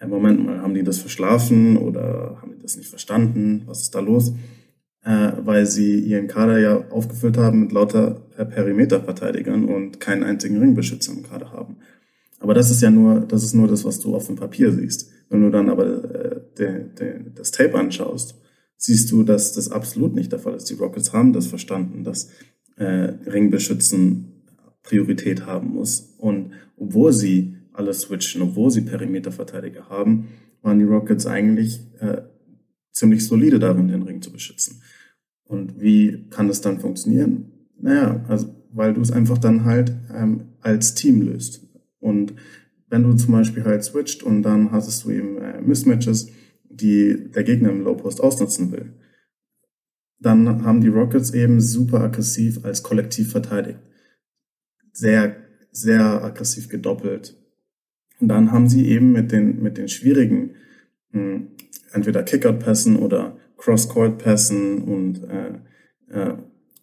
ja, 0.00 0.06
Moment 0.06 0.44
mal, 0.44 0.60
haben 0.60 0.74
die 0.74 0.82
das 0.82 0.98
verschlafen 0.98 1.76
oder 1.76 2.38
haben 2.40 2.52
die 2.56 2.62
das 2.62 2.76
nicht 2.76 2.88
verstanden? 2.88 3.62
Was 3.66 3.82
ist 3.82 3.94
da 3.94 4.00
los? 4.00 4.32
Äh, 5.02 5.32
weil 5.44 5.66
sie 5.66 5.98
ihren 6.00 6.26
Kader 6.26 6.58
ja 6.58 6.84
aufgefüllt 6.90 7.38
haben 7.38 7.60
mit 7.60 7.72
lauter 7.72 8.22
Perimeterverteidigern 8.36 9.64
und 9.64 10.00
keinen 10.00 10.24
einzigen 10.24 10.58
Ringbeschützer 10.58 11.12
im 11.12 11.22
Kader 11.22 11.52
haben. 11.52 11.76
Aber 12.38 12.54
das 12.54 12.70
ist 12.70 12.82
ja 12.82 12.90
nur, 12.90 13.20
das 13.20 13.44
ist 13.44 13.54
nur 13.54 13.68
das, 13.68 13.84
was 13.84 14.00
du 14.00 14.14
auf 14.14 14.26
dem 14.26 14.36
Papier 14.36 14.72
siehst. 14.72 15.10
Wenn 15.28 15.42
du 15.42 15.50
dann 15.50 15.68
aber 15.68 15.86
äh, 15.86 16.40
de, 16.58 16.84
de, 16.98 17.20
das 17.34 17.50
Tape 17.50 17.78
anschaust, 17.78 18.34
siehst 18.76 19.12
du, 19.12 19.22
dass 19.22 19.52
das 19.52 19.70
absolut 19.70 20.14
nicht 20.14 20.32
der 20.32 20.38
Fall 20.38 20.54
ist. 20.54 20.70
Die 20.70 20.74
Rockets 20.74 21.12
haben 21.12 21.34
das 21.34 21.46
verstanden, 21.46 22.02
dass 22.02 22.30
äh, 22.80 23.30
Ringbeschützen 23.30 24.26
Priorität 24.82 25.46
haben 25.46 25.74
muss. 25.74 26.14
Und 26.18 26.52
obwohl 26.76 27.12
sie 27.12 27.56
alle 27.72 27.92
switchen, 27.92 28.42
obwohl 28.42 28.70
sie 28.70 28.80
Perimeterverteidiger 28.80 29.88
haben, 29.88 30.28
waren 30.62 30.78
die 30.78 30.86
Rockets 30.86 31.26
eigentlich 31.26 31.80
äh, 32.00 32.22
ziemlich 32.92 33.26
solide 33.26 33.58
darin, 33.58 33.88
den 33.88 34.02
Ring 34.02 34.22
zu 34.22 34.32
beschützen. 34.32 34.82
Und 35.44 35.80
wie 35.80 36.26
kann 36.30 36.48
das 36.48 36.60
dann 36.60 36.80
funktionieren? 36.80 37.52
Naja, 37.78 38.24
also 38.28 38.54
weil 38.72 38.94
du 38.94 39.00
es 39.00 39.10
einfach 39.10 39.38
dann 39.38 39.64
halt 39.64 39.92
ähm, 40.14 40.44
als 40.60 40.94
Team 40.94 41.22
löst. 41.22 41.66
Und 41.98 42.34
wenn 42.88 43.02
du 43.02 43.12
zum 43.14 43.32
Beispiel 43.32 43.64
halt 43.64 43.84
switcht 43.84 44.22
und 44.22 44.42
dann 44.42 44.72
hast 44.72 45.04
du 45.04 45.10
eben 45.10 45.38
äh, 45.38 45.60
Mismatches, 45.60 46.30
die 46.68 47.30
der 47.34 47.44
Gegner 47.44 47.70
im 47.70 47.82
Low 47.82 47.94
Post 47.94 48.20
ausnutzen 48.20 48.72
will, 48.72 48.92
dann 50.20 50.64
haben 50.64 50.80
die 50.80 50.88
Rockets 50.88 51.32
eben 51.32 51.60
super 51.60 52.00
aggressiv 52.00 52.64
als 52.64 52.82
Kollektiv 52.82 53.32
verteidigt 53.32 53.80
sehr, 54.92 55.36
sehr 55.72 56.24
aggressiv 56.24 56.68
gedoppelt. 56.68 57.36
Und 58.20 58.28
dann 58.28 58.52
haben 58.52 58.68
sie 58.68 58.88
eben 58.88 59.12
mit 59.12 59.32
den, 59.32 59.62
mit 59.62 59.78
den 59.78 59.88
schwierigen, 59.88 60.52
mh, 61.12 61.22
hm, 61.22 61.46
entweder 61.92 62.22
Kickout-Pässen 62.22 62.96
oder 62.96 63.36
Cross-Court-Pässen 63.56 64.82
und 64.82 65.24
äh, 65.24 65.58
äh, 66.12 66.34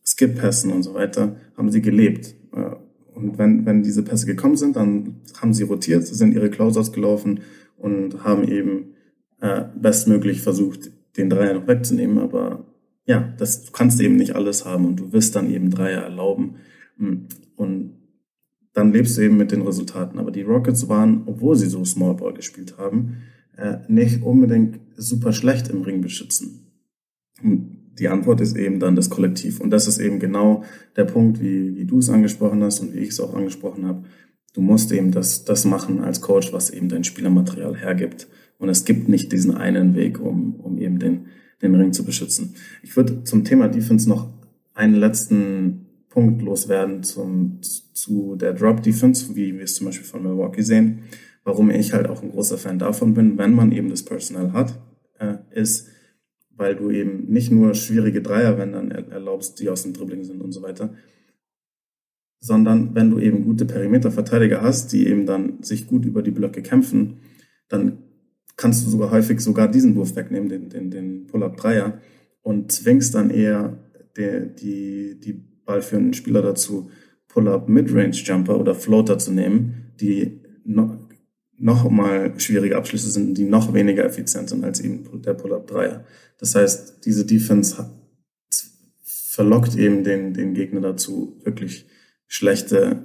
Skip-Pässen 0.06 0.72
und 0.72 0.84
so 0.84 0.94
weiter, 0.94 1.38
haben 1.56 1.72
sie 1.72 1.82
gelebt. 1.82 2.36
Äh, 2.54 2.76
und 3.14 3.38
wenn, 3.38 3.66
wenn 3.66 3.84
diese 3.84 4.04
Pässe 4.04 4.26
gekommen 4.26 4.58
sind, 4.58 4.76
dann 4.76 5.22
haben 5.42 5.54
sie 5.54 5.64
rotiert, 5.64 6.06
sind 6.06 6.34
ihre 6.34 6.50
Closeouts 6.50 6.92
gelaufen 6.92 7.42
und 7.78 8.24
haben 8.24 8.48
eben 8.48 8.96
äh, 9.42 9.64
bestmöglich 9.76 10.42
versucht, 10.42 10.92
den 11.18 11.30
Dreier 11.30 11.54
noch 11.54 11.68
wegzunehmen. 11.68 12.20
Aber 12.20 12.66
ja, 13.08 13.34
das 13.38 13.64
du 13.64 13.72
kannst 13.72 14.00
eben 14.02 14.18
nicht 14.18 14.36
alles 14.36 14.66
haben 14.66 14.86
und 14.86 15.00
du 15.00 15.14
wirst 15.14 15.36
dann 15.36 15.50
eben 15.50 15.72
Dreier 15.72 16.04
erlauben. 16.04 16.58
Hm. 16.98 17.28
Und 17.56 17.94
dann 18.74 18.92
lebst 18.92 19.18
du 19.18 19.22
eben 19.22 19.38
mit 19.38 19.52
den 19.52 19.64
Resultaten. 19.64 20.20
Aber 20.20 20.30
die 20.30 20.44
Rockets 20.44 20.88
waren, 20.88 21.24
obwohl 21.26 21.56
sie 21.56 21.68
so 21.68 21.84
Small 21.84 22.16
Ball 22.16 22.34
gespielt 22.34 22.78
haben, 22.78 23.18
äh, 23.56 23.78
nicht 23.88 24.22
unbedingt 24.22 24.80
super 24.96 25.34
schlecht 25.34 25.70
im 25.70 25.82
Ring 25.82 26.02
beschützen. 26.02 26.64
die 28.00 28.10
Antwort 28.10 28.42
ist 28.42 28.56
eben 28.56 28.80
dann 28.80 28.96
das 28.96 29.10
Kollektiv. 29.10 29.60
Und 29.60 29.72
das 29.72 29.88
ist 29.88 29.98
eben 29.98 30.20
genau 30.20 30.64
der 30.96 31.06
Punkt, 31.06 31.42
wie, 31.42 31.76
wie 31.76 31.86
du 31.86 31.98
es 31.98 32.10
angesprochen 32.10 32.62
hast 32.62 32.80
und 32.80 32.94
wie 32.94 33.00
ich 33.00 33.10
es 33.10 33.20
auch 33.20 33.34
angesprochen 33.34 33.88
habe. 33.88 34.04
Du 34.54 34.62
musst 34.62 34.92
eben 34.92 35.12
das, 35.12 35.46
das 35.46 35.66
machen 35.66 36.04
als 36.04 36.22
Coach, 36.22 36.54
was 36.54 36.70
eben 36.70 36.90
dein 36.90 37.04
Spielermaterial 37.04 37.76
hergibt. 37.76 38.28
Und 38.60 38.70
es 38.70 38.86
gibt 38.86 39.10
nicht 39.10 39.32
diesen 39.32 39.56
einen 39.56 39.96
Weg, 39.96 40.20
um, 40.20 40.56
um 40.56 40.78
eben 40.78 41.00
den, 41.00 41.28
den 41.62 41.76
Ring 41.76 41.94
zu 41.94 42.04
beschützen. 42.04 42.56
Ich 42.84 42.96
würde 42.96 43.24
zum 43.24 43.44
Thema 43.44 43.68
Defense 43.68 44.08
noch 44.08 44.30
einen 44.74 44.96
letzten 44.96 45.88
Punkt 46.10 46.42
loswerden 46.42 47.04
zum, 47.04 47.60
zu 47.62 48.36
der 48.36 48.54
Drop 48.54 48.82
Defense, 48.82 49.36
wie 49.36 49.56
wir 49.56 49.64
es 49.64 49.76
zum 49.76 49.88
Beispiel 49.88 50.08
von 50.08 50.24
Milwaukee 50.24 50.62
sehen. 50.62 51.04
Warum 51.44 51.70
ich 51.70 51.94
halt 51.94 52.08
auch 52.08 52.22
ein 52.22 52.32
großer 52.32 52.58
Fan 52.58 52.80
davon 52.80 53.14
bin, 53.14 53.38
wenn 53.38 53.54
man 53.54 53.72
eben 53.72 53.90
das 53.90 54.04
Personal 54.04 54.52
hat, 54.54 54.80
äh, 55.20 55.36
ist, 55.52 55.88
weil 56.56 56.76
du 56.76 56.90
eben 56.90 57.32
nicht 57.32 57.52
nur 57.52 57.74
schwierige 57.74 58.22
Dreierwändern 58.22 58.92
erlaubst, 58.92 59.60
die 59.60 59.70
aus 59.70 59.84
dem 59.84 59.94
Dribbling 59.94 60.24
sind 60.24 60.42
und 60.42 60.52
so 60.52 60.62
weiter, 60.62 60.94
sondern 62.40 62.96
wenn 62.96 63.10
du 63.10 63.20
eben 63.20 63.44
gute 63.44 63.66
Perimeterverteidiger 63.66 64.62
hast, 64.62 64.92
die 64.94 65.08
eben 65.08 65.26
dann 65.26 65.62
sich 65.64 65.88
gut 65.88 66.06
über 66.06 66.22
die 66.22 66.32
Blöcke 66.32 66.62
kämpfen, 66.62 67.20
dann 67.70 68.00
kannst 68.58 68.86
du 68.86 68.90
sogar 68.90 69.12
häufig 69.12 69.40
sogar 69.40 69.70
diesen 69.70 69.96
Wurf 69.96 70.16
wegnehmen, 70.16 70.50
den, 70.50 70.70
den, 70.70 70.92
den 70.92 71.28
Pull-Up-Dreier 71.28 72.02
und 72.42 72.72
zwingst 72.72 73.16
dann 73.16 73.30
eher 73.30 73.78
die, 74.18 74.50
die, 74.60 75.20
die 75.20 75.34
ballführenden 75.66 76.14
Spieler 76.14 76.42
dazu, 76.42 76.90
Pull-up 77.28 77.70
Midrange-Jumper 77.70 78.60
oder 78.60 78.74
Floater 78.74 79.20
zu 79.20 79.32
nehmen, 79.32 79.92
die 80.00 80.42
noch, 80.66 80.98
noch 81.58 81.90
mal 81.90 82.40
schwierige 82.40 82.78
Abschlüsse 82.78 83.12
sind, 83.12 83.38
die 83.38 83.46
noch 83.46 83.74
weniger 83.74 84.06
effizient 84.06 84.50
sind 84.50 84.64
als 84.64 84.80
eben 84.80 85.22
der 85.22 85.36
Pull-up-Dreier. 85.36 86.04
Das 86.40 86.56
heißt, 86.56 87.06
diese 87.06 87.26
Defense 87.26 87.92
verlockt 89.04 89.76
eben 89.76 90.04
den, 90.04 90.34
den 90.34 90.56
Gegner 90.56 90.82
dazu, 90.82 91.40
wirklich 91.44 91.86
schlechte, 92.26 93.04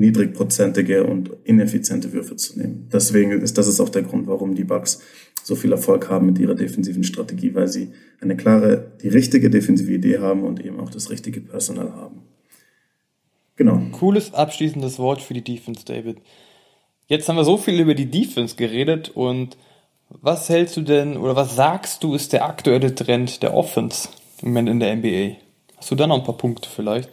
niedrigprozentige 0.00 1.04
und 1.04 1.30
ineffiziente 1.44 2.12
Würfe 2.12 2.34
zu 2.36 2.58
nehmen. 2.58 2.88
Deswegen 2.92 3.32
ist 3.32 3.58
das 3.58 3.68
ist 3.68 3.80
auch 3.80 3.90
der 3.90 4.02
Grund, 4.02 4.26
warum 4.26 4.54
die 4.54 4.64
Bucks 4.64 5.00
so 5.44 5.54
viel 5.54 5.72
Erfolg 5.72 6.08
haben 6.08 6.26
mit 6.26 6.38
ihrer 6.38 6.54
defensiven 6.54 7.04
Strategie, 7.04 7.54
weil 7.54 7.68
sie 7.68 7.90
eine 8.20 8.36
klare, 8.36 8.92
die 9.02 9.08
richtige 9.08 9.50
defensive 9.50 9.92
Idee 9.92 10.18
haben 10.18 10.44
und 10.44 10.64
eben 10.64 10.80
auch 10.80 10.90
das 10.90 11.10
richtige 11.10 11.40
Personal 11.40 11.92
haben. 11.92 12.22
Genau. 13.56 13.80
Cooles 13.92 14.32
abschließendes 14.32 14.98
Wort 14.98 15.20
für 15.20 15.34
die 15.34 15.44
Defense, 15.44 15.84
David. 15.84 16.16
Jetzt 17.06 17.28
haben 17.28 17.36
wir 17.36 17.44
so 17.44 17.58
viel 17.58 17.78
über 17.78 17.94
die 17.94 18.10
Defense 18.10 18.56
geredet 18.56 19.10
und 19.14 19.58
was 20.08 20.48
hältst 20.48 20.76
du 20.76 20.82
denn 20.82 21.16
oder 21.16 21.36
was 21.36 21.56
sagst 21.56 22.02
du 22.02 22.14
ist 22.14 22.32
der 22.32 22.46
aktuelle 22.46 22.94
Trend 22.94 23.42
der 23.42 23.54
Offense 23.54 24.08
im 24.40 24.48
Moment 24.48 24.70
in 24.70 24.80
der 24.80 24.96
NBA? 24.96 25.36
Hast 25.76 25.90
du 25.90 25.94
da 25.94 26.06
noch 26.06 26.18
ein 26.18 26.24
paar 26.24 26.38
Punkte 26.38 26.68
vielleicht? 26.68 27.10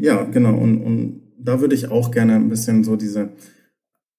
Ja, 0.00 0.22
genau. 0.24 0.56
Und, 0.56 0.82
und 0.82 1.23
da 1.44 1.60
würde 1.60 1.74
ich 1.74 1.90
auch 1.90 2.10
gerne 2.10 2.34
ein 2.34 2.48
bisschen 2.48 2.84
so 2.84 2.96
diese 2.96 3.30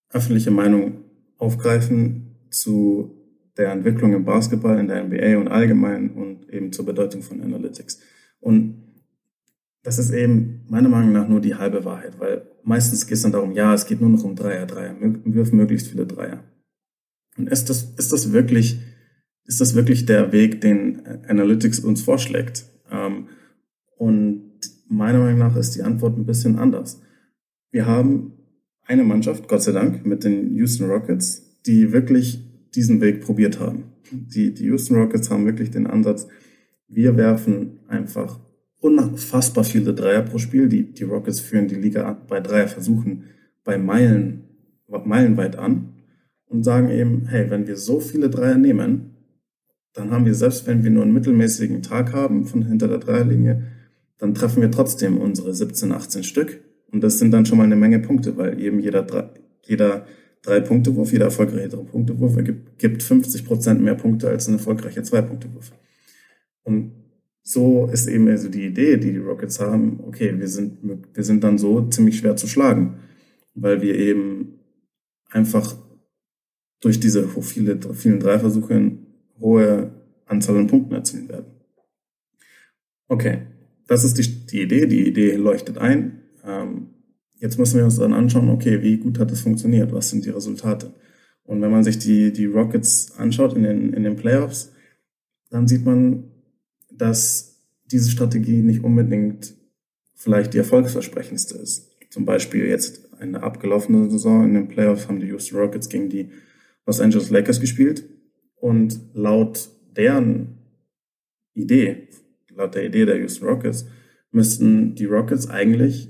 öffentliche 0.09 0.51
Meinung 0.51 1.03
aufgreifen 1.37 2.37
zu 2.49 3.11
der 3.57 3.71
Entwicklung 3.71 4.13
im 4.13 4.25
Basketball, 4.25 4.79
in 4.79 4.87
der 4.87 5.03
NBA 5.03 5.37
und 5.37 5.47
allgemein 5.47 6.11
und 6.11 6.49
eben 6.49 6.71
zur 6.71 6.85
Bedeutung 6.85 7.21
von 7.21 7.41
Analytics. 7.41 7.99
Und 8.39 8.83
das 9.83 9.99
ist 9.99 10.11
eben 10.11 10.65
meiner 10.67 10.89
Meinung 10.89 11.11
nach 11.11 11.27
nur 11.27 11.41
die 11.41 11.55
halbe 11.55 11.85
Wahrheit, 11.85 12.19
weil 12.19 12.47
meistens 12.63 13.05
geht 13.05 13.17
es 13.17 13.23
dann 13.23 13.31
darum, 13.31 13.51
ja, 13.51 13.73
es 13.73 13.85
geht 13.85 14.01
nur 14.01 14.09
noch 14.09 14.23
um 14.23 14.35
Dreier, 14.35 14.65
Dreier, 14.65 14.95
wirfen 14.99 15.57
möglichst 15.57 15.87
viele 15.87 16.05
Dreier. 16.05 16.43
Und 17.37 17.49
ist 17.49 17.69
das, 17.69 17.93
ist 17.97 18.11
das 18.11 18.31
wirklich, 18.31 18.79
ist 19.45 19.61
das 19.61 19.75
wirklich 19.75 20.05
der 20.05 20.31
Weg, 20.31 20.61
den 20.61 21.05
Analytics 21.27 21.79
uns 21.79 22.01
vorschlägt? 22.01 22.65
Ähm, 22.91 23.27
und 23.97 24.59
meiner 24.87 25.19
Meinung 25.19 25.39
nach 25.39 25.55
ist 25.55 25.75
die 25.75 25.83
Antwort 25.83 26.17
ein 26.17 26.25
bisschen 26.25 26.57
anders. 26.57 27.01
Wir 27.75 27.87
haben 27.87 28.31
eine 28.85 29.03
Mannschaft, 29.03 29.49
Gott 29.49 29.61
sei 29.61 29.73
Dank, 29.73 30.05
mit 30.05 30.23
den 30.23 30.55
Houston 30.55 30.89
Rockets, 30.89 31.59
die 31.65 31.91
wirklich 31.91 32.41
diesen 32.73 33.01
Weg 33.01 33.19
probiert 33.19 33.59
haben. 33.59 33.91
Die, 34.09 34.53
die 34.53 34.67
Houston 34.67 34.95
Rockets 34.95 35.29
haben 35.29 35.45
wirklich 35.45 35.71
den 35.71 35.85
Ansatz, 35.85 36.29
wir 36.87 37.17
werfen 37.17 37.79
einfach 37.89 38.39
unfassbar 38.79 39.65
viele 39.65 39.93
Dreier 39.93 40.21
pro 40.21 40.37
Spiel. 40.37 40.69
Die, 40.69 40.93
die 40.93 41.03
Rockets 41.03 41.41
führen 41.41 41.67
die 41.67 41.75
Liga 41.75 42.13
bei 42.29 42.39
Dreierversuchen 42.39 43.25
bei 43.65 43.77
Meilen, 43.77 44.45
meilenweit 45.03 45.57
an 45.57 45.95
und 46.45 46.63
sagen 46.63 46.89
eben, 46.89 47.25
hey, 47.27 47.49
wenn 47.49 47.67
wir 47.67 47.75
so 47.75 47.99
viele 47.99 48.29
Dreier 48.29 48.57
nehmen, 48.57 49.17
dann 49.91 50.11
haben 50.11 50.23
wir, 50.23 50.35
selbst 50.35 50.65
wenn 50.65 50.85
wir 50.85 50.91
nur 50.91 51.03
einen 51.03 51.13
mittelmäßigen 51.13 51.81
Tag 51.81 52.13
haben 52.13 52.45
von 52.45 52.65
hinter 52.65 52.87
der 52.87 52.99
Dreierlinie, 52.99 53.63
dann 54.17 54.33
treffen 54.33 54.61
wir 54.61 54.71
trotzdem 54.71 55.17
unsere 55.17 55.53
17, 55.53 55.91
18 55.91 56.23
Stück. 56.23 56.61
Und 56.95 57.01
das 57.01 57.19
sind 57.19 57.31
dann 57.31 57.45
schon 57.45 57.57
mal 57.57 57.65
eine 57.65 57.75
Menge 57.75 57.99
Punkte, 57.99 58.37
weil 58.37 58.57
eben 58.57 58.79
jeder, 58.79 59.33
jeder 59.65 60.07
Drei-Punkte-Wurf, 60.43 61.11
jeder 61.11 61.25
erfolgreiche 61.25 61.67
Drei-Punkte-Wurf 61.67 62.37
ergibt, 62.37 62.79
gibt 62.79 63.03
50 63.03 63.43
Prozent 63.43 63.81
mehr 63.81 63.95
Punkte 63.95 64.29
als 64.29 64.47
ein 64.47 64.53
erfolgreicher 64.53 65.03
Zwei-Punkte-Wurf. 65.03 65.73
Und 66.63 66.93
so 67.41 67.89
ist 67.91 68.07
eben 68.07 68.29
also 68.29 68.47
die 68.47 68.67
Idee, 68.67 68.95
die 68.95 69.11
die 69.11 69.17
Rockets 69.17 69.59
haben, 69.59 69.99
okay, 70.07 70.39
wir 70.39 70.47
sind, 70.47 70.77
wir 71.13 71.23
sind 71.25 71.43
dann 71.43 71.57
so 71.57 71.85
ziemlich 71.89 72.17
schwer 72.17 72.37
zu 72.37 72.47
schlagen, 72.47 72.99
weil 73.55 73.81
wir 73.81 73.95
eben 73.95 74.59
einfach 75.31 75.75
durch 76.79 77.01
diese 77.01 77.27
viele, 77.27 77.77
vielen 77.93 78.21
Dreiversuche 78.21 78.73
eine 78.73 78.99
hohe 79.41 79.91
Anzahl 80.27 80.55
an 80.55 80.67
Punkten 80.67 80.95
erzielen 80.95 81.27
werden. 81.27 81.47
Okay, 83.09 83.39
das 83.85 84.05
ist 84.05 84.17
die, 84.17 84.45
die 84.45 84.61
Idee, 84.61 84.85
die 84.85 85.05
Idee 85.05 85.35
leuchtet 85.35 85.77
ein. 85.77 86.21
Ähm, 86.45 86.89
jetzt 87.39 87.57
müssen 87.57 87.77
wir 87.77 87.85
uns 87.85 87.97
dann 87.97 88.13
anschauen, 88.13 88.49
okay, 88.49 88.81
wie 88.81 88.97
gut 88.97 89.19
hat 89.19 89.31
das 89.31 89.41
funktioniert, 89.41 89.91
was 89.91 90.09
sind 90.09 90.25
die 90.25 90.29
Resultate? 90.29 90.93
Und 91.43 91.61
wenn 91.61 91.71
man 91.71 91.83
sich 91.83 91.99
die, 91.99 92.33
die 92.33 92.45
Rockets 92.45 93.13
anschaut 93.17 93.55
in 93.55 93.63
den, 93.63 93.93
in 93.93 94.03
den 94.03 94.15
Playoffs, 94.15 94.71
dann 95.49 95.67
sieht 95.67 95.85
man, 95.85 96.31
dass 96.91 97.61
diese 97.91 98.09
Strategie 98.09 98.61
nicht 98.61 98.83
unbedingt 98.83 99.53
vielleicht 100.15 100.53
die 100.53 100.57
erfolgsversprechendste 100.57 101.57
ist. 101.57 101.91
Zum 102.09 102.25
Beispiel 102.25 102.65
jetzt 102.65 103.13
eine 103.19 103.43
abgelaufene 103.43 104.09
Saison 104.09 104.45
in 104.45 104.53
den 104.53 104.67
Playoffs 104.67 105.07
haben 105.07 105.19
die 105.19 105.27
Houston 105.27 105.57
Rockets 105.57 105.89
gegen 105.89 106.09
die 106.09 106.31
Los 106.85 106.99
Angeles 106.99 107.29
Lakers 107.29 107.59
gespielt 107.59 108.05
und 108.55 108.99
laut 109.13 109.69
deren 109.95 110.57
Idee, 111.53 112.07
laut 112.55 112.75
der 112.75 112.85
Idee 112.85 113.05
der 113.05 113.17
Houston 113.17 113.47
Rockets, 113.47 113.85
müssten 114.31 114.95
die 114.95 115.05
Rockets 115.05 115.49
eigentlich 115.49 116.09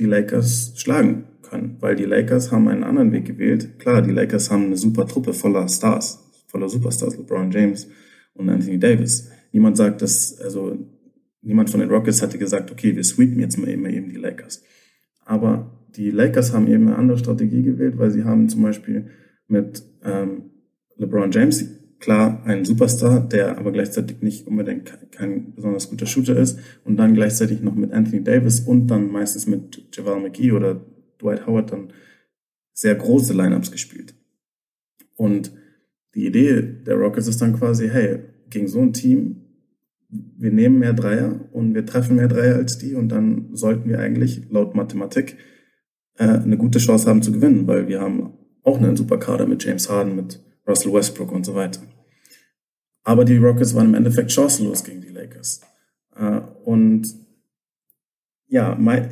die 0.00 0.06
Lakers 0.06 0.72
schlagen 0.76 1.26
können, 1.42 1.76
weil 1.80 1.94
die 1.94 2.06
Lakers 2.06 2.50
haben 2.50 2.68
einen 2.68 2.84
anderen 2.84 3.12
Weg 3.12 3.26
gewählt. 3.26 3.78
Klar, 3.78 4.00
die 4.02 4.10
Lakers 4.10 4.50
haben 4.50 4.66
eine 4.66 4.76
super 4.76 5.06
Truppe 5.06 5.34
voller 5.34 5.68
Stars, 5.68 6.18
voller 6.48 6.68
Superstars, 6.68 7.18
LeBron 7.18 7.50
James 7.50 7.86
und 8.32 8.48
Anthony 8.48 8.78
Davis. 8.78 9.30
Niemand 9.52 9.76
sagt, 9.76 10.00
dass, 10.00 10.40
also 10.40 10.76
niemand 11.42 11.68
von 11.68 11.80
den 11.80 11.90
Rockets 11.90 12.22
hatte 12.22 12.38
gesagt, 12.38 12.72
okay, 12.72 12.96
wir 12.96 13.04
sweepen 13.04 13.40
jetzt 13.40 13.58
mal 13.58 13.68
eben, 13.68 13.84
eben 13.86 14.08
die 14.08 14.16
Lakers. 14.16 14.62
Aber 15.26 15.70
die 15.96 16.10
Lakers 16.10 16.52
haben 16.54 16.66
eben 16.66 16.88
eine 16.88 16.96
andere 16.96 17.18
Strategie 17.18 17.62
gewählt, 17.62 17.98
weil 17.98 18.10
sie 18.10 18.24
haben 18.24 18.48
zum 18.48 18.62
Beispiel 18.62 19.10
mit 19.48 19.82
ähm, 20.02 20.50
LeBron 20.96 21.30
James, 21.30 21.64
klar 22.00 22.42
ein 22.44 22.64
Superstar, 22.64 23.20
der 23.20 23.58
aber 23.58 23.72
gleichzeitig 23.72 24.22
nicht 24.22 24.46
unbedingt 24.46 24.92
kein, 25.12 25.54
besonders 25.54 25.90
guter 25.90 26.06
Shooter 26.06 26.36
ist, 26.36 26.58
und 26.84 26.96
dann 26.96 27.14
gleichzeitig 27.14 27.60
noch 27.60 27.74
mit 27.74 27.92
Anthony 27.92 28.24
Davis 28.24 28.60
und 28.60 28.88
dann 28.88 29.12
meistens 29.12 29.46
mit 29.46 29.86
Javal 29.94 30.20
McGee 30.20 30.52
oder 30.52 30.80
Dwight 31.20 31.46
Howard 31.46 31.72
dann 31.72 31.92
sehr 32.72 32.94
große 32.94 33.34
Lineups 33.34 33.70
gespielt. 33.70 34.14
Und 35.16 35.52
die 36.14 36.26
Idee 36.26 36.62
der 36.62 36.96
Rockets 36.96 37.28
ist 37.28 37.40
dann 37.42 37.52
quasi, 37.52 37.88
hey, 37.88 38.20
gegen 38.48 38.66
so 38.66 38.80
ein 38.80 38.92
Team, 38.92 39.42
wir 40.08 40.50
nehmen 40.50 40.78
mehr 40.78 40.94
Dreier 40.94 41.40
und 41.52 41.74
wir 41.74 41.86
treffen 41.86 42.16
mehr 42.16 42.26
Dreier 42.26 42.56
als 42.56 42.78
die 42.78 42.94
und 42.94 43.10
dann 43.10 43.50
sollten 43.52 43.88
wir 43.88 44.00
eigentlich 44.00 44.50
laut 44.50 44.74
Mathematik 44.74 45.36
äh, 46.18 46.24
eine 46.24 46.56
gute 46.56 46.78
Chance 46.78 47.08
haben 47.08 47.22
zu 47.22 47.30
gewinnen, 47.30 47.66
weil 47.68 47.86
wir 47.86 48.00
haben 48.00 48.32
auch 48.62 48.78
einen 48.78 48.96
super 48.96 49.18
Kader 49.18 49.46
mit 49.46 49.64
James 49.64 49.88
Harden, 49.88 50.16
mit 50.16 50.40
Russell 50.66 50.92
Westbrook 50.92 51.32
und 51.32 51.44
so 51.44 51.54
weiter. 51.54 51.80
Aber 53.02 53.24
die 53.24 53.36
Rockets 53.36 53.74
waren 53.74 53.86
im 53.86 53.94
Endeffekt 53.94 54.30
chancenlos 54.30 54.84
gegen 54.84 55.00
die 55.00 55.08
Lakers. 55.08 55.62
Äh, 56.16 56.40
und 56.64 57.14
ja, 58.46 58.76
mein, 58.78 59.10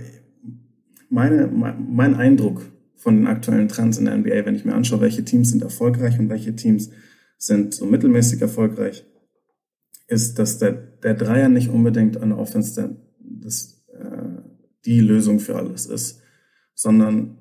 meine, 1.09 1.47
mein 1.47 2.15
Eindruck 2.15 2.63
von 2.97 3.17
den 3.17 3.27
aktuellen 3.27 3.69
Trends 3.69 3.99
in 3.99 4.07
der 4.07 4.17
NBA, 4.17 4.45
wenn 4.45 4.57
ich 4.57 4.65
mir 4.65 4.75
anschaue, 4.75 5.01
welche 5.01 5.25
Teams 5.25 5.51
sind 5.51 5.63
erfolgreich 5.63 6.19
und 6.19 6.29
welche 6.29 6.55
Teams 6.55 6.91
sind 7.39 7.75
so 7.75 7.87
mittelmäßig 7.87 8.43
erfolgreich, 8.43 9.07
ist, 10.09 10.39
dass 10.39 10.59
der, 10.59 10.73
der 10.73 11.15
Dreier 11.15 11.49
nicht 11.49 11.69
unbedingt 11.69 12.17
an 12.17 12.33
Offense 12.33 12.75
der, 12.75 12.97
das, 13.21 13.85
äh, 13.93 14.43
die 14.85 15.01
Lösung 15.01 15.39
für 15.39 15.57
alles 15.57 15.87
ist, 15.87 16.21
sondern 16.75 17.39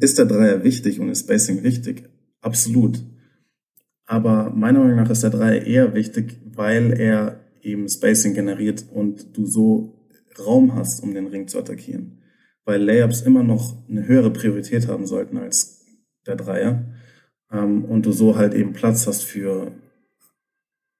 ist 0.00 0.18
der 0.18 0.26
Dreier 0.26 0.62
wichtig 0.62 1.00
und 1.00 1.08
ist 1.08 1.24
Spacing 1.24 1.62
wichtig? 1.62 2.08
Absolut. 2.40 3.02
Aber 4.06 4.50
meiner 4.50 4.80
Meinung 4.80 4.96
nach 4.96 5.10
ist 5.10 5.22
der 5.22 5.30
Dreier 5.30 5.62
eher 5.62 5.94
wichtig, 5.94 6.40
weil 6.54 6.92
er 6.92 7.40
eben 7.62 7.88
Spacing 7.88 8.34
generiert 8.34 8.84
und 8.92 9.36
du 9.36 9.46
so 9.46 9.94
Raum 10.38 10.74
hast, 10.74 11.02
um 11.02 11.14
den 11.14 11.26
Ring 11.28 11.48
zu 11.48 11.58
attackieren. 11.58 12.18
Weil 12.64 12.82
Layups 12.82 13.22
immer 13.22 13.42
noch 13.42 13.76
eine 13.88 14.06
höhere 14.06 14.30
Priorität 14.30 14.88
haben 14.88 15.06
sollten 15.06 15.36
als 15.38 15.84
der 16.26 16.36
Dreier. 16.36 16.84
Ähm, 17.52 17.84
und 17.84 18.06
du 18.06 18.12
so 18.12 18.36
halt 18.36 18.54
eben 18.54 18.72
Platz 18.72 19.06
hast 19.06 19.22
für 19.22 19.72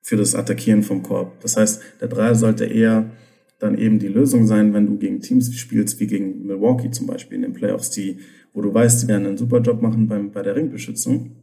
für 0.02 0.16
das 0.16 0.34
Attackieren 0.34 0.82
vom 0.82 1.02
Korb. 1.02 1.40
Das 1.40 1.56
heißt, 1.56 1.80
der 2.00 2.08
Dreier 2.08 2.34
sollte 2.34 2.64
eher 2.64 3.10
dann 3.60 3.78
eben 3.78 4.00
die 4.00 4.08
Lösung 4.08 4.46
sein, 4.46 4.74
wenn 4.74 4.86
du 4.86 4.98
gegen 4.98 5.20
Teams 5.20 5.54
spielst, 5.54 6.00
wie 6.00 6.08
gegen 6.08 6.44
Milwaukee 6.44 6.90
zum 6.90 7.06
Beispiel 7.06 7.36
in 7.36 7.42
den 7.42 7.52
Playoffs, 7.52 7.90
die, 7.90 8.18
wo 8.52 8.60
du 8.60 8.74
weißt, 8.74 9.04
die 9.04 9.08
werden 9.08 9.26
einen 9.26 9.38
super 9.38 9.60
Job 9.60 9.80
machen 9.80 10.08
beim, 10.08 10.32
bei 10.32 10.42
der 10.42 10.56
Ringbeschützung. 10.56 11.36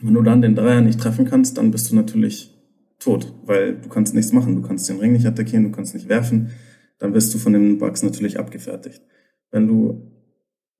Wenn 0.00 0.14
du 0.14 0.22
dann 0.22 0.42
den 0.42 0.54
Dreier 0.54 0.80
nicht 0.80 1.00
treffen 1.00 1.24
kannst, 1.24 1.58
dann 1.58 1.70
bist 1.70 1.90
du 1.90 1.94
natürlich 1.94 2.54
tot, 2.98 3.32
weil 3.44 3.76
du 3.76 3.88
kannst 3.88 4.14
nichts 4.14 4.32
machen. 4.32 4.56
Du 4.56 4.62
kannst 4.66 4.88
den 4.88 4.98
Ring 4.98 5.12
nicht 5.12 5.26
attackieren, 5.26 5.64
du 5.64 5.70
kannst 5.70 5.94
nicht 5.94 6.08
werfen. 6.08 6.50
Dann 6.98 7.12
bist 7.12 7.32
du 7.34 7.38
von 7.38 7.52
den 7.52 7.78
Bugs 7.78 8.02
natürlich 8.02 8.38
abgefertigt. 8.38 9.02
Wenn 9.50 9.68
du, 9.68 10.10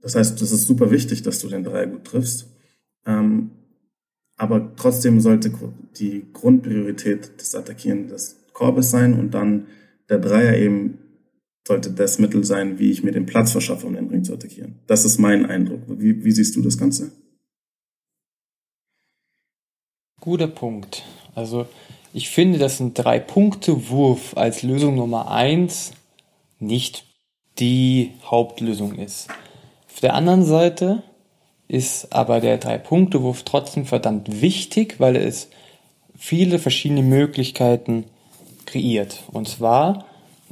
das 0.00 0.14
heißt, 0.14 0.40
das 0.40 0.52
ist 0.52 0.66
super 0.66 0.90
wichtig, 0.90 1.22
dass 1.22 1.38
du 1.38 1.48
den 1.48 1.64
Dreier 1.64 1.86
gut 1.86 2.04
triffst. 2.04 2.50
Ähm, 3.06 3.50
aber 4.36 4.74
trotzdem 4.76 5.20
sollte 5.20 5.52
die 5.96 6.26
Grundpriorität 6.32 7.40
des 7.40 7.54
Attackieren 7.54 8.08
des 8.08 8.44
Korbes 8.52 8.90
sein 8.90 9.14
und 9.14 9.32
dann 9.34 9.66
der 10.08 10.18
Dreier 10.18 10.56
eben 10.56 10.98
sollte 11.66 11.90
das 11.90 12.18
Mittel 12.18 12.44
sein, 12.44 12.78
wie 12.78 12.90
ich 12.90 13.02
mir 13.02 13.12
den 13.12 13.26
Platz 13.26 13.52
verschaffe, 13.52 13.86
um 13.86 13.94
den 13.94 14.08
Ring 14.08 14.24
zu 14.24 14.34
attackieren. 14.34 14.80
Das 14.86 15.04
ist 15.04 15.18
mein 15.18 15.46
Eindruck. 15.46 15.82
Wie, 15.88 16.24
wie 16.24 16.32
siehst 16.32 16.56
du 16.56 16.62
das 16.62 16.76
Ganze? 16.76 17.12
Guter 20.24 20.46
Punkt. 20.46 21.02
Also 21.34 21.66
ich 22.14 22.30
finde, 22.30 22.58
dass 22.58 22.80
ein 22.80 22.94
Drei-Punkte-Wurf 22.94 24.38
als 24.38 24.62
Lösung 24.62 24.94
Nummer 24.94 25.30
eins 25.30 25.92
nicht 26.58 27.04
die 27.58 28.12
Hauptlösung 28.24 28.94
ist. 28.94 29.28
Auf 29.92 30.00
der 30.00 30.14
anderen 30.14 30.42
Seite 30.42 31.02
ist 31.68 32.14
aber 32.14 32.40
der 32.40 32.56
Drei-Punkte-Wurf 32.56 33.42
trotzdem 33.42 33.84
verdammt 33.84 34.40
wichtig, 34.40 34.98
weil 34.98 35.16
es 35.16 35.50
viele 36.16 36.58
verschiedene 36.58 37.02
Möglichkeiten 37.02 38.04
kreiert. 38.64 39.24
Und 39.30 39.46
zwar, 39.46 40.06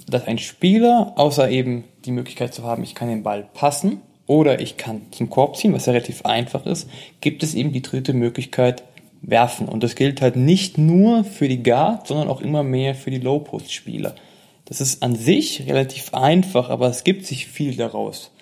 dass 0.06 0.26
ein 0.26 0.36
Spieler, 0.36 1.14
außer 1.16 1.48
eben 1.48 1.84
die 2.04 2.12
Möglichkeit 2.12 2.52
zu 2.52 2.64
haben, 2.64 2.82
ich 2.82 2.94
kann 2.94 3.08
den 3.08 3.22
Ball 3.22 3.48
passen 3.54 4.02
oder 4.26 4.60
ich 4.60 4.76
kann 4.76 5.00
zum 5.12 5.30
Korb 5.30 5.56
ziehen, 5.56 5.72
was 5.72 5.86
ja 5.86 5.94
relativ 5.94 6.26
einfach 6.26 6.66
ist, 6.66 6.90
gibt 7.22 7.42
es 7.42 7.54
eben 7.54 7.72
die 7.72 7.80
dritte 7.80 8.12
Möglichkeit, 8.12 8.82
werfen. 9.22 9.68
Und 9.68 9.82
das 9.82 9.94
gilt 9.94 10.20
halt 10.20 10.36
nicht 10.36 10.76
nur 10.78 11.24
für 11.24 11.48
die 11.48 11.62
Guard, 11.62 12.06
sondern 12.06 12.28
auch 12.28 12.40
immer 12.40 12.62
mehr 12.62 12.94
für 12.94 13.10
die 13.10 13.18
Low-Post-Spieler. 13.18 14.14
Das 14.64 14.80
ist 14.80 15.02
an 15.02 15.14
sich 15.14 15.66
relativ 15.66 16.12
einfach, 16.12 16.70
aber 16.70 16.88
es 16.88 17.04
gibt 17.04 17.24
sich 17.24 17.46
viel 17.46 17.76
daraus. 17.76 18.32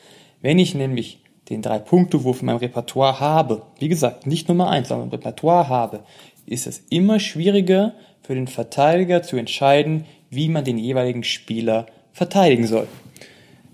Wenn 0.41 0.59
ich 0.59 0.75
nämlich 0.75 1.21
den 1.49 1.63
Drei-Punkte-Wurf 1.63 2.41
in 2.41 2.47
meinem 2.47 2.59
Repertoire 2.59 3.21
habe, 3.21 3.63
wie 3.79 3.89
gesagt, 3.89 4.27
nicht 4.27 4.49
Nummer 4.49 4.71
eins, 4.71 4.89
sondern 4.89 5.09
im 5.09 5.13
Repertoire 5.13 5.69
habe, 5.69 6.05
ist 6.47 6.67
es 6.67 6.85
immer 6.91 7.21
schwieriger 7.21 7.95
für 8.23 8.35
den 8.35 8.47
Verteidiger 8.47 9.23
zu 9.23 9.37
entscheiden, 9.37 10.05
wie 10.31 10.49
man 10.49 10.65
den 10.65 10.79
jeweiligen 10.79 11.25
Spieler 11.25 11.87
verteidigen 12.13 12.67
soll. 12.67 12.87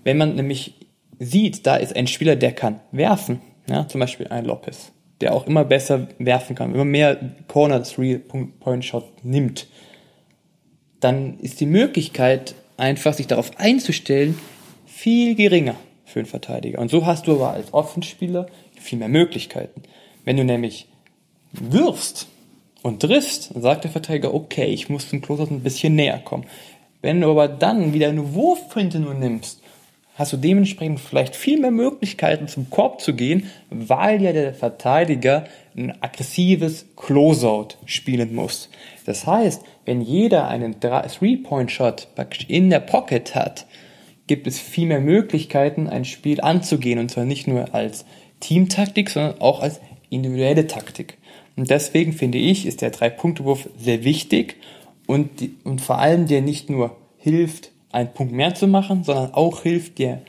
Wenn 0.03 0.17
man 0.17 0.35
nämlich 0.35 0.73
sieht, 1.19 1.65
da 1.67 1.75
ist 1.75 1.95
ein 1.95 2.07
Spieler, 2.07 2.35
der 2.35 2.53
kann 2.53 2.79
werfen, 2.91 3.41
ja, 3.69 3.87
zum 3.87 3.99
Beispiel 3.99 4.27
ein 4.27 4.45
Lopez, 4.45 4.91
der 5.21 5.33
auch 5.33 5.47
immer 5.47 5.65
besser 5.65 6.07
werfen 6.19 6.55
kann, 6.55 6.73
immer 6.73 6.85
mehr 6.85 7.17
Corner 7.47 7.83
Three 7.83 8.17
Point 8.17 8.85
Shot 8.85 9.23
nimmt, 9.23 9.67
dann 10.99 11.39
ist 11.39 11.59
die 11.59 11.65
Möglichkeit, 11.65 12.55
einfach 12.77 13.13
sich 13.13 13.27
darauf 13.27 13.51
einzustellen, 13.59 14.37
viel 14.85 15.35
geringer 15.35 15.75
für 16.05 16.19
einen 16.19 16.27
Verteidiger. 16.27 16.79
Und 16.79 16.89
so 16.89 17.05
hast 17.05 17.27
du 17.27 17.35
aber 17.35 17.51
als 17.51 17.73
Offenspieler 17.73 18.47
viel 18.79 18.99
mehr 18.99 19.09
Möglichkeiten. 19.09 19.83
Wenn 20.25 20.37
du 20.37 20.43
nämlich 20.43 20.87
wirfst 21.51 22.27
und 22.83 23.01
triffst, 23.01 23.53
dann 23.53 23.61
sagt 23.61 23.83
der 23.83 23.91
Verteidiger, 23.91 24.33
okay, 24.33 24.65
ich 24.65 24.89
muss 24.89 25.09
zum 25.09 25.21
Closeout 25.21 25.51
ein 25.51 25.61
bisschen 25.61 25.95
näher 25.95 26.19
kommen. 26.19 26.45
Wenn 27.01 27.21
du 27.21 27.29
aber 27.29 27.47
dann 27.47 27.93
wieder 27.93 28.09
eine 28.09 28.33
Wurfprinte 28.33 28.99
nur 28.99 29.13
nimmst, 29.13 29.61
hast 30.17 30.33
du 30.33 30.37
dementsprechend 30.37 30.99
vielleicht 30.99 31.35
viel 31.35 31.59
mehr 31.59 31.71
Möglichkeiten 31.71 32.47
zum 32.47 32.69
Korb 32.69 33.01
zu 33.01 33.13
gehen, 33.13 33.49
weil 33.69 34.21
ja 34.21 34.33
der 34.33 34.53
Verteidiger 34.53 35.45
ein 35.75 35.93
aggressives 36.01 36.87
Closeout 36.95 37.75
spielen 37.85 38.33
muss. 38.33 38.69
Das 39.05 39.27
heißt, 39.27 39.63
wenn 39.85 40.01
jeder 40.01 40.47
einen 40.47 40.79
Three-Point-Shot 40.79 42.07
in 42.47 42.71
der 42.71 42.79
Pocket 42.79 43.35
hat, 43.35 43.67
gibt 44.25 44.47
es 44.47 44.59
viel 44.59 44.87
mehr 44.87 44.99
Möglichkeiten, 44.99 45.87
ein 45.87 46.03
Spiel 46.03 46.41
anzugehen 46.41 46.99
und 46.99 47.11
zwar 47.11 47.25
nicht 47.25 47.47
nur 47.47 47.73
als 47.75 48.03
Teamtaktik, 48.39 49.09
sondern 49.09 49.39
auch 49.39 49.61
als 49.61 49.79
individuelle 50.09 50.67
Taktik. 50.67 51.17
Und 51.55 51.69
deswegen 51.69 52.13
finde 52.13 52.39
ich, 52.39 52.65
ist 52.65 52.81
der 52.81 52.89
Drei-Punkte-Wurf 52.89 53.69
sehr 53.77 54.03
wichtig 54.03 54.57
und, 55.05 55.39
die, 55.39 55.55
und 55.63 55.79
vor 55.79 55.99
allem 55.99 56.25
dir 56.25 56.41
nicht 56.41 56.69
nur 56.69 56.97
hilft, 57.17 57.71
einen 57.91 58.13
Punkt 58.13 58.33
mehr 58.33 58.55
zu 58.55 58.67
machen, 58.67 59.03
sondern 59.03 59.33
auch 59.33 59.63
hilft 59.63 59.97
dir 59.97 60.21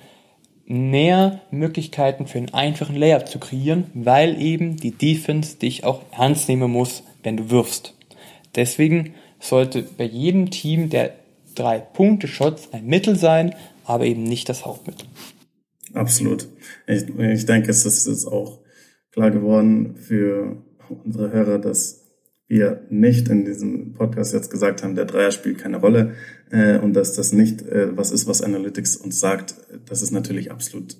mehr 0.66 1.40
Möglichkeiten 1.50 2.26
für 2.26 2.38
einen 2.38 2.52
einfachen 2.52 2.96
Layup 2.96 3.28
zu 3.28 3.38
kreieren, 3.38 3.86
weil 3.94 4.40
eben 4.40 4.76
die 4.76 4.90
Defense 4.90 5.56
dich 5.56 5.84
auch 5.84 6.02
ernst 6.12 6.48
nehmen 6.48 6.70
muss, 6.70 7.02
wenn 7.22 7.38
du 7.38 7.50
wirfst. 7.50 7.94
Deswegen 8.54 9.14
sollte 9.40 9.82
bei 9.82 10.04
jedem 10.04 10.50
Team 10.50 10.90
der 10.90 11.14
drei 11.54 11.78
Punkte 11.78 12.28
Shots 12.28 12.72
ein 12.72 12.86
Mittel 12.86 13.16
sein, 13.16 13.54
aber 13.84 14.04
eben 14.04 14.22
nicht 14.22 14.48
das 14.48 14.66
Hauptmittel. 14.66 15.08
Absolut. 15.94 16.48
Ich, 16.86 17.08
ich 17.08 17.46
denke, 17.46 17.70
es 17.70 17.86
ist 17.86 18.06
jetzt 18.06 18.26
auch 18.26 18.60
klar 19.12 19.30
geworden 19.30 19.96
für 19.96 20.62
unsere 21.04 21.32
Hörer, 21.32 21.58
dass 21.58 22.07
wir 22.48 22.86
nicht 22.88 23.28
in 23.28 23.44
diesem 23.44 23.92
Podcast 23.92 24.32
jetzt 24.32 24.50
gesagt 24.50 24.82
haben, 24.82 24.94
der 24.94 25.04
Dreier 25.04 25.30
spielt 25.30 25.58
keine 25.58 25.76
Rolle 25.76 26.14
äh, 26.50 26.78
und 26.78 26.94
dass 26.94 27.12
das 27.12 27.32
nicht 27.32 27.62
äh, 27.62 27.96
was 27.96 28.10
ist, 28.10 28.26
was 28.26 28.42
Analytics 28.42 28.96
uns 28.96 29.20
sagt. 29.20 29.54
Das 29.86 30.00
ist 30.00 30.10
natürlich 30.10 30.50
absolut 30.50 30.96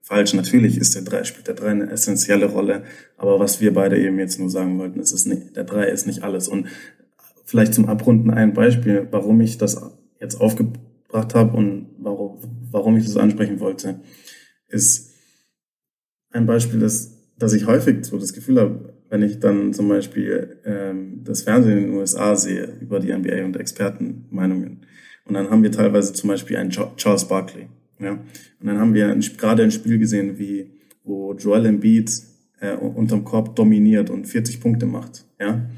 falsch. 0.00 0.32
Natürlich 0.32 0.78
ist 0.78 0.94
der 0.94 1.02
Dreier, 1.02 1.24
spielt 1.24 1.46
der 1.46 1.54
Dreier 1.54 1.72
eine 1.72 1.90
essentielle 1.90 2.46
Rolle, 2.46 2.84
aber 3.18 3.38
was 3.38 3.60
wir 3.60 3.74
beide 3.74 3.98
eben 3.98 4.18
jetzt 4.18 4.40
nur 4.40 4.48
sagen 4.48 4.78
wollten, 4.78 4.98
ist 4.98 5.12
es 5.12 5.26
nicht, 5.26 5.54
der 5.54 5.64
Dreier 5.64 5.92
ist 5.92 6.06
nicht 6.06 6.22
alles. 6.22 6.48
Und 6.48 6.68
vielleicht 7.44 7.74
zum 7.74 7.86
Abrunden 7.86 8.30
ein 8.30 8.54
Beispiel, 8.54 9.06
warum 9.10 9.40
ich 9.42 9.58
das 9.58 9.80
jetzt 10.20 10.40
aufgebracht 10.40 11.34
habe 11.34 11.54
und 11.54 11.90
warum, 11.98 12.38
warum 12.70 12.96
ich 12.96 13.04
das 13.04 13.18
ansprechen 13.18 13.60
wollte, 13.60 14.00
ist 14.68 15.12
ein 16.30 16.46
Beispiel, 16.46 16.80
das, 16.80 17.34
dass 17.38 17.52
ich 17.52 17.66
häufig 17.66 18.04
so 18.04 18.18
das 18.18 18.32
Gefühl 18.32 18.60
habe, 18.60 18.97
wenn 19.10 19.22
ich 19.22 19.40
dann 19.40 19.72
zum 19.72 19.88
Beispiel 19.88 20.58
ähm, 20.64 21.20
das 21.24 21.42
Fernsehen 21.42 21.78
in 21.78 21.84
den 21.84 21.94
USA 21.94 22.36
sehe 22.36 22.72
über 22.80 23.00
die 23.00 23.12
NBA 23.12 23.44
und 23.44 23.56
Expertenmeinungen. 23.56 24.86
Und 25.24 25.34
dann 25.34 25.50
haben 25.50 25.62
wir 25.62 25.72
teilweise 25.72 26.12
zum 26.12 26.28
Beispiel 26.28 26.56
einen 26.56 26.70
Charles 26.70 27.26
Barkley. 27.26 27.68
Ja? 27.98 28.12
Und 28.12 28.66
dann 28.66 28.78
haben 28.78 28.94
wir 28.94 29.10
ein, 29.10 29.20
gerade 29.20 29.62
ein 29.62 29.70
Spiel 29.70 29.98
gesehen, 29.98 30.38
wie 30.38 30.70
wo 31.04 31.32
Joel 31.34 31.66
Embiid 31.66 32.10
äh, 32.60 32.74
unterm 32.74 33.24
Korb 33.24 33.56
dominiert 33.56 34.10
und 34.10 34.26
40 34.26 34.60
Punkte 34.60 34.86
macht. 34.86 35.24
Ja? 35.40 35.68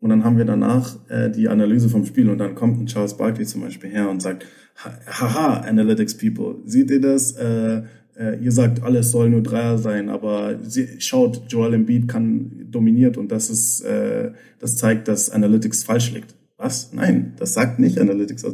Und 0.00 0.10
dann 0.10 0.24
haben 0.24 0.36
wir 0.36 0.44
danach 0.44 0.98
äh, 1.08 1.30
die 1.30 1.48
Analyse 1.48 1.88
vom 1.88 2.04
Spiel 2.04 2.28
und 2.28 2.38
dann 2.38 2.56
kommt 2.56 2.80
ein 2.80 2.86
Charles 2.86 3.16
Barkley 3.16 3.46
zum 3.46 3.60
Beispiel 3.60 3.90
her 3.90 4.10
und 4.10 4.20
sagt, 4.20 4.44
haha, 4.76 5.60
Analytics 5.60 6.16
People, 6.16 6.56
seht 6.64 6.90
ihr 6.90 7.00
das? 7.00 7.32
Äh, 7.32 7.82
äh, 8.18 8.38
ihr 8.42 8.52
sagt, 8.52 8.82
alles 8.82 9.10
soll 9.10 9.30
nur 9.30 9.42
Dreier 9.42 9.78
sein, 9.78 10.08
aber 10.08 10.58
sie, 10.62 11.00
schaut, 11.00 11.44
Joel 11.48 11.74
Embiid 11.74 12.08
kann 12.08 12.66
dominiert 12.70 13.16
und 13.16 13.32
das 13.32 13.50
ist, 13.50 13.80
äh, 13.82 14.32
das 14.58 14.76
zeigt, 14.76 15.08
dass 15.08 15.30
Analytics 15.30 15.84
falsch 15.84 16.12
liegt. 16.12 16.34
Was? 16.56 16.92
Nein, 16.92 17.32
das 17.38 17.54
sagt 17.54 17.78
nicht 17.78 17.98
Analytics. 17.98 18.44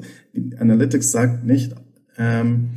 Analytics 0.59 1.11
sagt 1.11 1.45
nicht, 1.45 1.75
ähm, 2.17 2.71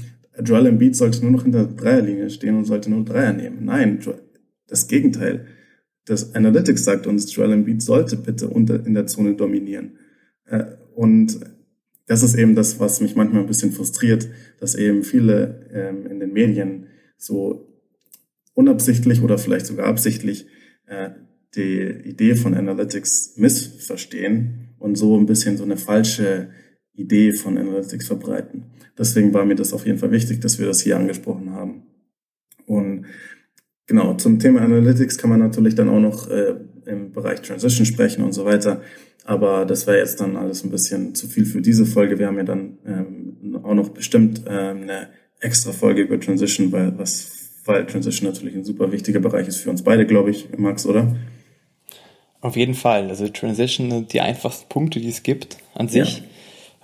Joel 0.44 0.68
Embiid 0.68 0.96
sollte 0.96 1.22
nur 1.22 1.32
noch 1.32 1.46
in 1.46 1.52
der 1.52 1.66
Dreierlinie 1.66 2.30
stehen 2.30 2.58
und 2.58 2.66
sollte 2.66 2.90
nur 2.90 3.06
Dreier 3.06 3.34
nehmen. 3.34 3.66
Nein, 3.66 4.00
das 4.68 4.88
Gegenteil. 4.88 5.46
Das 6.06 6.36
Analytics 6.36 6.84
sagt 6.84 7.08
uns, 7.08 7.34
Joel 7.36 7.54
Embiid 7.54 7.82
sollte 7.82 8.18
bitte 8.18 8.48
unter, 8.48 8.86
in 8.86 8.94
der 8.94 9.08
Zone 9.08 9.36
dominieren. 9.36 9.98
Äh, 10.46 10.64
und 10.96 11.40
das 12.12 12.24
ist 12.24 12.36
eben 12.36 12.56
das, 12.56 12.78
was 12.82 13.00
mich 13.00 13.16
manchmal 13.16 13.40
ein 13.40 13.48
bisschen 13.48 13.72
frustriert, 13.72 14.28
dass 14.60 14.76
eben 14.76 15.04
viele 15.04 15.70
ähm, 15.72 16.06
in 16.08 16.20
den 16.20 16.34
Medien 16.34 16.88
so 17.16 17.70
unabsichtlich 18.54 19.22
oder 19.22 19.38
vielleicht 19.38 19.66
sogar 19.66 19.86
absichtlich 19.86 20.46
äh, 20.88 21.12
die 21.56 21.80
Idee 22.10 22.36
von 22.36 22.54
Analytics 22.54 23.38
missverstehen 23.38 24.74
und 24.78 24.98
so 24.98 25.18
ein 25.18 25.26
bisschen 25.26 25.56
so 25.56 25.64
eine 25.64 25.78
falsche 25.78 26.50
Idee 26.94 27.32
von 27.32 27.58
Analytics 27.58 28.08
verbreiten. 28.08 28.66
Deswegen 28.98 29.34
war 29.34 29.46
mir 29.46 29.56
das 29.56 29.72
auf 29.72 29.86
jeden 29.86 29.98
Fall 29.98 30.12
wichtig, 30.12 30.42
dass 30.42 30.60
wir 30.60 30.66
das 30.66 30.82
hier 30.82 30.98
angesprochen 30.98 31.52
haben. 31.52 31.84
Und 32.66 33.06
genau, 33.88 34.16
zum 34.16 34.38
Thema 34.38 34.60
Analytics 34.60 35.18
kann 35.18 35.30
man 35.30 35.40
natürlich 35.40 35.76
dann 35.76 35.88
auch 35.88 36.02
noch 36.02 36.30
äh, 36.30 36.56
im 36.92 37.12
Bereich 37.12 37.42
Transition 37.42 37.86
sprechen 37.86 38.24
und 38.24 38.34
so 38.34 38.46
weiter. 38.46 38.82
Aber 39.26 39.66
das 39.66 39.88
wäre 39.88 39.98
jetzt 39.98 40.20
dann 40.20 40.36
alles 40.36 40.64
ein 40.64 40.72
bisschen 40.72 41.16
zu 41.16 41.28
viel 41.28 41.46
für 41.46 41.62
diese 41.62 41.86
Folge. 41.86 42.20
Wir 42.20 42.28
haben 42.28 42.38
ja 42.38 42.44
dann 42.44 42.78
ähm, 42.86 43.60
auch 43.64 43.74
noch 43.74 43.90
bestimmt 43.90 44.44
ähm, 44.48 44.84
eine 44.84 45.10
extra 45.40 45.72
Folge 45.72 46.02
über 46.02 46.20
Transition, 46.20 46.72
weil, 46.72 46.98
was, 46.98 47.32
weil 47.66 47.86
Transition 47.86 48.30
natürlich 48.30 48.56
ein 48.56 48.64
super 48.64 48.92
wichtiger 48.92 49.20
Bereich 49.20 49.48
ist 49.48 49.58
für 49.58 49.70
uns 49.70 49.84
beide, 49.84 50.06
glaube 50.06 50.32
ich, 50.32 50.50
Max, 50.58 50.86
oder? 50.86 51.16
Auf 52.42 52.56
jeden 52.56 52.74
Fall. 52.74 53.10
Also 53.10 53.28
Transition 53.28 53.92
sind 53.92 54.14
die 54.14 54.22
einfachsten 54.22 54.68
Punkte, 54.68 55.00
die 55.00 55.10
es 55.10 55.22
gibt 55.22 55.58
an 55.76 55.88
sich. 55.88 56.18
Ja. 56.18 56.24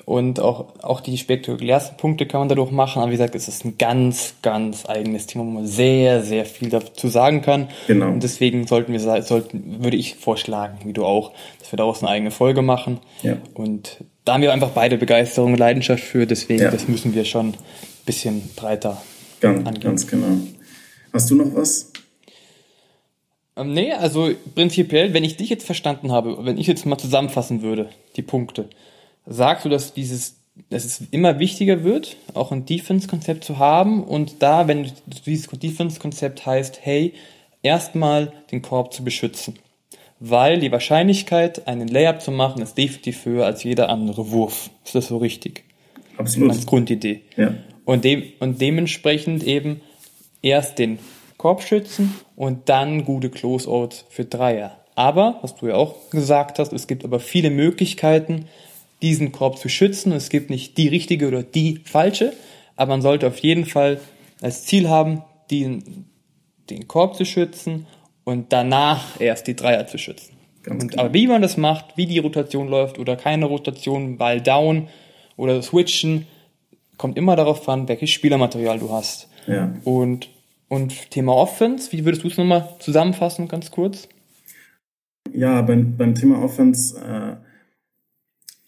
Und 0.08 0.40
auch, 0.40 0.68
auch 0.84 1.02
die 1.02 1.18
spektakulärsten 1.18 1.98
Punkte 1.98 2.28
kann 2.28 2.40
man 2.40 2.48
dadurch 2.48 2.72
machen. 2.72 3.02
Aber 3.02 3.12
wie 3.12 3.16
gesagt, 3.16 3.36
es 3.36 3.50
ist 3.50 3.66
ein 3.66 3.78
ganz, 3.78 4.36
ganz 4.42 4.88
eigenes 4.88 5.28
Thema, 5.28 5.44
wo 5.44 5.50
man 5.50 5.68
sehr, 5.68 6.24
sehr 6.24 6.46
viel 6.46 6.70
dazu 6.70 7.10
sagen 7.10 7.42
kann. 7.42 7.68
Genau. 7.88 8.08
Und 8.08 8.24
deswegen 8.24 8.66
sollten 8.68 8.94
wir, 8.94 9.02
sollten, 9.02 9.84
würde 9.84 9.98
ich 9.98 10.16
vorschlagen, 10.16 10.78
wie 10.86 10.94
du 10.94 11.04
auch, 11.04 11.34
dass 11.60 11.74
wir 11.74 11.78
daraus 11.78 12.02
eine 12.02 12.10
eigene 12.10 12.32
Folge 12.32 12.62
machen. 12.62 13.02
Ja. 13.22 13.36
Und 13.54 13.98
da 14.24 14.36
haben 14.36 14.44
wir 14.44 14.54
einfach 14.54 14.70
beide 14.70 14.98
Begeisterung 14.98 15.52
und 15.52 15.60
Leidenschaft 15.60 16.06
für. 16.06 16.26
Deswegen, 16.26 16.64
ja. 16.64 16.72
das 16.72 16.88
müssen 16.88 17.14
wir 17.14 17.26
schon 17.26 17.48
ein 17.50 17.58
bisschen 18.06 18.50
breiter 18.56 19.02
ganz, 19.42 19.68
angehen. 19.68 19.84
Ganz 19.84 20.08
genau. 20.08 20.38
Hast 21.12 21.30
du 21.32 21.36
noch 21.36 21.54
was? 21.54 21.92
Ähm, 23.58 23.74
nee, 23.74 23.92
also 23.92 24.32
prinzipiell, 24.56 25.14
wenn 25.14 25.26
ich 25.26 25.36
dich 25.36 25.50
jetzt 25.50 25.66
verstanden 25.66 26.14
habe, 26.14 26.46
wenn 26.46 26.58
ich 26.58 26.68
jetzt 26.68 26.86
mal 26.86 26.98
zusammenfassen 26.98 27.62
würde, 27.62 27.90
die 28.16 28.22
Punkte, 28.22 28.70
sagst 29.28 29.66
du, 29.66 29.70
dass 29.70 29.94
dieses, 29.94 30.38
dass 30.70 30.86
es 30.86 31.02
immer 31.12 31.40
wichtiger 31.40 31.84
wird, 31.84 32.18
auch 32.34 32.52
ein 32.52 32.66
Defense-Konzept 32.66 33.44
zu 33.44 33.58
haben 33.60 34.04
und 34.04 34.42
da, 34.42 34.68
wenn 34.68 34.92
dieses 35.26 35.48
Defense-Konzept 35.48 36.46
heißt, 36.46 36.80
hey, 36.82 37.14
erstmal 37.62 38.32
den 38.52 38.62
Korb 38.62 38.94
zu 38.94 39.04
beschützen. 39.04 39.56
Weil 40.20 40.60
die 40.60 40.72
Wahrscheinlichkeit, 40.72 41.68
einen 41.68 41.88
Layup 41.88 42.22
zu 42.22 42.32
machen, 42.32 42.62
ist 42.62 42.78
definitiv 42.78 43.26
höher 43.26 43.46
als 43.46 43.64
jeder 43.64 43.90
andere 43.90 44.32
Wurf. 44.32 44.72
Ist 44.84 44.96
das 44.96 45.08
so 45.10 45.18
richtig? 45.18 45.64
Absolut. 46.18 46.50
Als 46.50 46.66
Grundidee. 46.66 47.22
Ja. 47.36 47.54
Und, 47.86 48.04
de 48.04 48.34
und 48.40 48.60
dementsprechend 48.60 49.44
eben 49.44 49.82
erst 50.42 50.80
den 50.80 50.98
Korb 51.38 51.62
schützen 51.62 52.16
und 52.36 52.68
dann 52.70 53.06
gute 53.06 53.30
Closeouts 53.30 54.06
für 54.10 54.26
Dreier. 54.26 54.78
Aber, 54.96 55.38
was 55.44 55.56
du 55.56 55.68
ja 55.68 55.76
auch 55.76 56.10
gesagt 56.10 56.58
hast, 56.58 56.74
es 56.74 56.88
gibt 56.88 57.06
aber 57.06 57.20
viele 57.20 57.52
Möglichkeiten, 57.52 58.48
diesen 59.02 59.32
Korb 59.32 59.58
zu 59.58 59.70
schützen. 59.70 60.12
Es 60.12 60.30
gibt 60.30 60.50
nicht 60.50 60.78
die 60.78 60.88
richtige 60.88 61.28
oder 61.28 61.44
die 61.44 61.82
falsche, 61.86 62.34
aber 62.76 62.92
man 62.92 63.02
sollte 63.02 63.28
auf 63.28 63.38
jeden 63.40 63.66
Fall 63.66 64.00
als 64.42 64.66
Ziel 64.66 64.90
haben, 64.90 65.24
den, 65.52 66.06
den 66.70 66.88
Korb 66.88 67.16
zu 67.16 67.26
schützen 67.26 67.86
und 68.24 68.52
danach 68.52 69.20
erst 69.20 69.48
die 69.48 69.56
Dreier 69.56 69.88
zu 69.88 69.98
schützen. 69.98 70.38
Und, 70.70 71.00
aber 71.00 71.14
wie 71.14 71.28
man 71.28 71.42
das 71.42 71.56
macht, 71.56 71.96
wie 71.96 72.06
die 72.06 72.20
Rotation 72.20 72.68
läuft 72.68 73.00
oder 73.00 73.16
keine 73.16 73.46
Rotation, 73.46 74.18
Ball 74.18 74.42
down 74.42 74.90
oder 75.38 75.62
switchen, 75.62 76.28
kommt 76.98 77.18
immer 77.18 77.36
darauf 77.36 77.68
an, 77.70 77.88
welches 77.88 78.10
Spielermaterial 78.10 78.80
du 78.80 78.92
hast. 78.92 79.30
Ja. 79.48 79.74
Und, 79.86 80.30
und 80.68 81.12
Thema 81.12 81.36
Offense, 81.36 81.92
wie 81.94 82.04
würdest 82.04 82.24
du 82.24 82.28
es 82.28 82.38
nochmal 82.38 82.76
zusammenfassen, 82.80 83.48
ganz 83.48 83.72
kurz? 83.72 84.10
Ja, 85.34 85.62
beim, 85.62 85.96
beim 85.96 86.16
Thema 86.16 86.42
Offense 86.44 87.00
äh, 87.00 87.47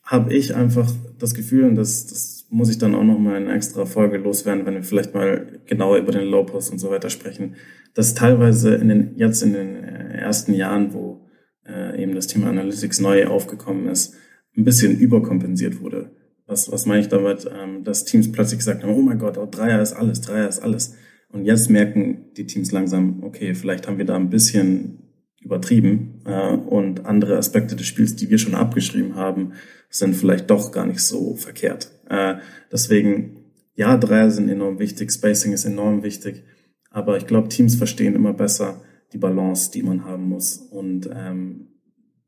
habe 0.10 0.34
ich 0.34 0.56
einfach 0.56 0.92
das 1.20 1.36
Gefühl, 1.36 1.66
und 1.66 1.76
das, 1.76 2.08
das 2.08 2.48
muss 2.50 2.72
ich 2.72 2.80
dann 2.80 2.96
auch 2.96 3.04
noch 3.04 3.20
mal 3.20 3.36
eine 3.36 3.54
extra 3.54 3.86
Folge 3.86 4.18
loswerden, 4.18 4.66
wenn 4.66 4.74
wir 4.74 4.82
vielleicht 4.82 5.14
mal 5.14 5.60
genauer 5.68 5.98
über 5.98 6.12
den 6.12 6.28
Low 6.28 6.44
Post 6.44 6.72
und 6.72 6.80
so 6.80 6.90
weiter 6.90 7.12
sprechen. 7.12 7.56
Dass 7.94 8.16
teilweise 8.16 8.74
in 8.74 8.88
den, 8.88 9.14
jetzt 9.18 9.44
in 9.44 9.54
den 9.54 9.76
äh, 9.76 10.18
ersten 10.18 10.56
Jahren, 10.56 10.96
wo 10.96 11.28
äh, 11.64 12.02
eben 12.02 12.16
das 12.16 12.26
Thema 12.26 12.50
Analytics 12.50 13.02
neu 13.02 13.28
aufgekommen 13.28 13.88
ist, 13.88 14.16
ein 14.58 14.64
bisschen 14.64 14.98
überkompensiert 14.98 15.80
wurde. 15.80 16.10
Was, 16.48 16.72
was 16.72 16.88
meine 16.88 17.02
ich 17.02 17.10
damit? 17.10 17.48
Ähm, 17.56 17.84
dass 17.84 18.04
Teams 18.04 18.32
plötzlich 18.32 18.58
gesagt 18.58 18.82
haben, 18.82 18.96
oh 18.96 19.02
mein 19.04 19.20
Gott, 19.20 19.38
oh, 19.38 19.46
Dreier 19.46 19.80
ist 19.80 19.94
alles, 19.94 20.22
Dreier 20.22 20.50
ist 20.50 20.60
alles. 20.60 20.96
Und 21.32 21.46
jetzt 21.46 21.70
merken 21.70 22.32
die 22.36 22.48
Teams 22.48 22.72
langsam, 22.72 23.22
okay, 23.22 23.54
vielleicht 23.54 23.88
haben 23.88 24.00
wir 24.00 24.06
da 24.06 24.16
ein 24.16 24.32
bisschen 24.32 25.09
übertrieben 25.42 26.22
äh, 26.26 26.54
und 26.54 27.06
andere 27.06 27.38
Aspekte 27.38 27.76
des 27.76 27.88
Spiels, 27.88 28.16
die 28.16 28.30
wir 28.30 28.38
schon 28.38 28.56
abgeschrieben 28.56 29.16
haben, 29.16 29.54
sind 29.90 30.16
vielleicht 30.16 30.50
doch 30.50 30.72
gar 30.72 30.86
nicht 30.86 31.02
so 31.02 31.36
verkehrt. 31.36 31.92
Äh, 32.10 32.36
deswegen, 32.72 33.46
ja, 33.76 33.98
Dreier 33.98 34.32
sind 34.32 34.50
enorm 34.50 34.80
wichtig, 34.80 35.12
Spacing 35.12 35.54
ist 35.54 35.66
enorm 35.66 36.04
wichtig, 36.04 36.44
aber 36.92 37.18
ich 37.18 37.28
glaube, 37.28 37.50
Teams 37.50 37.76
verstehen 37.76 38.16
immer 38.16 38.34
besser 38.34 38.82
die 39.14 39.18
Balance, 39.18 39.72
die 39.72 39.84
man 39.84 40.06
haben 40.06 40.28
muss 40.28 40.58
und 40.58 41.10
ähm, 41.14 41.68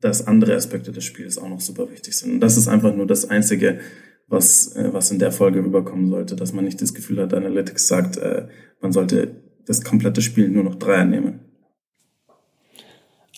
dass 0.00 0.26
andere 0.26 0.56
Aspekte 0.56 0.90
des 0.90 1.04
Spiels 1.04 1.38
auch 1.38 1.48
noch 1.48 1.60
super 1.60 1.90
wichtig 1.90 2.16
sind. 2.16 2.32
Und 2.32 2.40
das 2.40 2.56
ist 2.56 2.68
einfach 2.68 2.94
nur 2.94 3.06
das 3.06 3.28
Einzige, 3.30 3.78
was, 4.26 4.74
äh, 4.74 4.92
was 4.92 5.10
in 5.10 5.18
der 5.18 5.30
Folge 5.30 5.64
rüberkommen 5.64 6.08
sollte, 6.08 6.34
dass 6.34 6.52
man 6.52 6.64
nicht 6.64 6.82
das 6.82 6.94
Gefühl 6.94 7.20
hat, 7.20 7.34
Analytics 7.34 7.86
sagt, 7.86 8.16
äh, 8.16 8.48
man 8.80 8.92
sollte 8.92 9.36
das 9.66 9.84
komplette 9.84 10.22
Spiel 10.22 10.48
nur 10.48 10.64
noch 10.64 10.74
Dreier 10.74 11.04
nehmen. 11.04 11.40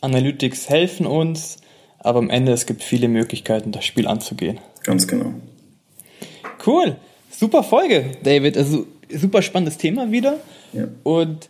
Analytics 0.04 0.68
helfen 0.68 1.06
uns, 1.06 1.58
aber 1.98 2.18
am 2.20 2.30
Ende 2.30 2.52
es 2.52 2.66
gibt 2.66 2.82
viele 2.82 3.08
Möglichkeiten, 3.08 3.72
das 3.72 3.84
Spiel 3.84 4.06
anzugehen. 4.06 4.58
Ganz 4.82 5.08
genau. 5.08 5.32
Cool, 6.66 6.96
super 7.30 7.62
Folge, 7.62 8.12
David. 8.22 8.56
Also 8.56 8.86
super 9.10 9.42
spannendes 9.42 9.78
Thema 9.78 10.12
wieder. 10.12 10.38
Ja. 10.72 10.88
Und 11.02 11.48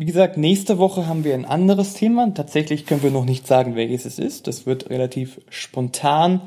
wie 0.00 0.06
gesagt, 0.06 0.38
nächste 0.38 0.78
Woche 0.78 1.06
haben 1.06 1.24
wir 1.24 1.34
ein 1.34 1.44
anderes 1.44 1.92
Thema. 1.92 2.32
Tatsächlich 2.32 2.86
können 2.86 3.02
wir 3.02 3.10
noch 3.10 3.26
nicht 3.26 3.46
sagen, 3.46 3.76
welches 3.76 4.06
es 4.06 4.18
ist. 4.18 4.46
Das 4.46 4.64
wird 4.64 4.88
relativ 4.88 5.40
spontan 5.50 6.40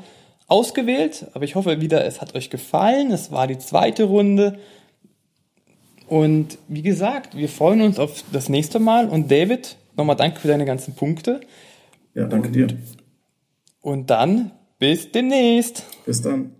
ausgewählt. 0.48 1.26
Aber 1.34 1.44
ich 1.44 1.54
hoffe 1.54 1.80
wieder, 1.80 2.04
es 2.04 2.20
hat 2.20 2.34
euch 2.34 2.50
gefallen. 2.50 3.12
Es 3.12 3.30
war 3.30 3.46
die 3.46 3.58
zweite 3.58 4.04
Runde. 4.04 4.58
Und 6.08 6.58
wie 6.66 6.82
gesagt, 6.82 7.36
wir 7.36 7.48
freuen 7.48 7.80
uns 7.80 8.00
auf 8.00 8.24
das 8.32 8.48
nächste 8.48 8.80
Mal. 8.80 9.08
Und 9.08 9.30
David, 9.30 9.76
nochmal 9.96 10.16
danke 10.16 10.40
für 10.40 10.48
deine 10.48 10.64
ganzen 10.64 10.94
Punkte. 10.94 11.40
Ja, 12.14 12.26
danke 12.26 12.50
dir. 12.50 12.68
Und 13.80 14.10
dann 14.10 14.52
bis 14.78 15.10
demnächst. 15.12 15.84
Bis 16.06 16.22
dann. 16.22 16.52